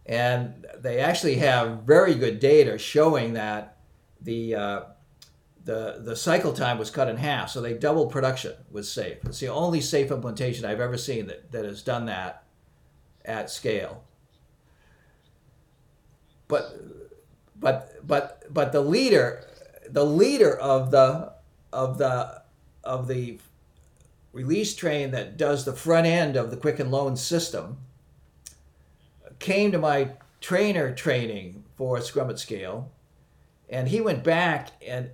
and 0.05 0.65
they 0.79 0.99
actually 0.99 1.35
have 1.35 1.83
very 1.83 2.15
good 2.15 2.39
data 2.39 2.77
showing 2.77 3.33
that 3.33 3.77
the 4.21 4.55
uh, 4.55 4.81
the 5.63 6.01
the 6.03 6.15
cycle 6.15 6.53
time 6.53 6.77
was 6.77 6.89
cut 6.89 7.07
in 7.07 7.17
half. 7.17 7.49
So 7.49 7.61
they 7.61 7.73
doubled 7.73 8.11
production 8.11 8.53
with 8.69 8.85
Safe. 8.85 9.17
It's 9.25 9.39
the 9.39 9.47
only 9.47 9.81
Safe 9.81 10.11
implementation 10.11 10.65
I've 10.65 10.81
ever 10.81 10.97
seen 10.97 11.27
that, 11.27 11.51
that 11.51 11.65
has 11.65 11.81
done 11.81 12.05
that 12.07 12.43
at 13.23 13.49
scale. 13.49 14.03
But 16.47 16.77
but 17.55 18.05
but 18.05 18.43
but 18.53 18.71
the 18.71 18.81
leader 18.81 19.47
the 19.89 20.05
leader 20.05 20.55
of 20.57 20.91
the 20.91 21.33
of 21.71 21.97
the 21.97 22.43
of 22.83 23.07
the 23.07 23.39
release 24.33 24.75
train 24.75 25.11
that 25.11 25.37
does 25.37 25.63
the 25.63 25.73
front 25.73 26.07
end 26.07 26.35
of 26.35 26.51
the 26.51 26.57
Quicken 26.57 26.91
Loan 26.91 27.15
system 27.15 27.77
came 29.43 29.73
to 29.73 29.77
my 29.77 30.09
trainer 30.39 30.95
training 30.95 31.65
for 31.75 31.99
Scrum 31.99 32.29
at 32.29 32.39
Scale, 32.39 32.89
and 33.69 33.89
he 33.89 33.99
went 33.99 34.23
back 34.23 34.69
and 34.85 35.09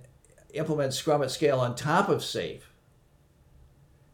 implemented 0.54 0.94
Scrum 0.94 1.22
at 1.22 1.32
Scale 1.32 1.58
on 1.58 1.74
top 1.74 2.08
of 2.08 2.22
Safe. 2.22 2.72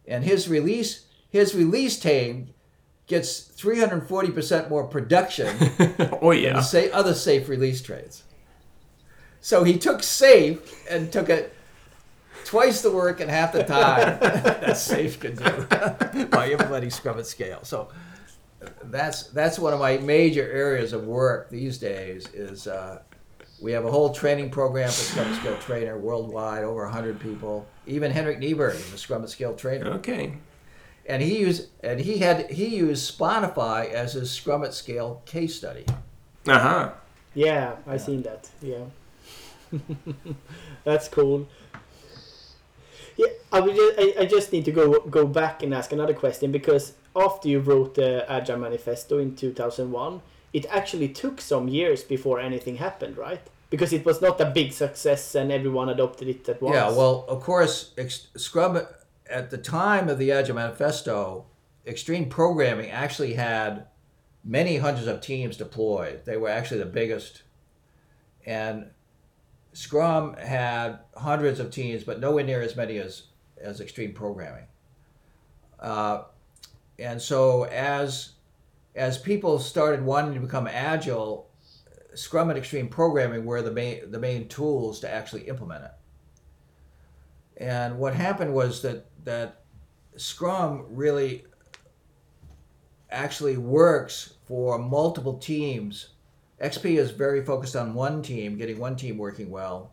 And 0.08 0.24
his 0.24 0.48
release 0.48 1.06
his 1.28 1.54
release 1.54 1.98
team 1.98 2.54
gets 3.06 3.40
340% 3.40 4.70
more 4.70 4.86
production 4.86 5.48
oh 6.22 6.32
than 6.32 6.42
yeah. 6.42 6.52
the 6.54 6.62
sa- 6.62 6.94
other 6.94 7.12
Safe 7.12 7.48
release 7.48 7.82
trades. 7.82 8.24
So 9.40 9.64
he 9.64 9.76
took 9.76 10.02
Safe 10.02 10.88
and 10.90 11.12
took 11.12 11.28
it 11.28 11.52
twice 12.44 12.80
the 12.80 12.90
work 12.90 13.20
and 13.20 13.30
half 13.30 13.52
the 13.52 13.64
time 13.64 14.18
that 14.20 14.76
Safe 14.78 15.20
could 15.20 15.36
do 15.36 16.26
by 16.30 16.50
implementing 16.52 16.90
Scrum 16.90 17.18
at 17.18 17.26
Scale. 17.26 17.60
So 17.64 17.90
that's 18.84 19.24
that's 19.28 19.58
one 19.58 19.72
of 19.72 19.80
my 19.80 19.98
major 19.98 20.42
areas 20.50 20.92
of 20.92 21.04
work 21.04 21.50
these 21.50 21.78
days. 21.78 22.28
Is 22.32 22.66
uh, 22.66 23.00
we 23.60 23.72
have 23.72 23.84
a 23.84 23.90
whole 23.90 24.12
training 24.12 24.50
program 24.50 24.88
for 24.88 24.94
Scrum 25.02 25.26
at 25.28 25.40
Scale 25.40 25.58
trainer 25.58 25.98
worldwide, 25.98 26.62
over 26.64 26.84
100 26.84 27.18
people. 27.20 27.66
Even 27.86 28.10
Henrik 28.10 28.38
Kniberg 28.40 28.74
is 28.74 28.92
a 28.92 28.98
Scrum 28.98 29.22
at 29.22 29.30
Scale 29.30 29.54
trainer 29.54 29.86
Okay. 29.92 30.34
and 31.06 31.22
he 31.22 31.38
used 31.38 31.68
and 31.82 32.00
he 32.00 32.18
had 32.18 32.50
he 32.50 32.66
used 32.76 33.16
Spotify 33.18 33.90
as 33.90 34.14
his 34.14 34.30
Scrum 34.30 34.64
at 34.64 34.74
Scale 34.74 35.22
case 35.24 35.54
study. 35.56 35.84
Uh 36.46 36.58
huh. 36.58 36.90
Yeah, 37.34 37.76
I 37.86 37.96
seen 37.98 38.22
that. 38.22 38.48
Yeah, 38.62 38.84
that's 40.84 41.08
cool. 41.08 41.46
Yeah, 43.16 43.28
I, 43.52 43.60
would 43.60 43.74
ju- 43.74 43.92
I, 43.98 44.14
I 44.20 44.24
just 44.26 44.52
need 44.52 44.64
to 44.66 44.72
go 44.72 45.00
go 45.00 45.26
back 45.26 45.62
and 45.62 45.72
ask 45.74 45.92
another 45.92 46.14
question 46.14 46.52
because 46.52 46.92
after 47.16 47.48
you 47.48 47.60
wrote 47.60 47.94
the 47.94 48.30
Agile 48.30 48.58
Manifesto 48.58 49.18
in 49.18 49.34
2001, 49.34 50.20
it 50.52 50.66
actually 50.70 51.08
took 51.08 51.40
some 51.40 51.68
years 51.68 52.02
before 52.02 52.40
anything 52.40 52.76
happened, 52.76 53.16
right? 53.16 53.40
Because 53.70 53.92
it 53.92 54.04
was 54.04 54.22
not 54.22 54.40
a 54.40 54.46
big 54.46 54.72
success 54.72 55.34
and 55.34 55.50
everyone 55.50 55.88
adopted 55.88 56.28
it 56.28 56.48
at 56.48 56.62
once. 56.62 56.74
Yeah, 56.74 56.90
well, 56.90 57.24
of 57.28 57.42
course, 57.42 57.92
ex- 57.98 58.28
Scrum 58.36 58.80
at 59.28 59.50
the 59.50 59.58
time 59.58 60.08
of 60.08 60.18
the 60.18 60.30
Agile 60.32 60.54
Manifesto, 60.54 61.46
extreme 61.86 62.28
programming 62.28 62.90
actually 62.90 63.34
had 63.34 63.86
many 64.44 64.76
hundreds 64.76 65.08
of 65.08 65.20
teams 65.20 65.56
deployed. 65.56 66.24
They 66.24 66.36
were 66.36 66.48
actually 66.48 66.78
the 66.78 66.86
biggest, 66.86 67.42
and 68.44 68.90
Scrum 69.72 70.34
had 70.34 71.00
hundreds 71.16 71.60
of 71.60 71.70
teams, 71.70 72.04
but 72.04 72.20
nowhere 72.20 72.44
near 72.44 72.62
as 72.62 72.76
many 72.76 72.98
as 72.98 73.24
as 73.60 73.80
extreme 73.80 74.12
programming. 74.12 74.66
Uh, 75.80 76.22
and 76.98 77.20
so 77.20 77.64
as 77.64 78.32
as 78.94 79.18
people 79.18 79.58
started 79.58 80.02
wanting 80.02 80.34
to 80.34 80.40
become 80.40 80.66
agile, 80.66 81.50
Scrum 82.14 82.48
and 82.48 82.58
extreme 82.58 82.88
programming 82.88 83.44
were 83.44 83.62
the 83.62 83.70
main 83.70 84.10
the 84.10 84.18
main 84.18 84.48
tools 84.48 85.00
to 85.00 85.10
actually 85.12 85.42
implement 85.42 85.84
it. 85.84 85.92
And 87.58 87.98
what 87.98 88.14
happened 88.14 88.54
was 88.54 88.82
that 88.82 89.06
that 89.24 89.62
Scrum 90.16 90.86
really 90.88 91.44
actually 93.10 93.56
works 93.56 94.34
for 94.46 94.78
multiple 94.78 95.38
teams. 95.38 96.10
XP 96.60 96.96
is 96.96 97.10
very 97.10 97.44
focused 97.44 97.76
on 97.76 97.92
one 97.94 98.22
team, 98.22 98.56
getting 98.56 98.78
one 98.78 98.96
team 98.96 99.18
working 99.18 99.50
well. 99.50 99.92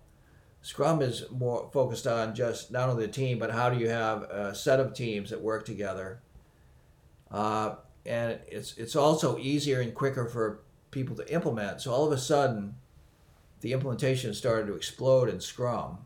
Scrum 0.62 1.02
is 1.02 1.26
more 1.30 1.70
focused 1.74 2.08
on 2.08 2.34
just 2.34 2.72
not 2.72 2.88
only 2.88 3.06
the 3.06 3.12
team, 3.12 3.38
but 3.38 3.52
how 3.52 3.70
do 3.70 3.78
you 3.78 3.90
have 3.90 4.24
a 4.24 4.56
set 4.56 4.80
of 4.80 4.94
teams 4.94 5.30
that 5.30 5.42
work 5.42 5.66
together. 5.66 6.23
Uh, 7.34 7.76
and 8.06 8.40
it's 8.48 8.78
it's 8.78 8.96
also 8.96 9.38
easier 9.38 9.82
and 9.82 9.96
quicker 9.96 10.26
for 10.26 10.60
people 10.92 11.16
to 11.16 11.34
implement. 11.34 11.82
So 11.82 11.92
all 11.92 12.06
of 12.06 12.12
a 12.12 12.18
sudden, 12.18 12.76
the 13.62 13.74
implementation 13.74 14.34
started 14.34 14.68
to 14.68 14.76
explode 14.76 15.30
in 15.30 15.40
Scrum. 15.40 15.98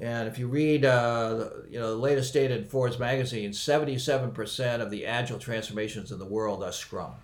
And 0.00 0.28
if 0.28 0.38
you 0.38 0.46
read, 0.46 0.84
uh, 0.84 1.50
you 1.68 1.78
know, 1.80 1.90
the 1.90 1.96
latest 1.96 2.32
data 2.32 2.56
in 2.56 2.64
Forbes 2.64 2.98
magazine, 2.98 3.52
seventy-seven 3.52 4.30
percent 4.30 4.80
of 4.80 4.90
the 4.90 5.04
agile 5.04 5.40
transformations 5.40 6.12
in 6.12 6.18
the 6.18 6.24
world 6.24 6.62
are 6.62 6.72
Scrum. 6.72 7.14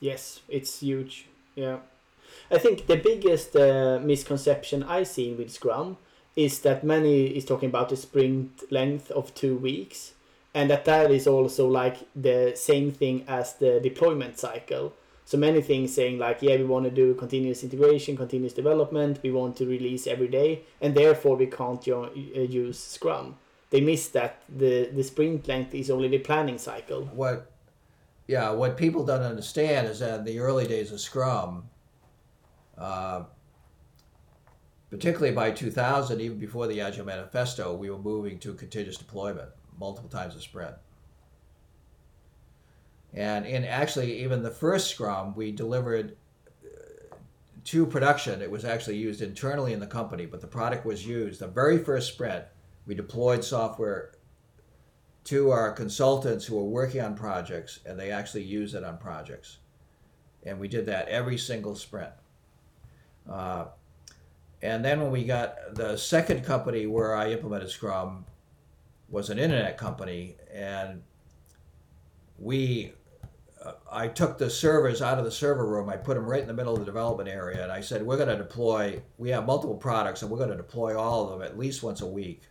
Yes, 0.00 0.40
it's 0.48 0.80
huge. 0.80 1.26
Yeah, 1.54 1.76
I 2.50 2.58
think 2.58 2.86
the 2.86 2.96
biggest 2.96 3.54
uh, 3.54 4.00
misconception 4.02 4.82
I 4.82 5.04
see 5.04 5.34
with 5.34 5.52
Scrum 5.52 5.98
is 6.34 6.60
that 6.60 6.82
many 6.82 7.26
is 7.26 7.44
talking 7.44 7.68
about 7.68 7.92
a 7.92 7.96
sprint 7.96 8.72
length 8.72 9.10
of 9.10 9.34
two 9.34 9.54
weeks, 9.54 10.13
and 10.54 10.70
that 10.70 10.84
that 10.84 11.10
is 11.10 11.26
also 11.26 11.66
like 11.68 11.96
the 12.14 12.52
same 12.54 12.92
thing 12.92 13.24
as 13.26 13.54
the 13.54 13.80
deployment 13.80 14.38
cycle. 14.38 14.94
So 15.24 15.36
many 15.36 15.60
things 15.60 15.92
saying 15.92 16.18
like, 16.18 16.42
yeah, 16.42 16.56
we 16.56 16.64
want 16.64 16.84
to 16.84 16.90
do 16.90 17.14
continuous 17.14 17.64
integration, 17.64 18.16
continuous 18.16 18.52
development, 18.52 19.18
we 19.22 19.32
want 19.32 19.56
to 19.56 19.66
release 19.66 20.06
every 20.06 20.28
day, 20.28 20.62
and 20.80 20.94
therefore 20.94 21.36
we 21.36 21.46
can't 21.46 21.86
uh, 21.88 22.10
use 22.14 22.78
Scrum. 22.78 23.36
They 23.70 23.80
miss 23.80 24.08
that 24.08 24.42
the 24.48 24.90
the 24.94 25.02
sprint 25.02 25.48
length 25.48 25.74
is 25.74 25.90
only 25.90 26.08
the 26.08 26.18
planning 26.18 26.58
cycle. 26.58 27.06
What, 27.06 27.50
yeah, 28.28 28.50
what 28.50 28.76
people 28.76 29.04
don't 29.04 29.22
understand 29.22 29.88
is 29.88 29.98
that 29.98 30.20
in 30.20 30.24
the 30.24 30.38
early 30.38 30.68
days 30.68 30.92
of 30.92 31.00
Scrum, 31.00 31.64
uh, 32.78 33.24
particularly 34.90 35.34
by 35.34 35.50
2000, 35.50 36.20
even 36.20 36.38
before 36.38 36.68
the 36.68 36.80
Agile 36.80 37.06
Manifesto, 37.06 37.74
we 37.74 37.90
were 37.90 37.98
moving 37.98 38.38
to 38.40 38.54
continuous 38.54 38.96
deployment 38.96 39.48
multiple 39.78 40.10
times 40.10 40.36
a 40.36 40.40
sprint. 40.40 40.74
And 43.12 43.46
in 43.46 43.64
actually, 43.64 44.22
even 44.22 44.42
the 44.42 44.50
first 44.50 44.90
Scrum, 44.90 45.34
we 45.36 45.52
delivered 45.52 46.16
uh, 46.64 47.16
to 47.64 47.86
production. 47.86 48.42
It 48.42 48.50
was 48.50 48.64
actually 48.64 48.96
used 48.96 49.22
internally 49.22 49.72
in 49.72 49.80
the 49.80 49.86
company, 49.86 50.26
but 50.26 50.40
the 50.40 50.46
product 50.48 50.84
was 50.84 51.06
used. 51.06 51.40
The 51.40 51.46
very 51.46 51.78
first 51.78 52.12
sprint, 52.12 52.44
we 52.86 52.94
deployed 52.94 53.44
software 53.44 54.12
to 55.24 55.50
our 55.50 55.72
consultants 55.72 56.44
who 56.44 56.56
were 56.56 56.64
working 56.64 57.00
on 57.00 57.14
projects, 57.14 57.80
and 57.86 57.98
they 57.98 58.10
actually 58.10 58.42
used 58.42 58.74
it 58.74 58.84
on 58.84 58.98
projects. 58.98 59.58
And 60.44 60.58
we 60.58 60.68
did 60.68 60.86
that 60.86 61.08
every 61.08 61.38
single 61.38 61.76
sprint. 61.76 62.12
Uh, 63.30 63.66
and 64.60 64.84
then 64.84 65.00
when 65.00 65.10
we 65.10 65.24
got 65.24 65.74
the 65.74 65.96
second 65.96 66.44
company 66.44 66.86
where 66.86 67.14
I 67.14 67.30
implemented 67.30 67.70
Scrum 67.70 68.26
was 69.08 69.30
an 69.30 69.38
internet 69.38 69.78
company, 69.78 70.36
and 70.52 71.02
we 72.38 72.92
uh, 73.64 73.72
I 73.90 74.08
took 74.08 74.38
the 74.38 74.50
servers 74.50 75.00
out 75.02 75.18
of 75.18 75.24
the 75.24 75.30
server 75.30 75.66
room. 75.66 75.88
I 75.88 75.96
put 75.96 76.14
them 76.14 76.26
right 76.26 76.40
in 76.40 76.48
the 76.48 76.54
middle 76.54 76.74
of 76.74 76.80
the 76.80 76.84
development 76.84 77.28
area, 77.28 77.62
and 77.62 77.72
I 77.72 77.80
said, 77.80 78.02
"We're 78.02 78.16
going 78.16 78.28
to 78.28 78.36
deploy. 78.36 79.02
We 79.18 79.30
have 79.30 79.46
multiple 79.46 79.76
products, 79.76 80.22
and 80.22 80.30
we're 80.30 80.38
going 80.38 80.50
to 80.50 80.56
deploy 80.56 80.98
all 80.98 81.24
of 81.24 81.30
them 81.30 81.42
at 81.42 81.58
least 81.58 81.82
once 81.82 82.00
a 82.00 82.06
week." 82.06 82.42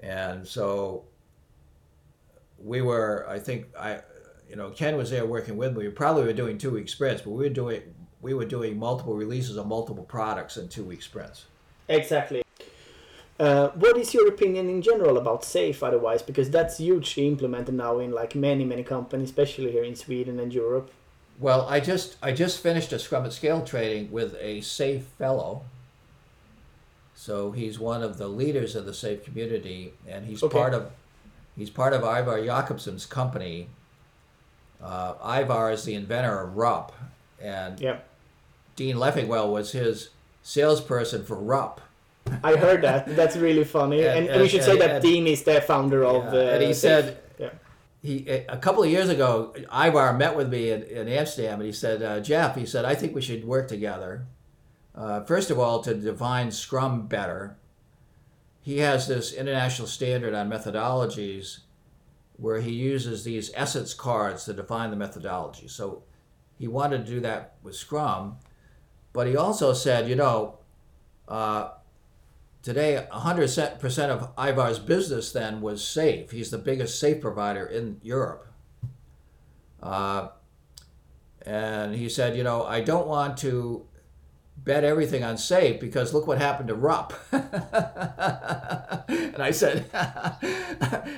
And 0.00 0.46
so 0.46 1.04
we 2.58 2.82
were. 2.82 3.26
I 3.28 3.38
think 3.38 3.66
I, 3.78 4.00
you 4.48 4.56
know, 4.56 4.70
Ken 4.70 4.96
was 4.96 5.10
there 5.10 5.26
working 5.26 5.56
with 5.56 5.76
me. 5.76 5.86
We 5.86 5.90
probably 5.90 6.24
were 6.24 6.32
doing 6.32 6.58
two 6.58 6.70
week 6.70 6.88
sprints, 6.88 7.22
but 7.22 7.30
we 7.30 7.44
were 7.44 7.54
doing 7.54 7.82
we 8.20 8.34
were 8.34 8.44
doing 8.44 8.78
multiple 8.78 9.14
releases 9.14 9.56
of 9.56 9.66
multiple 9.66 10.04
products 10.04 10.56
in 10.56 10.68
two 10.68 10.84
week 10.84 11.02
sprints. 11.02 11.46
Exactly. 11.88 12.42
Uh, 13.38 13.68
what 13.70 13.98
is 13.98 14.14
your 14.14 14.28
opinion 14.28 14.68
in 14.68 14.80
general 14.80 15.18
about 15.18 15.42
SAFe 15.42 15.82
otherwise? 15.82 16.22
Because 16.22 16.50
that's 16.50 16.78
hugely 16.78 17.26
implemented 17.28 17.74
now 17.74 17.98
in 17.98 18.10
like 18.12 18.34
many, 18.34 18.64
many 18.64 18.82
companies, 18.82 19.28
especially 19.28 19.72
here 19.72 19.84
in 19.84 19.94
Sweden 19.94 20.40
and 20.40 20.52
Europe. 20.54 20.90
Well, 21.38 21.66
I 21.68 21.80
just 21.80 22.16
I 22.22 22.32
just 22.32 22.60
finished 22.62 22.92
a 22.94 22.98
Scrum 22.98 23.26
at 23.26 23.32
Scale 23.34 23.62
training 23.62 24.10
with 24.10 24.34
a 24.40 24.60
SAFe 24.62 25.02
fellow. 25.18 25.64
So 27.14 27.52
he's 27.52 27.78
one 27.78 28.02
of 28.02 28.16
the 28.18 28.28
leaders 28.28 28.74
of 28.74 28.86
the 28.86 28.92
SAFe 28.92 29.22
community, 29.24 29.92
and 30.08 30.24
he's 30.24 30.42
Okay. 30.42 30.56
part 30.56 30.72
of 30.72 30.90
he's 31.56 31.68
part 31.70 31.92
of 31.92 32.02
Ivar 32.02 32.42
Jacobson's 32.42 33.04
company. 33.04 33.68
Uh, 34.82 35.14
Ivar 35.22 35.70
is 35.72 35.84
the 35.84 35.94
inventor 35.94 36.40
of 36.40 36.56
RUP, 36.56 36.92
and 37.40 37.78
Yeah, 37.80 37.98
Dean 38.76 38.96
Leffingwell 38.96 39.50
was 39.52 39.72
his 39.72 40.10
salesperson 40.42 41.24
for 41.24 41.36
RUP. 41.36 41.80
I 42.42 42.56
heard 42.56 42.82
that. 42.82 43.14
That's 43.16 43.36
really 43.36 43.64
funny. 43.64 44.04
And- 44.04 44.18
And, 44.18 44.26
and 44.28 44.36
we 44.36 44.42
and- 44.42 44.50
should 44.50 44.62
say 44.64 44.78
that 44.78 44.90
and- 44.90 45.02
Dean 45.02 45.26
is 45.26 45.42
the 45.42 45.60
founder 45.60 46.04
of. 46.04 46.32
Uh, 46.32 46.36
and 46.36 46.62
he 46.62 46.70
SAFe. 46.70 46.74
said 46.80 47.18
Yeah. 47.38 47.50
he 48.02 48.28
a 48.48 48.56
couple 48.56 48.82
of 48.82 48.90
years 48.90 49.08
ago, 49.08 49.54
Ivar 49.72 50.12
met 50.12 50.36
with 50.36 50.48
me 50.48 50.70
in, 50.70 50.82
in 50.84 51.08
Amsterdam, 51.08 51.54
and 51.60 51.66
he 51.66 51.72
said, 51.72 52.02
uh, 52.02 52.20
"Jeff," 52.20 52.56
he 52.56 52.66
said, 52.66 52.84
"I 52.84 52.94
think 52.94 53.14
we 53.14 53.22
should 53.22 53.44
work 53.44 53.68
together. 53.68 54.26
Uh, 54.94 55.20
first 55.24 55.50
of 55.50 55.58
all, 55.58 55.80
to 55.82 55.94
define 55.94 56.50
Scrum 56.50 57.06
better. 57.06 57.56
He 58.62 58.78
has 58.78 59.06
this 59.06 59.32
international 59.32 59.86
standard 59.86 60.34
on 60.34 60.50
methodologies, 60.50 61.60
where 62.36 62.60
he 62.60 62.72
uses 62.72 63.22
these 63.22 63.50
essence 63.54 63.94
cards 63.94 64.44
to 64.46 64.52
define 64.52 64.90
the 64.90 64.96
methodology. 64.96 65.68
So, 65.68 66.02
he 66.58 66.66
wanted 66.66 67.04
to 67.06 67.12
do 67.12 67.20
that 67.20 67.54
with 67.62 67.76
Scrum, 67.76 68.38
but 69.12 69.26
he 69.26 69.36
also 69.36 69.72
said, 69.72 70.08
you 70.08 70.16
know." 70.16 70.58
Uh, 71.28 71.70
Today, 72.66 73.06
100% 73.12 74.08
of 74.08 74.30
Ivar's 74.36 74.80
business 74.80 75.30
then 75.30 75.60
was 75.60 75.86
safe. 75.86 76.32
He's 76.32 76.50
the 76.50 76.58
biggest 76.58 76.98
safe 76.98 77.20
provider 77.20 77.64
in 77.64 78.00
Europe. 78.02 78.48
Uh, 79.80 80.30
and 81.42 81.94
he 81.94 82.08
said, 82.08 82.36
you 82.36 82.42
know, 82.42 82.64
I 82.64 82.80
don't 82.80 83.06
want 83.06 83.36
to 83.38 83.86
bet 84.56 84.82
everything 84.82 85.22
on 85.22 85.38
safe 85.38 85.78
because 85.78 86.12
look 86.12 86.26
what 86.26 86.38
happened 86.38 86.66
to 86.66 86.74
RUP. 86.74 87.12
and 87.30 87.44
I 89.40 89.52
said, 89.52 89.88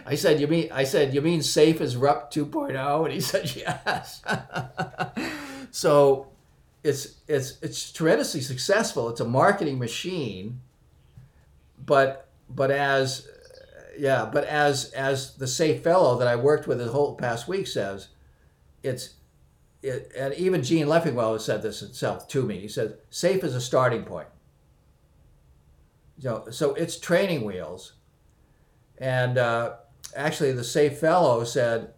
I 0.05 0.17
said, 0.17 0.41
you 0.41 0.49
mean, 0.49 0.69
I 0.71 0.85
said, 0.85 1.15
you 1.15 1.23
mean 1.23 1.41
safe 1.43 1.81
is 1.81 1.97
RUP 1.97 2.31
2.0? 2.31 3.05
And 3.05 3.15
he 3.15 3.21
said, 3.23 3.57
yes. 3.57 4.21
so 5.71 6.27
it's, 6.85 7.15
it's, 7.27 7.57
it's 7.63 7.91
tremendously 7.91 8.43
successful. 8.43 9.09
It's 9.09 9.21
a 9.21 9.27
marketing 9.27 9.79
machine 9.79 10.61
but 11.85 12.29
but 12.49 12.71
as 12.71 13.27
yeah 13.97 14.29
but 14.33 14.45
as 14.45 14.93
as 14.93 15.35
the 15.37 15.47
safe 15.47 15.83
fellow 15.83 16.19
that 16.19 16.29
i 16.29 16.37
worked 16.37 16.67
with 16.67 16.79
the 16.79 16.89
whole 16.89 17.15
past 17.15 17.49
week 17.49 17.67
says 17.67 18.09
it's 18.83 19.15
it, 19.83 20.13
and 20.17 20.35
even 20.35 20.63
gene 20.63 20.87
leffingwell 20.87 21.35
has 21.35 21.45
said 21.45 21.63
this 21.63 21.81
himself 21.81 22.27
to 22.29 22.43
me. 22.43 22.59
He 22.59 22.69
says 22.69 22.95
safe 23.11 23.45
is 23.45 23.55
a 23.55 23.61
starting 23.61 24.05
point. 24.05 24.29
You 26.19 26.31
know, 26.31 26.51
so 26.51 26.75
it's 26.75 26.99
training 26.99 27.45
wheels. 27.45 27.93
And 28.99 29.39
uh, 29.39 29.77
actually 30.17 30.53
the 30.53 30.65
safe 30.65 30.99
fellow 30.99 31.45
said 31.45 31.93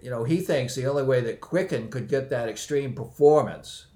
you 0.00 0.10
know 0.10 0.22
he 0.22 0.40
thinks 0.40 0.74
the 0.74 0.86
only 0.86 1.02
way 1.02 1.20
that 1.20 1.40
quicken 1.40 1.90
could 1.90 2.08
get 2.08 2.30
that 2.30 2.48
extreme 2.48 2.94
performance 2.94 3.86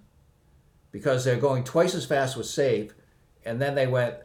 because 0.91 1.25
they're 1.25 1.37
going 1.37 1.63
twice 1.63 1.95
as 1.95 2.05
fast 2.05 2.37
with 2.37 2.47
safe 2.47 2.93
and 3.45 3.61
then 3.61 3.77
they 3.77 3.87
went 3.87 4.17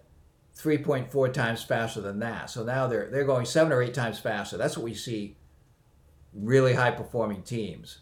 3.4 0.57 1.31
times 1.33 1.63
faster 1.63 2.01
than 2.01 2.19
that. 2.19 2.49
So 2.49 2.63
now 2.63 2.87
they're 2.87 3.09
they're 3.09 3.25
going 3.25 3.45
seven 3.45 3.71
or 3.71 3.81
eight 3.81 3.93
times 3.93 4.19
faster. 4.19 4.57
That's 4.57 4.75
what 4.77 4.83
we 4.83 4.93
see 4.93 5.35
really 6.33 6.73
high 6.73 6.91
performing 6.91 7.43
teams. 7.43 7.99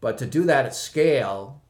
But 0.00 0.18
to 0.18 0.26
do 0.26 0.44
that 0.44 0.66
at 0.66 0.74
scale, 0.74 1.60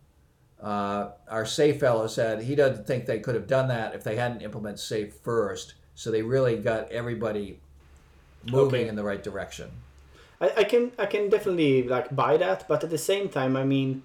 uh, 0.62 1.10
our 1.28 1.44
safe 1.44 1.80
fellow 1.80 2.06
said 2.06 2.42
he 2.42 2.54
doesn't 2.54 2.86
think 2.86 3.06
they 3.06 3.20
could 3.20 3.34
have 3.34 3.46
done 3.46 3.68
that 3.68 3.94
if 3.94 4.04
they 4.04 4.16
hadn't 4.16 4.42
implemented 4.42 4.80
safe 4.80 5.14
first. 5.22 5.74
So 5.94 6.10
they 6.10 6.22
really 6.22 6.56
got 6.56 6.90
everybody 6.90 7.60
moving 8.50 8.80
Okay. 8.82 8.88
in 8.88 8.96
the 8.96 9.04
right 9.04 9.22
direction. 9.22 9.70
I, 10.40 10.52
I 10.58 10.64
can 10.64 10.92
I 10.98 11.06
can 11.06 11.28
definitely 11.30 11.84
like 11.84 12.14
buy 12.14 12.36
that, 12.38 12.66
but 12.68 12.82
at 12.84 12.90
the 12.90 12.98
same 12.98 13.28
time, 13.28 13.56
I 13.56 13.64
mean, 13.64 14.02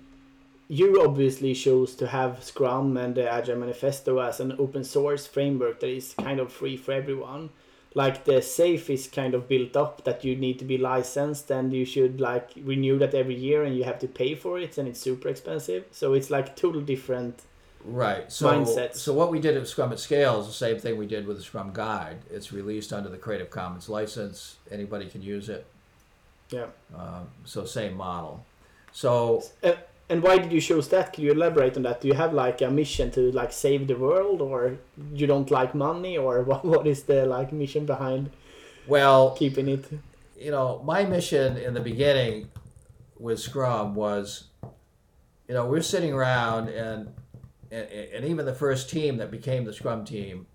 you 0.67 1.01
obviously 1.03 1.53
chose 1.53 1.95
to 1.95 2.07
have 2.07 2.43
Scrum 2.43 2.97
and 2.97 3.15
the 3.15 3.29
Agile 3.29 3.57
Manifesto 3.57 4.19
as 4.19 4.39
an 4.39 4.53
open 4.59 4.83
source 4.83 5.25
framework 5.27 5.79
that 5.79 5.89
is 5.89 6.13
kind 6.13 6.39
of 6.39 6.51
free 6.51 6.75
for 6.77 6.91
everyone. 6.91 7.49
Like 7.93 8.25
the 8.25 8.41
safe 8.41 8.89
is 8.89 9.07
kind 9.07 9.33
of 9.33 9.47
built 9.47 9.75
up 9.75 10.03
that 10.03 10.23
you 10.23 10.35
need 10.35 10.59
to 10.59 10.65
be 10.65 10.77
licensed 10.77 11.49
and 11.49 11.73
you 11.73 11.85
should 11.85 12.19
like 12.21 12.51
renew 12.61 12.99
that 12.99 13.13
every 13.15 13.35
year 13.35 13.63
and 13.63 13.75
you 13.75 13.85
have 13.85 13.97
to 13.99 14.07
pay 14.07 14.35
for 14.35 14.59
it 14.59 14.77
and 14.77 14.87
it's 14.87 14.99
super 14.99 15.29
expensive. 15.29 15.85
So 15.91 16.13
it's 16.13 16.29
like 16.29 16.55
total 16.55 16.81
different 16.81 17.41
Right. 17.85 18.29
So, 18.29 18.51
mindsets. 18.51 18.97
so 18.97 19.13
what 19.13 19.31
we 19.31 19.39
did 19.39 19.55
at 19.55 19.65
Scrum 19.67 19.93
at 19.93 19.99
Scale 19.99 20.41
is 20.41 20.47
the 20.47 20.53
same 20.53 20.77
thing 20.77 20.97
we 20.97 21.05
did 21.07 21.25
with 21.25 21.37
the 21.37 21.43
Scrum 21.43 21.71
Guide. 21.73 22.17
It's 22.29 22.51
released 22.51 22.91
under 22.91 23.07
the 23.07 23.17
Creative 23.17 23.49
Commons 23.49 23.87
license. 23.87 24.57
Anybody 24.69 25.07
can 25.07 25.21
use 25.21 25.47
it. 25.47 25.65
Yeah. 26.49 26.65
Um, 26.95 27.29
so 27.45 27.63
same 27.65 27.95
model. 27.95 28.45
So 28.91 29.43
Uh, 29.63 29.73
and 30.09 30.23
why 30.23 30.37
did 30.37 30.51
you 30.51 30.61
choose 30.61 30.87
that? 30.89 31.13
Can 31.13 31.23
you 31.23 31.31
elaborate 31.31 31.75
on 31.77 31.83
that? 31.83 32.01
Do 32.01 32.07
you 32.07 32.13
have 32.13 32.33
like 32.33 32.61
a 32.61 32.69
mission 32.69 33.11
to 33.11 33.31
like 33.31 33.51
save 33.51 33.87
the 33.87 33.95
world, 33.95 34.41
or 34.41 34.77
you 35.13 35.27
don't 35.27 35.49
like 35.51 35.75
money, 35.75 36.17
or 36.17 36.43
what, 36.49 36.63
what 36.65 36.87
is 36.87 37.03
the 37.03 37.25
like 37.25 37.51
mission 37.51 37.85
behind 37.85 38.31
well, 38.87 39.31
keeping 39.31 39.67
it? 39.67 39.85
you 40.39 40.51
know, 40.51 40.81
my 40.85 41.03
mission 41.03 41.57
in 41.57 41.73
the 41.73 41.79
beginning 41.79 42.49
with 43.17 43.39
Scrum 43.39 43.95
was, 43.95 44.45
you 45.47 45.53
know, 45.53 45.65
we're 45.65 45.81
sitting 45.81 46.13
around 46.13 46.69
and, 46.69 47.13
and 47.71 47.89
and 47.89 48.25
even 48.25 48.45
the 48.45 48.53
first 48.53 48.89
team 48.89 49.17
that 49.17 49.31
became 49.31 49.65
the 49.65 49.73
Scrum 49.73 50.05
team, 50.05 50.45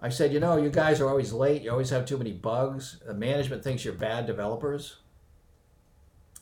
I 0.00 0.08
said, 0.08 0.32
you 0.32 0.40
know, 0.40 0.56
you 0.56 0.70
guys 0.70 1.00
are 1.00 1.08
always 1.08 1.32
late. 1.32 1.62
You 1.62 1.70
always 1.70 1.90
have 1.90 2.06
too 2.06 2.18
many 2.18 2.32
bugs. 2.32 3.00
The 3.04 3.14
management 3.14 3.64
thinks 3.64 3.84
you're 3.84 3.94
bad 3.94 4.26
developers. 4.26 4.96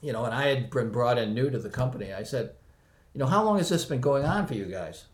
You 0.02 0.12
know, 0.12 0.24
and 0.24 0.34
I 0.34 0.48
had 0.48 0.68
been 0.68 0.90
brought 0.90 1.16
in 1.16 1.32
new 1.32 1.48
to 1.48 1.58
the 1.58 1.70
company. 1.70 2.12
I 2.12 2.24
said, 2.24 2.50
you 3.14 3.20
know, 3.20 3.26
how 3.26 3.42
long 3.44 3.58
has 3.58 3.68
this 3.68 3.84
been 3.84 4.00
going 4.00 4.24
on 4.24 4.46
for 4.46 4.54
you 4.54 4.66
guys? 4.66 5.06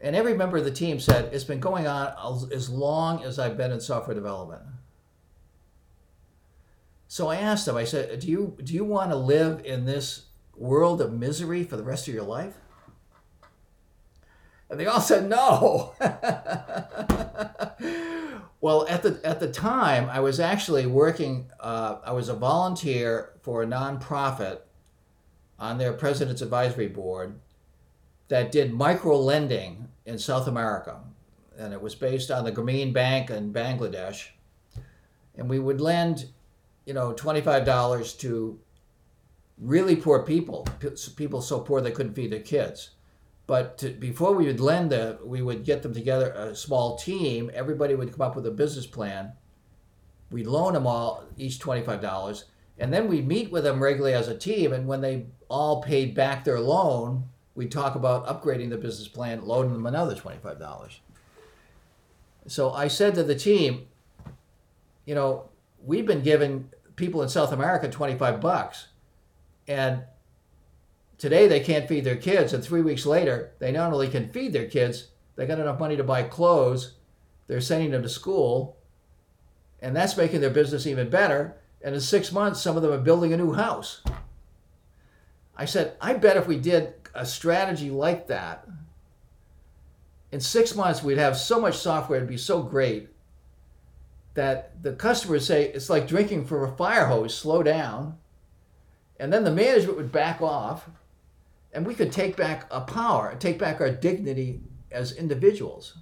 And 0.00 0.14
every 0.14 0.34
member 0.34 0.58
of 0.58 0.64
the 0.64 0.70
team 0.70 1.00
said, 1.00 1.32
it's 1.32 1.44
been 1.44 1.60
going 1.60 1.86
on 1.86 2.12
as- 2.52 2.68
long 2.68 3.24
as 3.24 3.38
I've 3.38 3.56
been 3.56 3.72
in 3.72 3.80
software 3.80 4.14
development. 4.14 4.62
So 7.08 7.28
I 7.28 7.36
asked 7.36 7.64
them, 7.64 7.76
I 7.76 7.84
said, 7.84 8.20
do 8.20 8.28
you, 8.28 8.56
do 8.62 8.74
you 8.74 8.84
want 8.84 9.10
to 9.10 9.16
live 9.16 9.64
in 9.64 9.86
this 9.86 10.26
world 10.56 11.00
of 11.00 11.12
misery 11.12 11.64
for 11.64 11.76
the 11.76 11.82
rest 11.82 12.06
of 12.06 12.14
your 12.14 12.24
life? 12.24 12.58
And 14.70 14.80
they 14.80 14.86
all 14.86 15.00
said 15.00 15.28
no. 15.28 15.94
well, 18.60 18.86
at 18.88 19.02
the, 19.02 19.20
at 19.22 19.40
the 19.40 19.50
time, 19.52 20.08
I 20.10 20.20
was 20.20 20.40
actually 20.40 20.86
working, 20.86 21.50
uh, 21.60 21.98
I 22.04 22.12
was 22.12 22.28
a 22.28 22.34
volunteer 22.34 23.32
for 23.42 23.62
a 23.62 23.66
nonprofit 23.66 24.60
on 25.58 25.78
their 25.78 25.92
president's 25.92 26.42
advisory 26.42 26.88
board 26.88 27.38
that 28.28 28.50
did 28.50 28.72
micro 28.72 29.18
lending 29.18 29.88
in 30.06 30.18
South 30.18 30.48
America. 30.48 31.00
And 31.58 31.72
it 31.72 31.80
was 31.80 31.94
based 31.94 32.30
on 32.30 32.44
the 32.44 32.52
Grameen 32.52 32.92
Bank 32.92 33.30
in 33.30 33.52
Bangladesh. 33.52 34.28
And 35.36 35.48
we 35.48 35.58
would 35.58 35.80
lend 35.80 36.26
you 36.86 36.94
know, 36.94 37.12
twenty-five 37.12 37.64
dollars 37.64 38.12
to 38.14 38.58
really 39.58 39.96
poor 39.96 40.22
people, 40.22 40.66
people 41.16 41.40
so 41.40 41.60
poor 41.60 41.80
they 41.80 41.90
couldn't 41.90 42.14
feed 42.14 42.32
their 42.32 42.40
kids. 42.40 42.90
But 43.46 43.78
to, 43.78 43.90
before 43.90 44.34
we 44.34 44.46
would 44.46 44.60
lend 44.60 44.90
them, 44.90 45.18
we 45.24 45.42
would 45.42 45.64
get 45.64 45.82
them 45.82 45.92
together, 45.92 46.30
a 46.30 46.56
small 46.56 46.96
team. 46.96 47.50
Everybody 47.52 47.94
would 47.94 48.10
come 48.10 48.22
up 48.22 48.36
with 48.36 48.46
a 48.46 48.50
business 48.50 48.86
plan. 48.86 49.32
We'd 50.30 50.46
loan 50.46 50.72
them 50.72 50.86
all 50.86 51.24
each 51.36 51.58
twenty-five 51.58 52.00
dollars, 52.00 52.44
and 52.78 52.92
then 52.92 53.06
we'd 53.06 53.28
meet 53.28 53.52
with 53.52 53.64
them 53.64 53.82
regularly 53.82 54.14
as 54.14 54.28
a 54.28 54.36
team. 54.36 54.72
And 54.72 54.86
when 54.86 55.00
they 55.02 55.26
all 55.48 55.82
paid 55.82 56.14
back 56.14 56.44
their 56.44 56.58
loan, 56.58 57.28
we'd 57.54 57.70
talk 57.70 57.94
about 57.94 58.26
upgrading 58.26 58.70
the 58.70 58.78
business 58.78 59.08
plan, 59.08 59.44
loaning 59.44 59.74
them 59.74 59.86
another 59.86 60.14
twenty-five 60.14 60.58
dollars. 60.58 61.00
So 62.46 62.72
I 62.72 62.88
said 62.88 63.14
to 63.14 63.22
the 63.22 63.34
team, 63.34 63.86
you 65.04 65.14
know, 65.14 65.48
we've 65.84 66.06
been 66.06 66.22
giving 66.22 66.70
people 66.96 67.22
in 67.22 67.28
South 67.28 67.52
America 67.52 67.88
25 67.88 68.40
bucks. 68.40 68.88
And 69.66 70.02
today 71.24 71.48
they 71.48 71.60
can't 71.60 71.88
feed 71.88 72.04
their 72.04 72.16
kids. 72.16 72.52
And 72.52 72.62
three 72.62 72.82
weeks 72.82 73.06
later, 73.06 73.52
they 73.58 73.72
not 73.72 73.94
only 73.94 74.08
can 74.08 74.28
feed 74.28 74.52
their 74.52 74.66
kids, 74.66 75.08
they 75.36 75.46
got 75.46 75.58
enough 75.58 75.80
money 75.80 75.96
to 75.96 76.04
buy 76.04 76.22
clothes. 76.22 76.96
They're 77.46 77.62
sending 77.62 77.92
them 77.92 78.02
to 78.02 78.10
school. 78.10 78.76
And 79.80 79.96
that's 79.96 80.18
making 80.18 80.42
their 80.42 80.50
business 80.50 80.86
even 80.86 81.08
better. 81.08 81.56
And 81.80 81.94
in 81.94 82.00
six 82.02 82.30
months, 82.30 82.60
some 82.60 82.76
of 82.76 82.82
them 82.82 82.92
are 82.92 82.98
building 82.98 83.32
a 83.32 83.38
new 83.38 83.54
house. 83.54 84.02
I 85.56 85.64
said, 85.64 85.96
I 85.98 86.12
bet 86.12 86.36
if 86.36 86.46
we 86.46 86.58
did 86.58 86.92
a 87.14 87.24
strategy 87.24 87.88
like 87.88 88.26
that, 88.26 88.68
in 90.30 90.40
six 90.40 90.74
months, 90.74 91.02
we'd 91.02 91.16
have 91.16 91.38
so 91.38 91.58
much 91.58 91.78
software, 91.78 92.18
it'd 92.18 92.28
be 92.28 92.36
so 92.36 92.62
great 92.62 93.08
that 94.34 94.82
the 94.82 94.92
customers 94.92 95.46
say 95.46 95.68
it's 95.68 95.88
like 95.88 96.06
drinking 96.06 96.44
from 96.44 96.64
a 96.64 96.76
fire 96.76 97.06
hose, 97.06 97.34
slow 97.34 97.62
down. 97.62 98.18
And 99.18 99.32
then 99.32 99.44
the 99.44 99.50
management 99.50 99.96
would 99.96 100.12
back 100.12 100.42
off 100.42 100.90
and 101.74 101.86
we 101.86 101.94
could 101.94 102.12
take 102.12 102.36
back 102.36 102.66
a 102.70 102.80
power, 102.80 103.34
take 103.38 103.58
back 103.58 103.80
our 103.80 103.90
dignity 103.90 104.62
as 104.90 105.12
individuals 105.12 105.98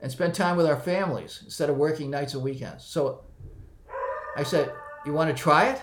and 0.00 0.10
spend 0.10 0.34
time 0.34 0.56
with 0.56 0.66
our 0.66 0.80
families 0.80 1.40
instead 1.44 1.68
of 1.68 1.76
working 1.76 2.10
nights 2.10 2.34
and 2.34 2.42
weekends. 2.42 2.84
So 2.84 3.24
I 4.36 4.44
said, 4.44 4.72
You 5.04 5.12
want 5.12 5.36
to 5.36 5.42
try 5.42 5.70
it? 5.70 5.82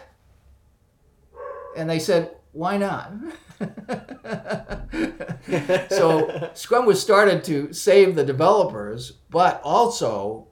And 1.76 1.90
they 1.90 2.00
said, 2.00 2.32
Why 2.54 2.78
not? 2.78 3.12
so 5.90 6.52
Scrum 6.54 6.86
was 6.86 7.02
started 7.02 7.44
to 7.46 7.74
save 7.74 8.16
the 8.16 8.24
developers, 8.24 9.12
but 9.30 9.60
also 9.64 10.48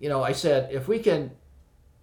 you 0.00 0.08
know, 0.08 0.22
I 0.22 0.32
said 0.32 0.72
if 0.72 0.88
we 0.88 0.98
can, 0.98 1.30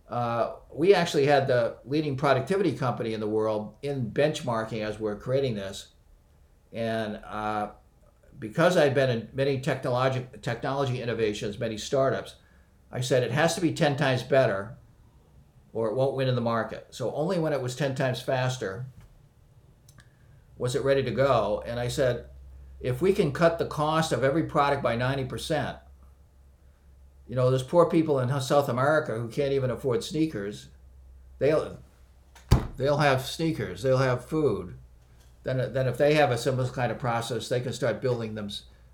uh, 0.10 0.54
we 0.74 0.94
actually 0.94 1.26
had 1.26 1.48
the 1.48 1.78
leading 1.86 2.16
productivity 2.16 2.74
company 2.74 3.14
in 3.14 3.20
the 3.20 3.28
world 3.28 3.76
in 3.82 4.12
benchmarking 4.12 4.82
as 4.82 5.00
we're 5.00 5.18
creating 5.18 5.56
this, 5.56 5.88
and 6.72 7.20
uh, 7.26 7.70
because 8.40 8.78
I'd 8.78 8.94
been 8.94 9.10
in 9.10 9.30
many 9.34 9.60
technology 9.60 10.26
technology 10.42 11.02
innovations, 11.02 11.60
many 11.60 11.78
startups, 11.78 12.36
I 12.92 13.02
said 13.02 13.24
it 13.24 13.32
has 13.32 13.56
to 13.56 13.62
be 13.62 13.74
ten 13.74 13.98
times 13.98 14.24
better, 14.24 14.78
or 15.74 15.90
it 15.90 15.96
won't 15.96 16.16
win 16.16 16.30
in 16.30 16.36
the 16.36 16.42
market. 16.42 16.88
So 16.92 17.14
only 17.14 17.40
when 17.40 17.52
it 17.52 17.62
was 17.62 17.76
ten 17.76 17.96
times 17.96 18.22
faster 18.22 18.86
was 20.58 20.76
it 20.76 20.84
ready 20.84 21.04
to 21.04 21.12
go, 21.12 21.64
and 21.68 21.80
I 21.80 21.88
said, 21.88 22.26
if 22.80 23.02
we 23.02 23.12
can 23.12 23.32
cut 23.32 23.60
the 23.60 23.66
cost 23.66 24.12
of 24.12 24.24
every 24.24 24.44
product 24.44 24.82
by 24.82 24.96
ninety 24.96 25.26
percent 25.26 25.78
you 27.28 27.36
know, 27.36 27.50
there's 27.50 27.64
poor 27.64 27.86
people 27.86 28.20
in 28.20 28.42
South 28.42 28.70
America 28.70 29.18
who 29.18 29.28
can't 29.28 29.52
even 29.52 29.70
afford 29.70 30.04
sneakers. 30.04 30.68
They'll 31.40 31.78
they'll 32.78 32.98
have 32.98 33.22
sneakers. 33.26 33.84
They'll 33.84 33.98
have 33.98 34.26
food. 34.26 34.76
Then 35.44 35.74
then 35.74 35.88
if 35.88 35.98
they 35.98 36.14
have 36.16 36.32
a 36.32 36.38
similar 36.38 36.70
kind 36.70 36.92
of 36.92 37.00
process, 37.00 37.50
they 37.50 37.60
can 37.60 37.74
start 37.74 38.02
building 38.02 38.36
them 38.36 38.50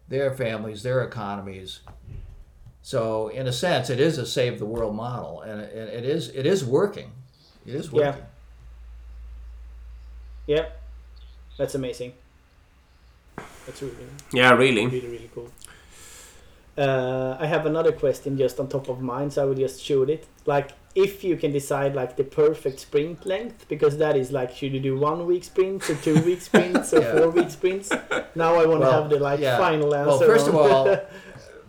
their 0.09 0.31
families, 0.33 0.83
their 0.83 1.01
economies. 1.03 1.79
So 2.81 3.29
in 3.29 3.47
a 3.47 3.53
sense, 3.53 3.89
it 3.89 3.99
is 3.99 4.17
a 4.17 4.25
save 4.25 4.59
the 4.59 4.65
world 4.65 4.95
model, 4.95 5.41
and 5.41 5.61
it, 5.61 5.73
it 5.73 6.05
is 6.05 6.29
it 6.29 6.45
is 6.45 6.65
working. 6.65 7.11
It 7.65 7.75
is 7.75 7.91
working. 7.91 8.05
Yeah. 8.05 8.11
working. 8.11 8.25
Yeah, 10.45 10.65
that's 11.57 11.75
amazing. 11.75 12.13
That's 13.65 13.81
really, 13.81 13.95
Yeah, 14.33 14.51
really. 14.51 14.85
really, 14.87 15.07
really 15.07 15.29
cool. 15.33 15.49
Uh, 16.77 17.37
I 17.39 17.45
have 17.45 17.65
another 17.67 17.91
question 17.91 18.37
just 18.37 18.59
on 18.59 18.67
top 18.67 18.89
of 18.89 18.99
mine, 19.01 19.29
so 19.29 19.43
I 19.43 19.45
will 19.45 19.53
just 19.55 19.81
shoot 19.83 20.09
it. 20.09 20.27
Like, 20.45 20.71
if 20.95 21.23
you 21.23 21.37
can 21.37 21.51
decide 21.51 21.93
like 21.95 22.17
the 22.17 22.23
perfect 22.23 22.79
sprint 22.79 23.25
length, 23.25 23.67
because 23.67 23.97
that 23.97 24.15
is 24.17 24.31
like, 24.31 24.55
should 24.55 24.73
you 24.73 24.79
do 24.79 24.97
one 24.97 25.25
week 25.27 25.43
sprints 25.43 25.89
or 25.89 25.95
two 25.95 26.19
week 26.21 26.41
sprints 26.41 26.93
or 26.93 27.01
Yeah. 27.01 27.11
four 27.17 27.29
week 27.29 27.51
sprints? 27.51 27.89
Now 28.35 28.55
I 28.55 28.65
want 28.65 28.81
to 28.81 28.87
Well, 28.87 29.01
have 29.01 29.09
the 29.09 29.19
like 29.19 29.39
yeah. 29.39 29.57
final 29.57 29.93
answer. 29.93 30.07
Well, 30.09 30.19
first 30.19 30.47
of 30.47 30.55
all, 30.55 30.97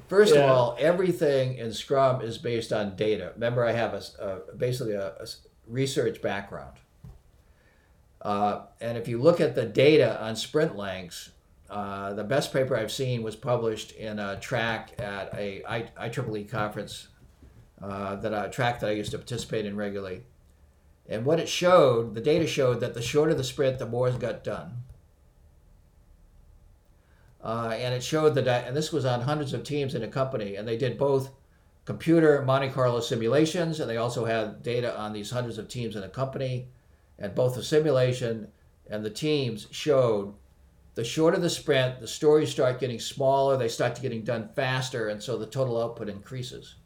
First 0.09 0.35
Yeah. 0.35 0.43
of 0.45 0.51
all, 0.51 0.77
everything 0.79 1.57
in 1.57 1.73
Scrum 1.73 2.21
is 2.21 2.37
based 2.37 2.73
on 2.73 2.95
data. 2.95 3.33
Remember, 3.35 3.65
I 3.65 3.73
have 3.73 3.95
a, 3.95 4.03
a- 4.51 4.55
basically 4.57 4.93
a 4.95 5.15
research 5.67 6.21
background. 6.21 6.77
Uh, 8.21 8.63
and 8.81 8.97
if 8.99 9.09
you 9.09 9.21
look 9.21 9.41
at 9.41 9.55
the 9.55 9.65
data 9.65 10.23
on 10.23 10.37
sprint 10.37 10.77
lengths, 10.77 11.31
uh, 11.71 12.13
the 12.13 12.25
best 12.25 12.53
paper 12.53 12.77
I've 12.77 12.93
seen 12.93 13.23
was 13.23 13.37
published 13.37 13.93
in 13.93 14.19
a 14.19 14.39
track 14.39 14.93
at 14.99 15.33
a 15.35 15.63
I, 15.67 16.09
IEEE 16.09 16.49
conference 16.49 17.09
uh, 17.83 18.17
that 18.17 18.33
a 18.33 18.51
track 18.51 18.81
that 18.81 18.91
I 18.91 18.93
used 18.93 19.11
to 19.13 19.19
participate 19.19 19.67
in 19.67 19.77
regularly. 19.77 20.25
And 21.09 21.25
what 21.25 21.41
it 21.41 21.49
showed, 21.49 22.15
the 22.15 22.21
data 22.21 22.47
showed 22.47 22.81
that 22.81 22.95
the 22.95 23.03
shorter 23.03 23.35
the 23.35 23.45
sprint, 23.45 23.79
the 23.79 23.87
more 23.87 24.11
got 24.11 24.45
done. 24.45 24.85
Uh, 27.43 27.75
and 27.77 27.95
it 27.95 28.03
showed 28.03 28.35
that, 28.35 28.67
and 28.67 28.75
this 28.75 28.91
was 28.91 29.05
on 29.05 29.21
hundreds 29.21 29.53
of 29.53 29.65
teams 29.65 29.95
in 29.95 30.03
a 30.03 30.09
company, 30.09 30.57
and 30.57 30.67
they 30.67 30.79
did 30.79 30.97
both 30.97 31.31
computer 31.85 32.43
Monte 32.43 32.71
Carlo 32.71 33.01
simulations, 33.01 33.81
and 33.81 33.91
they 33.91 33.99
also 33.99 34.25
had 34.25 34.63
data 34.63 34.99
on 34.99 35.13
these 35.13 35.31
hundreds 35.31 35.59
of 35.59 35.69
teams 35.69 35.95
in 35.95 36.03
a 36.03 36.09
company, 36.09 36.69
and 37.19 37.35
both 37.35 37.55
the 37.55 37.63
simulation 37.63 38.49
and 38.89 39.05
the 39.05 39.11
teams 39.11 39.67
showed 39.71 40.35
the 40.95 41.05
shorter 41.05 41.39
the 41.39 41.51
sprint, 41.51 42.01
the 42.01 42.07
stories 42.07 42.51
start 42.51 42.81
getting 42.81 43.01
smaller, 43.01 43.57
they 43.57 43.69
start 43.69 43.97
to 43.97 44.03
getting 44.03 44.23
done 44.23 44.49
faster, 44.55 45.09
and 45.09 45.23
so 45.23 45.37
the 45.37 45.47
total 45.47 45.83
output 45.83 46.09
increases. 46.09 46.77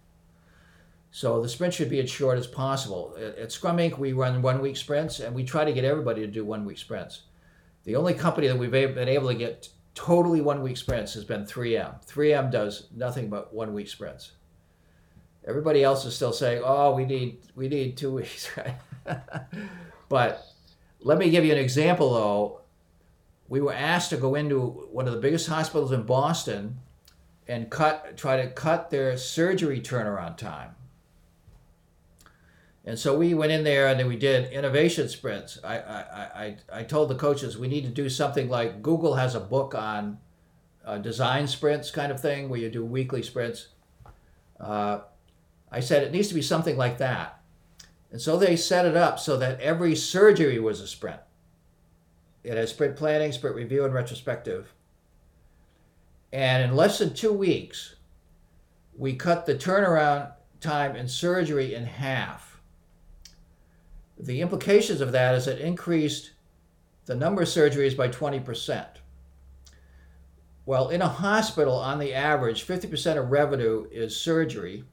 So 1.11 1.41
the 1.43 1.49
sprint 1.49 1.75
should 1.75 1.91
be 1.91 2.01
as 2.01 2.11
short 2.11 2.39
as 2.39 2.47
possible. 2.47 3.17
At 3.19 3.53
Scrum 3.53 3.79
Inc., 3.79 3.99
we 3.99 4.13
run 4.13 4.43
one 4.43 4.61
week 4.61 4.77
sprints, 4.77 5.21
and 5.21 5.35
we 5.35 5.45
try 5.45 5.65
to 5.65 5.73
get 5.73 5.85
everybody 5.85 6.23
to 6.23 6.27
do 6.27 6.45
one 6.45 6.65
week 6.65 6.79
sprints. 6.79 7.23
The 7.85 7.97
only 7.97 8.15
company 8.15 8.49
that 8.49 8.59
we've 8.59 8.71
been 8.71 9.09
able 9.09 9.29
to 9.29 9.35
get 9.35 9.69
totally 9.95 10.41
one 10.41 10.63
week 10.63 10.77
sprints 10.77 11.15
has 11.15 11.25
been 11.25 11.45
3M. 11.45 12.07
3M 12.07 12.51
does 12.51 12.89
nothing 12.95 13.29
but 13.29 13.53
one 13.53 13.75
week 13.75 13.89
sprints. 13.89 14.33
Everybody 15.47 15.83
else 15.83 16.05
is 16.05 16.15
still 16.15 16.33
saying, 16.33 16.63
"Oh, 16.65 16.95
we 16.95 17.07
need 17.07 17.39
we 17.55 17.69
need 17.69 17.97
two 17.97 18.13
weeks," 18.13 18.51
but 20.09 20.45
let 21.01 21.17
me 21.17 21.31
give 21.31 21.45
you 21.45 21.53
an 21.53 21.59
example, 21.59 22.13
though. 22.13 22.61
We 23.49 23.61
were 23.61 23.73
asked 23.73 24.11
to 24.11 24.17
go 24.17 24.35
into 24.35 24.61
one 24.93 25.07
of 25.07 25.15
the 25.15 25.21
biggest 25.21 25.49
hospitals 25.49 25.93
in 25.93 26.03
Boston 26.03 26.79
and 27.47 27.71
cut 27.71 28.17
try 28.17 28.37
to 28.43 28.51
cut 28.51 28.91
their 28.91 29.17
surgery 29.17 29.81
turnaround 29.81 30.37
time. 30.37 30.75
And 32.85 32.99
so 32.99 33.17
we 33.19 33.35
went 33.35 33.53
in 33.53 33.65
there 33.65 33.87
and 33.87 34.09
we 34.09 34.17
did 34.17 34.51
innovation 34.51 35.09
sprints. 35.09 35.59
I, 35.63 35.79
I, 35.79 36.01
I, 36.45 36.57
I 36.73 36.83
told 36.85 37.11
the 37.11 37.15
coaches 37.17 37.59
we 37.59 37.69
need 37.69 37.85
to 37.85 37.91
do 37.91 38.09
something 38.09 38.49
like 38.49 38.83
Google 38.83 39.15
has 39.15 39.35
a 39.35 39.41
book 39.41 39.75
on 39.75 40.19
uh, 40.87 40.97
design 40.97 41.47
sprints 41.47 41.91
kind 41.91 42.11
of 42.11 42.21
thing 42.21 42.49
where 42.49 42.59
you 42.59 42.71
do 42.71 42.85
weekly 42.85 43.23
sprints. 43.23 43.69
Uh, 44.59 45.01
I 45.71 45.81
said 45.81 46.03
it 46.03 46.13
needs 46.13 46.29
to 46.29 46.35
be 46.35 46.41
something 46.41 46.79
like 46.79 46.97
that. 46.97 47.41
And 48.11 48.21
so 48.21 48.39
they 48.39 48.57
set 48.57 48.87
it 48.87 48.97
up 48.97 49.19
so 49.19 49.37
that 49.37 49.61
every 49.61 49.95
surgery 49.95 50.59
was 50.59 50.81
a 50.81 50.87
sprint. 50.87 51.21
It 52.49 52.57
has 52.57 52.71
sprint 52.71 52.97
planning, 52.97 53.31
sprint 53.31 53.57
review, 53.57 53.85
and 53.85 53.93
retrospective. 53.93 54.73
And 56.33 56.65
in 56.65 56.75
less 56.75 56.99
than 56.99 57.13
two 57.13 57.33
weeks, 57.33 57.97
we 58.97 59.17
cut 59.17 59.45
the 59.45 59.55
turnaround 59.55 60.33
time 60.59 60.97
in 60.97 61.09
surgery 61.09 61.75
in 61.75 61.85
half. 61.85 62.59
The 64.19 64.41
implications 64.41 65.03
of 65.03 65.13
that 65.13 65.35
is 65.35 65.47
it 65.47 65.61
increased 65.61 66.31
the 67.05 67.15
number 67.15 67.43
of 67.43 67.49
surgeries 67.49 67.95
by 67.95 68.09
20%. 68.09 68.87
Well, 70.65 70.89
in 70.89 71.03
a 71.03 71.09
hospital, 71.09 71.75
on 71.75 71.99
the 71.99 72.15
average, 72.15 72.67
50% 72.67 73.19
of 73.19 73.31
revenue 73.31 73.87
is 73.93 74.17
surgery. 74.17 74.85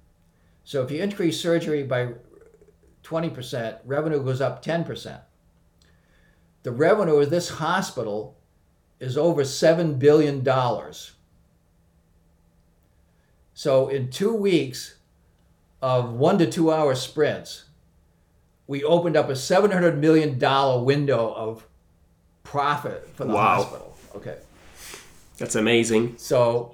So 0.66 0.84
if 0.84 0.92
you 0.92 1.02
increase 1.02 1.40
surgery 1.40 1.84
by 1.84 2.16
20%, 3.04 3.80
revenue 3.86 4.22
goes 4.22 4.42
up 4.42 4.62
10%. 4.62 5.22
The 6.66 6.72
revenue 6.72 7.18
of 7.18 7.30
this 7.30 7.50
hospital 7.50 8.36
is 9.00 9.20
over 9.20 9.44
$7 9.44 10.00
billion. 10.00 10.44
So 13.54 13.88
in 13.88 14.10
two 14.10 14.34
weeks 14.34 14.96
of 15.80 16.14
one 16.14 16.40
to 16.40 16.50
two 16.50 16.72
hour 16.72 16.96
sprints, 16.96 17.66
we 18.66 18.84
opened 18.84 19.16
up 19.16 19.30
a 19.30 19.34
$700 19.34 20.00
million 20.00 20.40
window 20.84 21.32
of 21.36 21.68
profit 22.42 23.10
for 23.14 23.26
the 23.26 23.34
Wow. 23.34 23.58
hospital. 23.62 23.96
Okay. 24.16 24.38
That's 25.38 25.54
amazing. 25.54 26.16
So, 26.18 26.74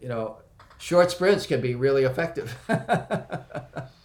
you 0.00 0.08
know, 0.08 0.38
short 0.78 1.12
sprints 1.12 1.46
can 1.46 1.60
be 1.60 1.76
really 1.76 2.02
effective. 2.02 2.52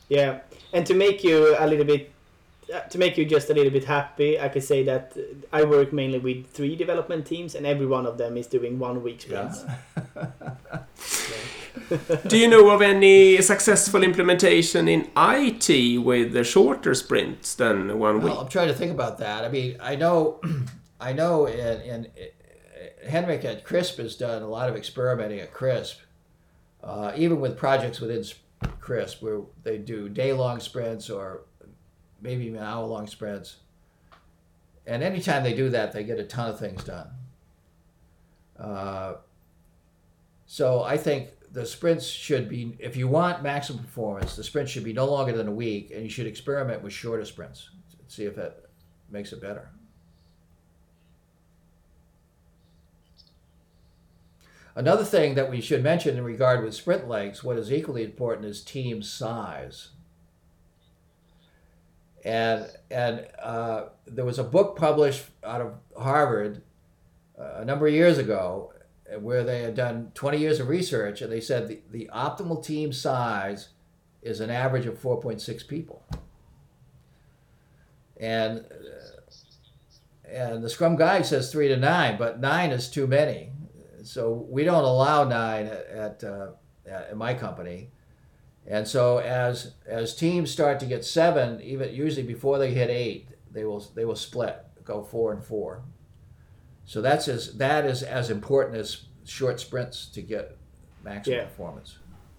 Yeah, 0.09 0.39
and 0.71 0.85
to 0.85 0.93
make 0.93 1.21
you 1.21 1.53
a 1.59 1.67
little 1.67 1.83
bit, 1.83 2.11
to 2.89 2.97
make 2.97 3.17
you 3.17 3.25
just 3.25 3.49
a 3.49 3.53
little 3.53 3.71
bit 3.71 3.85
happy, 3.85 4.39
I 4.39 4.49
could 4.49 4.63
say 4.63 4.83
that 4.83 5.13
uh, 5.17 5.21
I 5.53 5.63
work 5.63 5.93
mainly 5.93 6.19
with 6.19 6.47
three 6.51 6.75
development 6.75 7.25
teams, 7.25 7.55
and 7.55 7.65
every 7.65 7.85
one 7.85 8.05
of 8.05 8.17
them 8.17 8.37
is 8.37 8.47
doing 8.47 8.79
one 8.79 9.03
week 9.03 9.21
sprints. 9.21 9.63
Do 12.27 12.37
you 12.37 12.47
know 12.49 12.69
of 12.71 12.81
any 12.81 13.41
successful 13.41 14.03
implementation 14.03 14.87
in 14.87 15.09
IT 15.15 15.99
with 16.03 16.33
the 16.33 16.43
shorter 16.43 16.93
sprints 16.93 17.55
than 17.55 17.97
one 17.99 18.15
week? 18.15 18.23
Well, 18.25 18.39
I'm 18.41 18.49
trying 18.49 18.67
to 18.67 18.73
think 18.73 18.91
about 18.91 19.19
that. 19.19 19.45
I 19.45 19.49
mean, 19.49 19.77
I 19.79 19.95
know, 19.95 20.41
I 20.99 21.13
know, 21.13 21.45
in, 21.45 21.81
in 21.81 22.07
Henrik 23.07 23.45
at 23.45 23.63
CRISP 23.63 23.97
has 23.97 24.15
done 24.15 24.41
a 24.41 24.49
lot 24.49 24.69
of 24.69 24.75
experimenting 24.75 25.39
at 25.39 25.53
CRISP, 25.53 25.97
uh, 26.83 27.13
even 27.15 27.39
with 27.39 27.55
projects 27.57 28.01
within 28.01 28.19
s- 28.19 28.35
CRISP 28.81 29.21
where 29.21 29.41
they 29.63 29.77
do 29.77 30.09
day-long 30.09 30.59
sprints 30.59 31.09
or 31.09 31.43
maybe 32.21 32.45
even 32.45 32.61
hour-long 32.61 33.07
sprints. 33.07 33.57
And 34.85 35.03
anytime 35.03 35.43
they 35.43 35.53
do 35.53 35.69
that, 35.69 35.91
they 35.91 36.03
get 36.03 36.19
a 36.19 36.23
ton 36.23 36.49
of 36.49 36.59
things 36.59 36.83
done. 36.83 37.07
Uh, 38.59 39.15
so 40.45 40.83
I 40.83 40.97
think 40.97 41.29
the 41.51 41.65
sprints 41.65 42.05
should 42.05 42.49
be, 42.49 42.75
if 42.79 42.95
you 42.95 43.07
want 43.07 43.43
maximum 43.43 43.83
performance, 43.83 44.35
the 44.35 44.43
sprint 44.43 44.69
should 44.69 44.83
be 44.83 44.93
no 44.93 45.05
longer 45.05 45.33
than 45.33 45.47
a 45.47 45.51
week, 45.51 45.91
and 45.91 46.03
you 46.03 46.09
should 46.09 46.27
experiment 46.27 46.81
with 46.81 46.93
shorter 46.93 47.25
sprints. 47.25 47.69
See 48.07 48.23
if 48.23 48.35
that 48.35 48.63
makes 49.09 49.33
it 49.33 49.41
better. 49.41 49.69
Another 54.75 55.03
thing 55.03 55.33
that 55.35 55.49
we 55.49 55.59
should 55.59 55.81
mention 55.81 56.17
in 56.17 56.23
regard 56.23 56.63
with 56.63 56.75
sprint 56.75 57.07
lengths, 57.07 57.43
what 57.43 57.57
is 57.57 57.73
equally 57.73 58.03
important 58.03 58.45
is 58.45 58.63
team 58.63 59.01
size. 59.01 59.89
And 62.27 62.69
and 62.91 63.25
uh, 63.41 63.85
there 64.05 64.25
was 64.25 64.37
a 64.37 64.43
book 64.43 64.75
published 64.75 65.23
out 65.45 65.61
of 65.61 65.75
Harvard 65.97 66.61
uh, 67.39 67.61
a 67.61 67.65
number 67.65 67.87
of 67.87 67.93
years 67.93 68.17
ago 68.17 68.73
where 69.21 69.45
they 69.45 69.61
had 69.61 69.75
done 69.75 70.11
20 70.13 70.37
years 70.37 70.59
of 70.59 70.67
research 70.67 71.21
and 71.21 71.31
they 71.31 71.39
said 71.39 71.69
the, 71.69 71.79
the 71.89 72.09
optimal 72.13 72.61
team 72.61 72.91
size 72.91 73.69
is 74.21 74.41
an 74.41 74.49
average 74.49 74.85
of 74.85 75.01
4.6 75.01 75.65
people. 75.69 76.05
And 78.17 78.59
uh, 78.59 80.29
and 80.29 80.61
the 80.61 80.69
Scrum 80.69 80.97
guide 80.97 81.25
says 81.25 81.49
three 81.49 81.69
to 81.69 81.77
nine, 81.77 82.17
but 82.17 82.41
nine 82.41 82.71
is 82.71 82.89
too 82.89 83.07
many. 83.07 83.53
So 84.03 84.45
we 84.49 84.65
don't 84.65 84.83
allow 84.83 85.23
nine 85.23 85.67
at, 85.67 85.85
at, 85.87 86.23
uh, 86.25 86.47
at 86.85 87.15
my 87.15 87.33
company. 87.33 87.91
And 88.67 88.87
so 88.87 89.19
as 89.19 89.73
as 89.85 90.13
teams 90.15 90.51
start 90.51 90.79
to 90.81 90.85
get 90.85 91.05
seven, 91.05 91.61
even 91.61 91.93
usually 91.93 92.27
before 92.27 92.57
they 92.59 92.73
hit 92.73 92.89
eight, 92.89 93.29
they 93.51 93.63
will 93.63 93.79
they 93.95 94.03
will 94.05 94.15
split, 94.15 94.57
go 94.83 95.03
four 95.03 95.31
and 95.31 95.43
four. 95.43 95.81
So 96.85 97.01
that's 97.01 97.27
as 97.27 97.53
that 97.57 97.85
is 97.85 98.03
as 98.03 98.29
important 98.29 98.75
as 98.77 99.03
short 99.25 99.59
sprints 99.59 100.05
to 100.07 100.21
get 100.21 100.57
maximum 101.03 101.37
Yeah. 101.37 101.43
performance. 101.45 101.97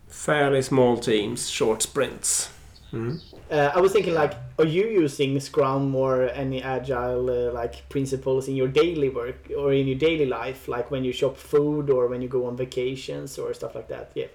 Fairly 0.08 0.62
small 0.62 0.96
teams, 0.98 1.48
short 1.48 1.82
sprints. 1.82 2.50
Uh, 2.90 3.70
I 3.74 3.80
was 3.80 3.92
thinking, 3.92 4.14
like, 4.14 4.32
are 4.58 4.64
you 4.64 4.86
using 4.88 5.38
Scrum 5.40 5.94
or 5.94 6.30
any 6.30 6.62
agile 6.62 7.28
uh, 7.28 7.52
like 7.52 7.86
principles 7.90 8.48
in 8.48 8.56
your 8.56 8.68
daily 8.68 9.10
work 9.10 9.50
or 9.58 9.74
in 9.74 9.86
your 9.86 9.98
daily 9.98 10.24
life, 10.24 10.68
like 10.68 10.90
when 10.90 11.04
you 11.04 11.12
shop 11.12 11.36
food 11.36 11.90
or 11.90 12.06
when 12.08 12.22
you 12.22 12.28
go 12.28 12.46
on 12.46 12.56
vacations 12.56 13.38
or 13.38 13.52
stuff 13.52 13.74
like 13.74 13.88
that? 13.88 14.10
Yeah. 14.14 14.28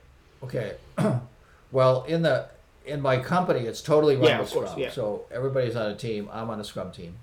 Okay. 0.44 0.74
well, 1.74 2.04
in 2.04 2.22
the 2.22 2.48
in 2.86 3.02
my 3.02 3.18
company, 3.18 3.62
it's 3.62 3.82
totally 3.82 4.16
run 4.16 4.26
Yeah, 4.26 4.40
with 4.40 4.48
of 4.50 4.54
course, 4.54 4.70
Scrum. 4.70 4.82
yeah. 4.84 4.92
So 4.92 5.26
everybody's 5.32 5.76
on 5.76 5.92
a 5.92 5.96
team. 5.96 6.30
I'm 6.32 6.50
on 6.50 6.60
a 6.60 6.64
Scrum 6.64 6.92
team. 6.92 7.18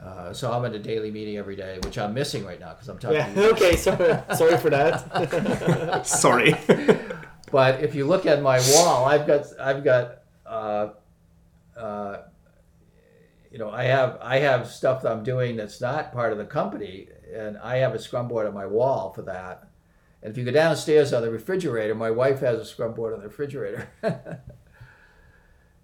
Uh, 0.00 0.32
so 0.32 0.52
I'm 0.52 0.64
at 0.64 0.74
a 0.74 0.78
daily 0.78 1.10
meeting 1.10 1.36
every 1.38 1.56
day, 1.56 1.78
which 1.82 1.96
I'm 1.98 2.12
missing 2.14 2.44
right 2.44 2.60
now 2.60 2.70
because 2.74 2.88
I'm 2.88 2.98
talking. 2.98 3.16
Yeah. 3.18 3.32
to 3.34 3.40
you. 3.40 3.50
okay. 3.52 3.76
Sorry. 3.76 4.18
sorry 4.36 4.56
for 4.58 4.70
that. 4.70 6.06
Sorry. 6.06 6.54
But 7.50 7.80
if 7.82 7.94
you 7.94 8.06
look 8.06 8.26
at 8.26 8.42
my 8.42 8.58
wall, 8.72 9.04
I've 9.04 9.26
got 9.26 9.46
I've 9.60 9.84
got 9.84 10.18
uh, 10.46 10.88
uh, 11.76 12.18
you 13.50 13.58
know 13.58 13.70
I 13.70 13.84
have 13.84 14.18
I 14.22 14.38
have 14.38 14.68
stuff 14.70 15.02
that 15.02 15.12
I'm 15.12 15.22
doing 15.24 15.56
that's 15.56 15.80
not 15.80 16.12
part 16.12 16.32
of 16.32 16.38
the 16.38 16.44
company, 16.44 17.08
and 17.34 17.56
I 17.58 17.76
have 17.78 17.94
a 17.94 17.98
scrum 17.98 18.28
board 18.28 18.46
on 18.46 18.54
my 18.54 18.66
wall 18.66 19.12
for 19.12 19.22
that. 19.22 19.68
And 20.22 20.30
if 20.30 20.38
you 20.38 20.44
go 20.44 20.50
downstairs 20.50 21.12
on 21.12 21.22
the 21.22 21.30
refrigerator, 21.30 21.94
my 21.94 22.10
wife 22.10 22.40
has 22.40 22.58
a 22.58 22.64
scrum 22.64 22.94
board 22.94 23.14
on 23.14 23.20
the 23.20 23.26
refrigerator. 23.26 23.88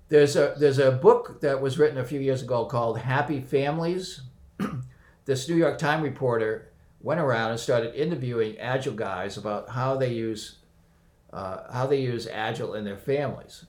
there's 0.09 0.37
a 0.37 0.55
there's 0.59 0.79
a 0.79 0.91
book 0.93 1.41
that 1.41 1.61
was 1.61 1.79
written 1.79 1.99
a 1.99 2.05
few 2.05 2.21
years 2.21 2.43
ago 2.43 2.65
called 2.67 2.99
Happy 2.99 3.41
Families. 3.41 4.23
this 5.25 5.49
New 5.49 5.57
York 5.57 5.79
Times 5.79 6.03
reporter 6.03 6.73
went 7.01 7.21
around 7.21 7.51
and 7.51 7.61
started 7.61 7.95
interviewing 7.95 8.59
agile 8.59 8.95
guys 8.95 9.37
about 9.37 9.71
how 9.71 9.97
they 9.97 10.13
use 10.13 10.57
uh, 11.33 11.73
how 11.73 11.87
they 11.87 12.01
use 12.01 12.27
agile 12.31 12.75
in 12.75 12.85
their 12.85 12.99
families. 12.99 13.65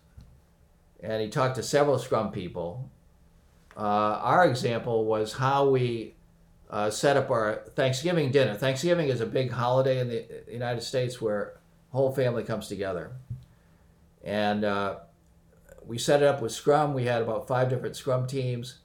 And 1.02 1.22
he 1.22 1.30
talked 1.30 1.56
to 1.56 1.64
several 1.64 1.98
Scrum 1.98 2.32
people. 2.32 2.90
Uh, 3.76 3.80
our 3.80 4.46
example 4.46 5.06
was 5.06 5.34
how 5.34 5.70
we 5.70 6.13
uh, 6.74 6.90
set 6.90 7.16
up 7.16 7.30
our 7.30 7.62
Thanksgiving 7.76 8.32
dinner. 8.32 8.56
Thanksgiving 8.56 9.08
is 9.08 9.22
a 9.22 9.28
big 9.28 9.52
holiday 9.52 10.00
in 10.00 10.08
the 10.08 10.26
United 10.52 10.82
States 10.82 11.22
where 11.22 11.60
whole 11.92 12.12
family 12.12 12.44
comes 12.44 12.68
together. 12.68 13.12
And 14.24 14.66
uh, 14.66 14.96
we 15.86 16.00
set 16.00 16.24
it 16.24 16.26
up 16.26 16.42
with 16.42 16.52
Scrum. 16.52 16.96
We 16.96 17.06
had 17.06 17.22
about 17.22 17.48
five 17.48 17.70
different 17.70 17.96
Scrum 17.96 18.26
teams. 18.26 18.80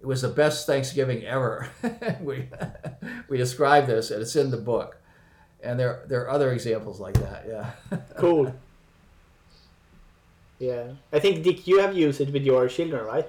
It 0.00 0.06
was 0.06 0.22
the 0.22 0.28
best 0.28 0.64
Thanksgiving 0.64 1.24
ever. 1.24 1.68
we, 2.20 2.48
we 3.28 3.36
describe 3.36 3.88
this, 3.88 4.12
and 4.12 4.22
it's 4.22 4.36
in 4.36 4.52
the 4.52 4.56
book. 4.56 4.98
And 5.60 5.80
there, 5.80 6.04
there 6.06 6.20
are 6.20 6.30
other 6.30 6.52
examples 6.52 7.00
like 7.00 7.14
that, 7.14 7.46
yeah. 7.48 7.98
cool. 8.16 8.54
Yeah. 10.60 10.92
I 11.12 11.18
think 11.18 11.42
Dick, 11.42 11.66
you 11.66 11.80
have 11.80 11.96
used 11.96 12.20
it 12.20 12.32
with 12.32 12.44
your 12.44 12.68
children, 12.68 13.04
right? 13.04 13.28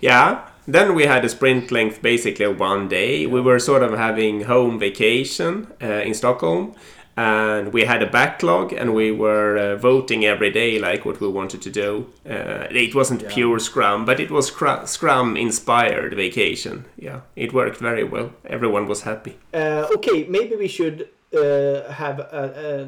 Yeah. 0.00 0.48
Then 0.66 0.94
we 0.94 1.04
had 1.06 1.24
a 1.24 1.28
sprint 1.28 1.70
length 1.72 2.02
basically 2.02 2.44
of 2.44 2.60
one 2.60 2.88
day. 2.88 3.26
We 3.26 3.40
were 3.40 3.58
sort 3.58 3.82
of 3.82 3.92
having 3.98 4.42
home 4.44 4.78
vacation 4.78 5.66
uh, 5.82 5.86
in 5.86 6.14
Stockholm. 6.14 6.74
And 7.14 7.74
we 7.74 7.84
had 7.84 8.02
a 8.02 8.06
backlog, 8.06 8.72
and 8.72 8.94
we 8.94 9.12
were 9.12 9.58
uh, 9.58 9.76
voting 9.76 10.24
every 10.24 10.50
day, 10.50 10.78
like 10.78 11.04
what 11.04 11.20
we 11.20 11.28
wanted 11.28 11.60
to 11.60 11.70
do. 11.70 12.06
Uh, 12.24 12.66
it 12.70 12.94
wasn't 12.94 13.20
Yeah. 13.20 13.28
pure 13.34 13.58
Scrum, 13.58 14.06
but 14.06 14.18
it 14.18 14.30
was 14.30 14.46
Scrum- 14.46 14.86
Scrum-inspired 14.86 16.14
vacation. 16.14 16.86
Yeah, 16.96 17.20
it 17.36 17.52
worked 17.52 17.76
very 17.76 18.04
well. 18.04 18.30
Everyone 18.46 18.86
was 18.86 19.02
happy. 19.02 19.36
Uh, 19.52 19.86
okay, 19.96 20.24
maybe 20.26 20.56
we 20.56 20.68
should 20.68 21.08
uh, 21.36 21.92
have 21.92 22.18
uh, 22.20 22.86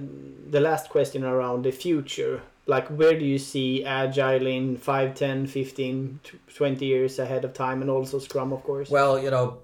the 0.50 0.60
last 0.60 0.88
question 0.88 1.22
around 1.22 1.64
the 1.64 1.70
future. 1.72 2.40
Like, 2.66 2.88
where 2.88 3.18
do 3.18 3.24
you 3.24 3.38
see 3.38 3.84
Agile 3.84 4.46
in 4.46 4.76
5, 4.78 5.14
10, 5.14 5.46
15, 5.46 6.20
20 6.54 6.86
years 6.86 7.18
ahead 7.18 7.44
of 7.44 7.52
time, 7.52 7.82
and 7.82 7.90
also 7.90 8.18
Scrum, 8.18 8.52
of 8.52 8.62
course? 8.62 8.88
Well, 8.88 9.22
you 9.22 9.30
know, 9.30 9.58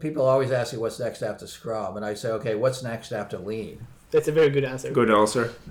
people 0.00 0.24
always 0.24 0.50
ask 0.50 0.72
me 0.72 0.80
what's 0.80 0.98
next 0.98 1.22
after 1.22 1.46
Scrum, 1.46 1.96
and 1.96 2.04
I 2.04 2.14
say, 2.14 2.30
okay, 2.30 2.54
what's 2.54 2.82
next 2.82 3.12
after 3.12 3.38
Lean? 3.38 3.86
That's 4.10 4.28
a 4.28 4.32
very 4.32 4.48
good 4.48 4.64
answer. 4.64 4.90
Good 4.90 5.10
answer. 5.10 5.54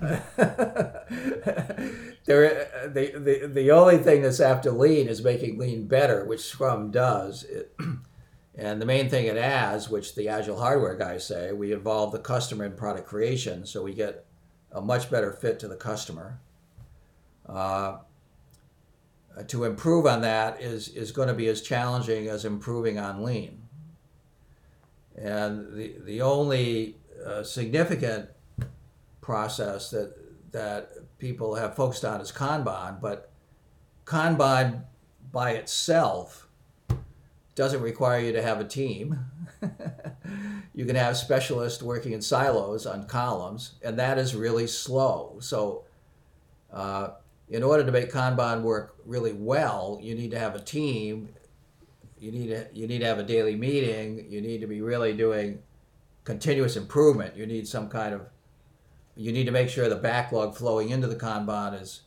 there, 2.24 2.70
the, 2.86 3.12
the 3.18 3.50
the 3.52 3.70
only 3.72 3.98
thing 3.98 4.22
that's 4.22 4.38
after 4.38 4.70
Lean 4.70 5.08
is 5.08 5.22
making 5.22 5.58
Lean 5.58 5.88
better, 5.88 6.24
which 6.24 6.42
Scrum 6.42 6.92
does. 6.92 7.42
It, 7.42 7.74
and 8.54 8.80
the 8.80 8.86
main 8.86 9.10
thing 9.10 9.26
it 9.26 9.36
adds, 9.36 9.90
which 9.90 10.14
the 10.14 10.28
Agile 10.28 10.60
hardware 10.60 10.94
guys 10.94 11.26
say, 11.26 11.52
we 11.52 11.72
involve 11.72 12.12
the 12.12 12.20
customer 12.20 12.64
in 12.64 12.74
product 12.74 13.08
creation, 13.08 13.66
so 13.66 13.82
we 13.82 13.92
get 13.92 14.27
a 14.72 14.80
much 14.80 15.10
better 15.10 15.32
fit 15.32 15.58
to 15.60 15.68
the 15.68 15.76
customer. 15.76 16.40
Uh, 17.46 17.98
to 19.46 19.64
improve 19.64 20.06
on 20.06 20.22
that 20.22 20.60
is 20.60 20.88
is 20.88 21.12
going 21.12 21.28
to 21.28 21.34
be 21.34 21.48
as 21.48 21.62
challenging 21.62 22.28
as 22.28 22.44
improving 22.44 22.98
on 22.98 23.22
Lean. 23.22 23.62
And 25.16 25.72
the 25.74 25.94
the 26.04 26.22
only 26.22 26.96
uh, 27.24 27.42
significant 27.42 28.28
process 29.20 29.90
that 29.90 30.14
that 30.52 30.90
people 31.18 31.54
have 31.54 31.76
focused 31.76 32.04
on 32.04 32.20
is 32.20 32.32
Kanban, 32.32 33.00
but 33.00 33.30
Kanban 34.04 34.84
by 35.30 35.52
itself 35.52 36.47
doesn't 37.58 37.82
require 37.82 38.20
you 38.20 38.32
to 38.32 38.40
have 38.40 38.60
a 38.60 38.64
team. 38.64 39.18
you 40.74 40.84
can 40.84 40.94
have 40.94 41.16
specialists 41.16 41.82
working 41.82 42.12
in 42.12 42.22
silos 42.22 42.86
on 42.86 43.04
columns, 43.08 43.72
and 43.82 43.98
that 43.98 44.16
is 44.16 44.36
really 44.36 44.68
slow. 44.68 45.38
So, 45.40 45.82
uh, 46.72 47.08
in 47.48 47.64
order 47.64 47.84
to 47.84 47.90
make 47.90 48.12
Kanban 48.12 48.62
work 48.62 48.94
really 49.04 49.32
well, 49.32 49.98
you 50.00 50.14
need 50.14 50.30
to 50.30 50.38
have 50.38 50.54
a 50.54 50.60
team. 50.60 51.30
You 52.20 52.30
need 52.30 52.46
to, 52.46 52.68
you 52.72 52.86
need 52.86 53.00
to 53.00 53.06
have 53.06 53.18
a 53.18 53.24
daily 53.24 53.56
meeting. 53.56 54.30
You 54.30 54.40
need 54.40 54.60
to 54.60 54.68
be 54.68 54.80
really 54.80 55.12
doing 55.12 55.60
continuous 56.22 56.76
improvement. 56.76 57.36
You 57.36 57.44
need 57.44 57.66
some 57.66 57.88
kind 57.88 58.14
of 58.14 58.28
you 59.16 59.32
need 59.32 59.46
to 59.46 59.50
make 59.50 59.68
sure 59.68 59.88
the 59.88 59.96
backlog 59.96 60.54
flowing 60.54 60.90
into 60.90 61.08
the 61.08 61.16
Kanban 61.16 61.82
is 61.82 62.02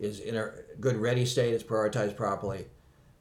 is 0.00 0.18
in 0.18 0.36
a 0.36 0.50
good 0.80 0.96
ready 0.96 1.24
state, 1.24 1.54
it's 1.54 1.62
prioritized 1.62 2.16
properly. 2.16 2.66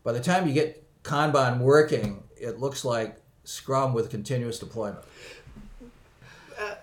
By 0.03 0.13
the 0.13 0.19
time 0.19 0.47
you 0.47 0.53
get 0.53 0.86
Kanban 1.07 1.59
working, 1.59 2.23
it 2.47 2.59
looks 2.59 2.83
like 2.85 3.11
Scrum 3.43 3.93
with 3.93 4.09
continuous 4.09 4.59
deployment. 4.59 5.03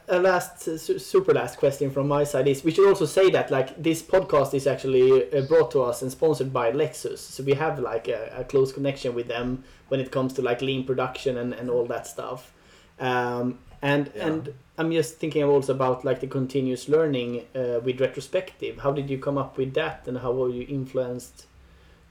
a 0.08 0.18
last 0.18 0.60
su- 0.62 0.98
super 0.98 1.32
last 1.34 1.58
question 1.58 1.90
from 1.90 2.06
my 2.06 2.22
side 2.24 2.46
is 2.46 2.62
we 2.62 2.70
should 2.70 2.86
also 2.86 3.06
say 3.06 3.30
that 3.30 3.50
like 3.50 3.68
this 3.82 4.02
podcast 4.02 4.54
is 4.54 4.66
actually 4.66 5.08
uh, 5.32 5.40
brought 5.50 5.70
to 5.70 5.82
us 5.82 6.02
and 6.02 6.12
sponsored 6.12 6.52
by 6.52 6.70
Lexus 6.70 7.18
so 7.18 7.42
we 7.42 7.54
have 7.54 7.78
like 7.78 8.06
a, 8.08 8.20
a 8.36 8.44
close 8.44 8.70
connection 8.72 9.14
with 9.14 9.26
them 9.28 9.64
when 9.88 10.00
it 10.00 10.10
comes 10.12 10.32
to 10.34 10.42
like 10.42 10.60
lean 10.62 10.84
production 10.84 11.38
and, 11.38 11.52
and 11.54 11.68
all 11.70 11.86
that 11.86 12.06
stuff 12.06 12.52
um, 13.00 13.58
and 13.82 14.10
Yeah. 14.14 14.26
and 14.26 14.54
I'm 14.78 14.92
just 14.92 15.16
thinking 15.16 15.42
also 15.42 15.72
about 15.74 16.04
like 16.04 16.20
the 16.20 16.28
continuous 16.28 16.88
learning 16.88 17.30
uh, 17.56 17.80
with 17.82 18.00
retrospective 18.00 18.78
how 18.84 18.92
did 18.92 19.08
you 19.10 19.18
come 19.18 19.38
up 19.38 19.56
with 19.58 19.74
that 19.74 20.06
and 20.06 20.18
how 20.18 20.32
were 20.32 20.50
you 20.50 20.66
influenced 20.68 21.46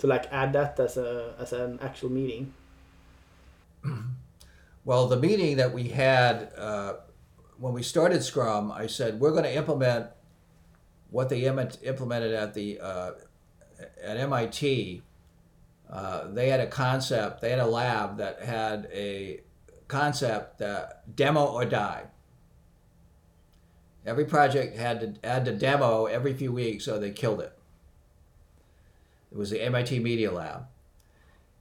to 0.04 0.08
like 0.08 0.28
add 0.32 0.54
that 0.54 0.80
as 0.80 0.98
a 0.98 1.34
as 1.40 1.54
an 1.54 1.80
actual 1.82 2.12
meeting 2.12 2.54
Well, 4.86 5.08
the 5.08 5.18
meeting 5.18 5.58
that 5.58 5.74
we 5.74 5.90
had 5.90 6.52
uh, 6.58 6.96
when 7.58 7.74
we 7.74 7.84
started 7.84 8.22
Scrum, 8.22 8.72
I 8.72 8.88
said 8.88 9.20
we're 9.20 9.32
going 9.32 9.46
to 9.46 9.56
implement 9.56 10.08
what 11.10 11.30
they 11.30 11.46
im- 11.46 11.70
implemented 11.84 12.34
at 12.34 12.54
the 12.54 12.80
uh, 12.82 13.12
at 14.04 14.18
MIT. 14.18 15.02
Uh, 15.90 16.28
they 16.28 16.50
had 16.50 16.60
a 16.60 16.68
concept. 16.68 17.40
They 17.40 17.52
had 17.52 17.60
a 17.60 17.66
lab 17.66 18.18
that 18.18 18.42
had 18.42 18.90
a 18.92 19.42
concept 19.88 20.60
that 20.60 21.16
demo 21.16 21.46
or 21.46 21.64
die. 21.64 22.04
Every 24.06 24.26
project 24.26 24.76
had 24.76 25.22
to 25.22 25.30
had 25.30 25.46
to 25.46 25.54
demo 25.54 26.08
every 26.08 26.34
few 26.34 26.52
weeks, 26.52 26.90
or 26.90 27.00
they 27.00 27.12
killed 27.12 27.40
it. 27.40 27.53
It 29.34 29.38
was 29.38 29.50
the 29.50 29.62
MIT 29.64 30.00
Media 30.00 30.32
Lab. 30.32 30.68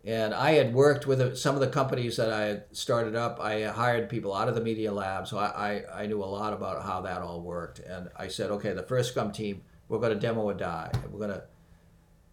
And 0.04 0.34
I 0.34 0.52
had 0.52 0.74
worked 0.74 1.06
with 1.06 1.38
some 1.38 1.54
of 1.54 1.60
the 1.60 1.68
companies 1.68 2.16
that 2.16 2.32
I 2.32 2.42
had 2.42 2.64
started 2.72 3.14
up. 3.14 3.38
I 3.40 3.62
hired 3.62 4.10
people 4.10 4.34
out 4.34 4.48
of 4.48 4.54
the 4.54 4.60
media 4.60 4.92
lab, 4.92 5.28
so 5.28 5.38
I, 5.38 5.46
I, 5.46 6.02
I 6.02 6.06
knew 6.06 6.22
a 6.22 6.26
lot 6.26 6.52
about 6.52 6.82
how 6.82 7.00
that 7.02 7.22
all 7.22 7.40
worked. 7.40 7.78
And 7.78 8.10
I 8.16 8.26
said, 8.26 8.50
okay, 8.50 8.72
the 8.72 8.82
first 8.82 9.10
Scrum 9.10 9.30
team, 9.30 9.62
we're 9.88 10.00
going 10.00 10.12
to 10.12 10.18
demo 10.18 10.50
a 10.50 10.54
die. 10.54 10.90
We're 11.08 11.26
going 11.26 11.40
to, 11.40 11.44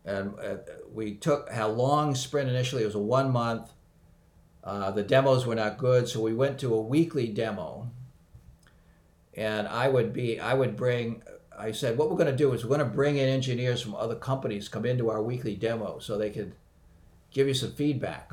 and 0.04 0.34
uh, 0.40 0.58
we 0.92 1.14
took 1.14 1.48
a 1.52 1.68
long 1.68 2.16
sprint 2.16 2.50
initially. 2.50 2.82
It 2.82 2.88
was 2.88 2.96
a 2.96 3.00
one 3.00 3.32
month. 3.32 3.72
Uh, 4.64 4.90
the 4.90 5.04
demos 5.04 5.46
were 5.46 5.56
not 5.56 5.78
good, 5.78 6.08
so 6.10 6.22
we 6.22 6.34
went 6.34 6.60
to 6.60 6.74
a 6.74 6.82
weekly 6.82 7.28
demo. 7.28 7.92
And 9.36 9.68
I 9.68 9.90
would 9.90 10.12
be, 10.12 10.40
I 10.40 10.56
would 10.56 10.76
bring. 10.76 11.22
I 11.60 11.74
said, 11.74 11.97
what 11.97 12.10
we're 12.10 12.16
going 12.16 12.32
to 12.32 12.36
do 12.36 12.53
is 12.53 12.64
we're 12.64 12.76
going 12.76 12.80
to 12.80 12.95
bring 12.95 13.18
in 13.18 13.28
engineers 13.28 13.82
from 13.82 13.93
other 13.95 14.16
companies 14.16 14.70
come 14.70 14.86
into 14.86 15.10
our 15.10 15.22
weekly 15.22 15.55
demo 15.55 15.99
so 15.99 16.18
they 16.18 16.30
could 16.30 16.53
give 17.32 17.47
you 17.47 17.53
some 17.53 17.74
feedback. 17.74 18.32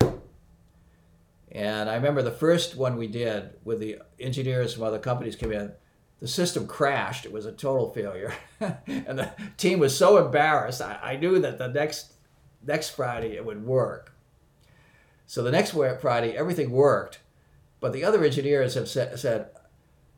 And 1.50 1.90
I 1.90 1.94
remember 1.96 2.22
the 2.22 2.30
first 2.30 2.76
one 2.76 2.96
we 2.96 3.08
did 3.08 3.50
with 3.64 3.80
the 3.80 3.98
engineers 4.20 4.74
from 4.74 4.84
other 4.84 4.98
companies 4.98 5.36
came 5.36 5.52
in, 5.52 5.72
the 6.20 6.28
system 6.28 6.66
crashed. 6.66 7.24
It 7.24 7.32
was 7.32 7.46
a 7.46 7.52
total 7.52 7.92
failure. 7.92 8.32
and 8.60 9.18
the 9.18 9.32
team 9.56 9.78
was 9.78 9.96
so 9.96 10.24
embarrassed. 10.24 10.80
I, 10.80 10.98
I 11.02 11.16
knew 11.16 11.38
that 11.40 11.58
the 11.58 11.68
next 11.68 12.12
next 12.64 12.90
Friday 12.90 13.36
it 13.36 13.44
would 13.44 13.64
work. 13.64 14.12
So 15.26 15.42
the 15.42 15.50
next 15.50 15.72
Friday 16.00 16.36
everything 16.36 16.70
worked, 16.70 17.20
but 17.80 17.92
the 17.92 18.04
other 18.04 18.24
engineers 18.24 18.74
have 18.74 18.88
said, 18.88 19.18
said 19.18 19.50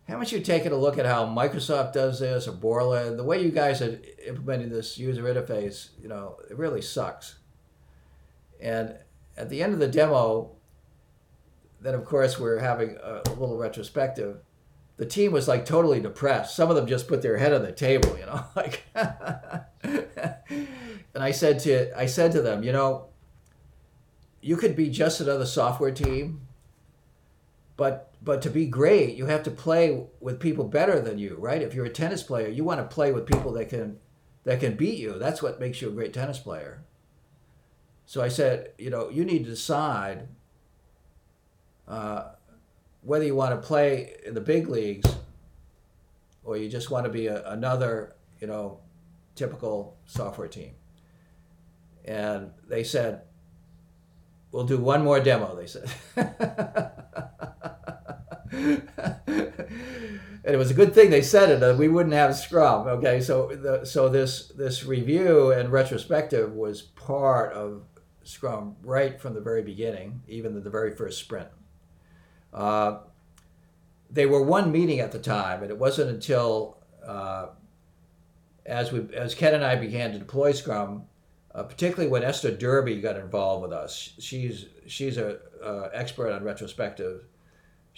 haven't 0.09 0.32
you 0.32 0.40
taken 0.40 0.72
a 0.72 0.76
look 0.76 0.96
at 0.96 1.04
how 1.04 1.26
Microsoft 1.26 1.92
does 1.92 2.20
this 2.20 2.48
or 2.48 2.52
Borland? 2.52 3.18
The 3.18 3.24
way 3.24 3.42
you 3.42 3.50
guys 3.50 3.82
are 3.82 4.00
implementing 4.26 4.70
this 4.70 4.96
user 4.96 5.22
interface, 5.22 5.90
you 6.00 6.09
know, 6.09 6.38
it 6.50 6.56
really 6.56 6.80
sucks. 6.80 7.36
And 8.59 8.96
at 9.36 9.50
the 9.50 9.62
end 9.62 9.74
of 9.74 9.80
the 9.80 9.88
demo, 9.88 10.52
then 11.82 11.94
of 11.94 12.06
course 12.06 12.40
we're 12.40 12.59
having 12.59 12.96
a, 13.02 13.20
a 13.26 13.34
little 13.34 13.59
retrospective. 13.59 14.38
The 14.96 15.04
team 15.04 15.30
was 15.30 15.46
like 15.46 15.66
totally 15.66 16.00
depressed. 16.00 16.56
Some 16.56 16.70
of 16.70 16.76
them 16.76 16.86
just 16.86 17.06
put 17.06 17.20
their 17.20 17.36
head 17.36 17.52
on 17.52 17.61
the 17.62 17.70
table, 17.70 18.18
you 18.18 18.24
know, 18.24 18.44
like. 18.56 18.84
and 18.94 19.66
I 21.14 21.32
said 21.32 21.59
to 21.61 21.96
I 21.96 22.06
said 22.06 22.32
to 22.32 22.40
them, 22.40 22.62
you 22.62 22.72
know, 22.72 23.09
you 24.40 24.56
could 24.56 24.74
be 24.74 24.88
just 24.88 25.20
another 25.20 25.44
software 25.44 25.92
team, 25.92 26.46
but 27.76 28.07
but 28.20 28.42
to 28.42 28.50
be 28.50 28.66
great, 28.66 29.16
you 29.16 29.26
have 29.26 29.42
to 29.44 29.50
play 29.50 30.06
with 30.20 30.40
people 30.40 30.64
better 30.64 31.00
than 31.00 31.18
you, 31.18 31.36
right? 31.38 31.62
If 31.62 31.74
you're 31.74 31.86
a 31.86 31.90
tennis 31.90 32.22
player, 32.22 32.48
you 32.48 32.64
want 32.64 32.80
to 32.80 32.94
play 32.94 33.12
with 33.12 33.26
people 33.26 33.52
that 33.52 33.68
can 33.68 33.98
that 34.44 34.60
can 34.60 34.76
beat 34.76 34.98
you. 34.98 35.18
That's 35.18 35.42
what 35.42 35.60
makes 35.60 35.82
you 35.82 35.88
a 35.88 35.92
great 35.92 36.12
tennis 36.12 36.38
player. 36.38 36.82
So 38.06 38.22
I 38.22 38.28
said, 38.28 38.72
you 38.78 38.88
know, 38.88 39.10
you 39.10 39.24
need 39.24 39.44
to 39.44 39.50
decide 39.50 40.28
uh, 41.86 42.30
whether 43.02 43.24
you 43.24 43.34
want 43.34 43.60
to 43.60 43.66
play 43.66 44.16
in 44.24 44.34
the 44.34 44.40
big 44.40 44.68
leagues 44.68 45.14
or 46.44 46.56
you 46.56 46.70
just 46.70 46.90
want 46.90 47.04
to 47.04 47.10
be 47.10 47.26
a, 47.26 47.46
another, 47.50 48.16
you 48.40 48.46
know, 48.46 48.80
typical 49.34 49.98
software 50.06 50.48
team. 50.48 50.70
And 52.06 52.52
they 52.66 52.84
said, 52.84 53.22
we'll 54.50 54.64
do 54.64 54.78
one 54.78 55.04
more 55.04 55.20
demo, 55.20 55.54
they 55.54 55.66
said. 55.66 55.90
and 60.49 60.55
it 60.55 60.57
was 60.57 60.70
a 60.70 60.74
good 60.74 60.94
thing 60.94 61.11
they 61.11 61.22
said 61.22 61.51
it, 61.51 61.61
that 61.61 61.76
we 61.76 61.88
wouldn't 61.88 62.14
have 62.14 62.36
Scrum. 62.36 62.86
Okay, 62.86 63.20
so 63.20 63.49
the, 63.49 63.84
so 63.84 64.09
this 64.09 64.49
this 64.49 64.84
review 64.84 65.53
and 65.53 65.70
retrospective 65.70 66.53
was 66.53 66.82
part 66.82 67.53
of 67.53 67.82
Scrum 68.22 68.76
right 68.82 69.20
from 69.20 69.34
the 69.34 69.40
very 69.40 69.62
beginning, 69.62 70.22
even 70.28 70.55
the, 70.55 70.61
the 70.61 70.70
very 70.70 70.94
first 70.94 71.18
sprint. 71.18 71.49
Uh, 72.53 72.99
they 74.11 74.26
were 74.26 74.42
one 74.42 74.72
meeting 74.72 75.01
at 75.01 75.12
the 75.12 75.18
time, 75.18 75.62
and 75.62 75.70
it 75.70 75.78
wasn't 75.78 76.11
until 76.11 76.78
uh, 77.07 77.49
as 78.66 78.92
we 78.92 79.07
as 79.14 79.34
Ken 79.34 79.55
and 79.55 79.64
I 79.64 79.76
began 79.76 80.12
to 80.12 80.18
deploy 80.18 80.53
Scrum, 80.53 81.05
uh, 81.55 81.62
particularly 81.62 82.11
when 82.11 82.22
Esther 82.22 82.51
Derby 82.51 83.01
got 83.01 83.16
involved 83.16 83.62
with 83.62 83.72
us. 83.72 84.12
She's 84.18 84.66
she's 84.86 85.16
a 85.16 85.38
uh, 85.62 85.88
expert 85.92 86.30
on 86.32 86.44
retrospective. 86.44 87.24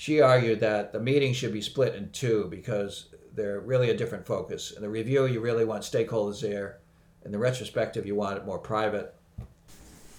She 0.01 0.23
argued 0.23 0.61
that 0.61 0.95
the 0.95 0.99
meeting 0.99 1.35
should 1.35 1.53
be 1.53 1.61
split 1.61 1.95
in 1.95 2.09
two 2.09 2.47
because 2.51 3.11
they're 3.35 3.61
really 3.61 3.91
a 3.91 3.95
different 3.95 4.25
focus. 4.25 4.71
In 4.71 4.81
the 4.81 4.89
review, 4.89 5.27
you 5.27 5.41
really 5.41 5.67
want 5.67 5.83
stakeholders 5.83 6.41
there. 6.41 6.79
In 7.27 7.33
the 7.33 7.39
retrospective, 7.39 8.07
you 8.07 8.15
want 8.15 8.39
it 8.39 8.47
more 8.47 8.59
private. 8.59 9.15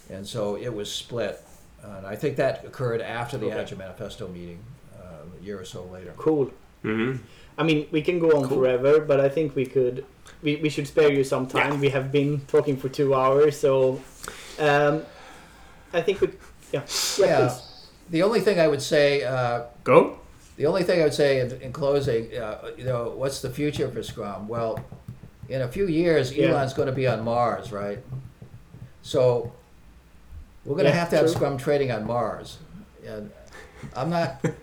And 0.07 0.27
so 0.27 0.55
it 0.55 0.71
was 0.71 0.91
split. 0.93 1.41
And 1.81 2.05
I 2.05 2.15
think 2.15 2.35
that 2.35 2.63
occurred 2.63 3.01
after 3.01 3.39
the 3.39 3.47
Okay. 3.47 3.59
Agile 3.59 3.79
Manifesto 3.79 4.27
meeting, 4.27 4.59
uh, 4.99 5.23
a 5.39 5.43
year 5.43 5.59
or 5.59 5.65
so 5.65 5.83
later. 5.85 6.13
Cool. 6.15 6.51
hmm 6.83 7.15
I 7.57 7.63
mean, 7.63 7.87
we 7.89 8.03
can 8.03 8.19
go 8.19 8.37
on 8.37 8.47
Cool. 8.47 8.59
forever, 8.59 8.99
but 8.99 9.19
I 9.19 9.29
think 9.29 9.55
we 9.55 9.65
could. 9.65 10.05
We, 10.43 10.57
we 10.57 10.69
should 10.69 10.87
spare 10.87 11.11
you 11.11 11.23
some 11.23 11.47
time. 11.47 11.73
Yeah. 11.73 11.79
We 11.79 11.89
have 11.89 12.11
been 12.11 12.41
talking 12.41 12.77
for 12.77 12.87
two 12.87 13.15
hours, 13.15 13.59
so 13.59 13.99
um, 14.59 15.01
I 15.91 16.01
think 16.01 16.21
we. 16.21 16.27
Yeah. 16.71 16.83
Yeah. 17.17 17.25
Yeah. 17.25 17.57
The 18.11 18.23
only 18.23 18.41
thing 18.41 18.59
I 18.59 18.67
would 18.67 18.81
say, 18.81 19.23
uh, 19.23 19.63
Go. 19.83 20.19
the 20.57 20.65
only 20.67 20.83
thing 20.83 20.99
I 21.01 21.03
would 21.05 21.13
say 21.13 21.39
in, 21.39 21.51
in 21.61 21.71
closing, 21.73 22.35
uh, 22.37 22.71
you 22.77 22.83
know, 22.83 23.13
what's 23.15 23.41
the 23.41 23.49
future 23.49 23.89
for 23.89 24.03
Scrum? 24.03 24.47
Well, 24.47 24.79
in 25.49 25.61
a 25.61 25.67
few 25.67 25.87
years, 25.87 26.31
Yeah. 26.33 26.47
Elon's 26.49 26.73
going 26.73 26.87
to 26.87 26.93
be 26.93 27.07
on 27.07 27.23
Mars, 27.23 27.71
right? 27.71 27.99
So 29.01 29.51
we're 30.65 30.75
going 30.75 30.85
to 30.85 30.91
Yeah, 30.91 30.99
have 30.99 31.09
to 31.11 31.15
have 31.17 31.25
true. 31.25 31.33
Scrum 31.35 31.57
trading 31.57 31.91
on 31.91 32.05
Mars, 32.05 32.57
and 33.05 33.31
I'm 33.95 34.09
not. 34.09 34.43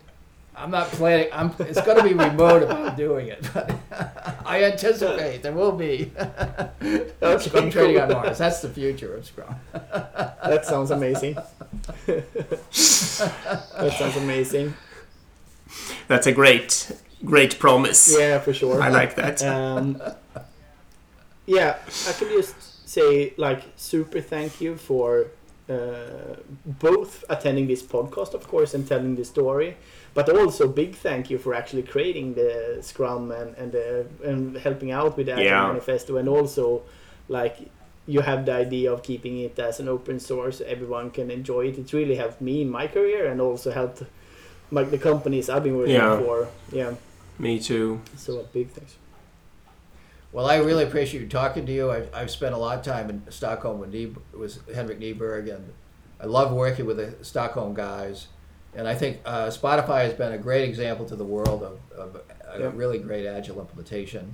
I'm 0.59 0.71
not 0.71 0.89
planning. 0.89 1.29
I'm. 1.33 1.55
It's 1.61 1.81
going 1.83 1.99
to 1.99 2.03
be 2.03 2.15
remote 2.15 2.63
if 2.65 2.71
I'm 2.71 2.97
doing 2.97 3.29
it. 3.29 3.49
But 3.55 3.75
I 4.45 4.65
anticipate 4.65 5.43
there 5.43 5.53
will 5.53 5.73
be 5.73 6.11
Scrum 7.39 7.71
trading 7.71 8.01
on. 8.01 8.11
Mars. 8.13 8.39
That's 8.39 8.61
the 8.61 8.69
future 8.69 9.15
of 9.15 9.25
Scrum. 9.25 9.55
That 9.73 10.65
sounds 10.65 10.91
amazing. 10.91 11.37
that 12.07 12.25
sounds 13.99 14.17
amazing. 14.17 14.75
That's 16.09 16.27
a 16.27 16.33
great, 16.33 16.91
great 17.25 17.59
promise. 17.59 18.17
Yeah, 18.19 18.39
for 18.41 18.53
sure. 18.53 18.83
I 18.83 18.89
like 18.89 19.15
that. 19.17 19.43
Um, 19.43 20.03
yeah, 21.47 21.79
I 22.09 22.13
can 22.13 22.29
just 22.29 22.89
say 22.89 23.35
like 23.37 23.63
super 23.77 24.21
thank 24.21 24.61
you 24.61 24.77
for 24.77 25.27
uh, 25.69 26.37
both 26.65 27.25
attending 27.29 27.67
this 27.67 27.83
podcast, 27.83 28.35
of 28.35 28.49
course, 28.49 28.75
and 28.75 28.87
telling 28.89 29.15
the 29.17 29.25
story, 29.25 29.77
but 30.15 30.29
also 30.29 30.67
big 30.69 30.95
thank 30.95 31.31
you 31.31 31.39
for 31.39 31.55
actually 31.55 31.83
creating 31.83 32.35
the 32.35 32.79
Scrum 32.81 33.31
and 33.31 33.55
and, 33.57 33.75
uh, 33.75 34.29
and 34.31 34.57
helping 34.57 34.91
out 34.93 35.17
with 35.17 35.27
the 35.27 35.33
Agile 35.33 35.45
Yeah. 35.45 35.67
Manifesto, 35.69 36.17
and 36.17 36.29
also 36.29 36.83
like 37.29 37.57
you 38.07 38.21
have 38.23 38.47
the 38.47 38.53
idea 38.53 38.91
of 38.93 39.03
keeping 39.03 39.39
it 39.41 39.59
as 39.59 39.81
an 39.81 39.89
open 39.89 40.19
source, 40.19 40.63
everyone 40.63 41.11
can 41.11 41.31
enjoy 41.31 41.67
it. 41.69 41.79
It's 41.79 41.93
really 41.93 42.15
helped 42.17 42.41
me 42.41 42.63
in 42.63 42.71
my 42.71 42.87
career 42.87 43.27
and 43.31 43.39
also 43.41 43.71
helped 43.71 44.03
like 44.71 44.91
the 44.91 44.97
companies 44.99 45.51
I've 45.51 45.63
been 45.63 45.77
working 45.77 45.95
Yeah. 45.95 46.19
for. 46.19 46.49
Yeah, 46.73 46.95
Me 47.39 47.59
too. 47.61 48.01
so 48.17 48.47
big 48.53 48.71
thanks. 48.71 48.97
Well, 50.33 50.47
I 50.47 50.57
really 50.57 50.85
appreciate 50.85 51.21
you 51.23 51.29
talking 51.29 51.65
to 51.67 51.73
you. 51.73 51.91
I've, 51.91 52.11
I've 52.15 52.31
spent 52.31 52.55
a 52.55 52.59
lot 52.59 52.79
of 52.79 52.85
time 52.85 53.09
in 53.11 53.23
Stockholm 53.31 53.79
with, 53.79 53.91
Nie- 53.93 54.15
with 54.33 54.59
Henrik 54.75 55.01
Kniberg, 55.01 55.55
and 55.55 55.73
I 56.21 56.27
love 56.27 56.53
working 56.53 56.85
with 56.87 56.97
the 56.99 57.15
Stockholm 57.25 57.75
guys. 57.75 58.27
And 58.79 58.87
I 58.87 58.95
think 58.95 59.12
uh, 59.26 59.49
Spotify 59.49 60.01
has 60.07 60.14
been 60.14 60.33
a 60.33 60.39
great 60.49 60.64
example 60.70 61.05
to 61.12 61.16
the 61.22 61.29
world 61.37 61.61
of, 61.70 61.76
of 62.05 62.09
a 62.16 62.61
Yep. 62.61 62.72
really 62.83 62.99
great 63.09 63.26
agile 63.26 63.61
implementation. 63.61 64.24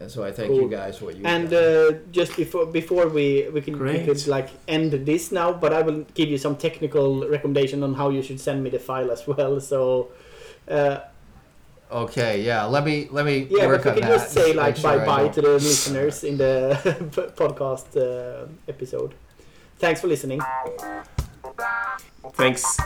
And 0.00 0.08
so 0.14 0.22
I 0.22 0.30
thank 0.38 0.48
Cool. 0.50 0.60
you 0.62 0.68
guys 0.80 0.98
for 0.98 1.06
what 1.06 1.16
you 1.16 1.24
And 1.24 1.52
uh, 1.52 1.92
just 2.18 2.32
before 2.36 2.66
before 2.80 3.06
we 3.18 3.26
we 3.54 3.60
can 3.66 3.74
we 3.92 3.98
could 4.06 4.22
like 4.36 4.48
end 4.76 4.92
this 5.10 5.32
now, 5.32 5.48
but 5.64 5.70
I 5.72 5.82
will 5.82 6.00
give 6.18 6.28
you 6.34 6.38
some 6.38 6.54
technical 6.66 7.08
recommendation 7.36 7.82
on 7.82 7.94
how 8.00 8.08
you 8.16 8.22
should 8.22 8.38
send 8.48 8.62
me 8.64 8.70
the 8.70 8.78
file 8.88 9.10
as 9.16 9.22
well. 9.26 9.54
So 9.72 9.80
uh, 10.76 10.98
Okay, 11.90 12.32
yeah. 12.50 12.64
Let 12.76 12.84
me 12.84 13.08
let 13.10 13.24
me 13.30 13.36
yeah, 13.50 13.66
work 13.66 13.82
but 13.84 13.90
on 13.90 13.94
we 13.96 14.00
can 14.02 14.10
that. 14.10 14.18
just 14.20 14.28
say 14.38 14.48
Make 14.48 14.56
like 14.64 14.76
sure 14.76 14.98
bye 14.98 15.04
bye 15.10 15.28
to 15.36 15.40
the 15.40 15.54
listeners 15.70 16.22
in 16.30 16.36
the 16.44 16.54
podcast 17.40 17.88
uh, 17.96 18.46
episode. 18.68 19.12
Thanks 19.82 20.00
for 20.02 20.08
listening. 20.08 20.40
Thanks, 22.32 22.78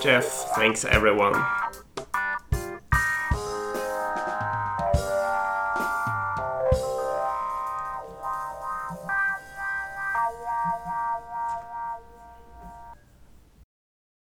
Jeff. 0.00 0.24
Thanks, 0.54 0.84
everyone. 0.84 1.34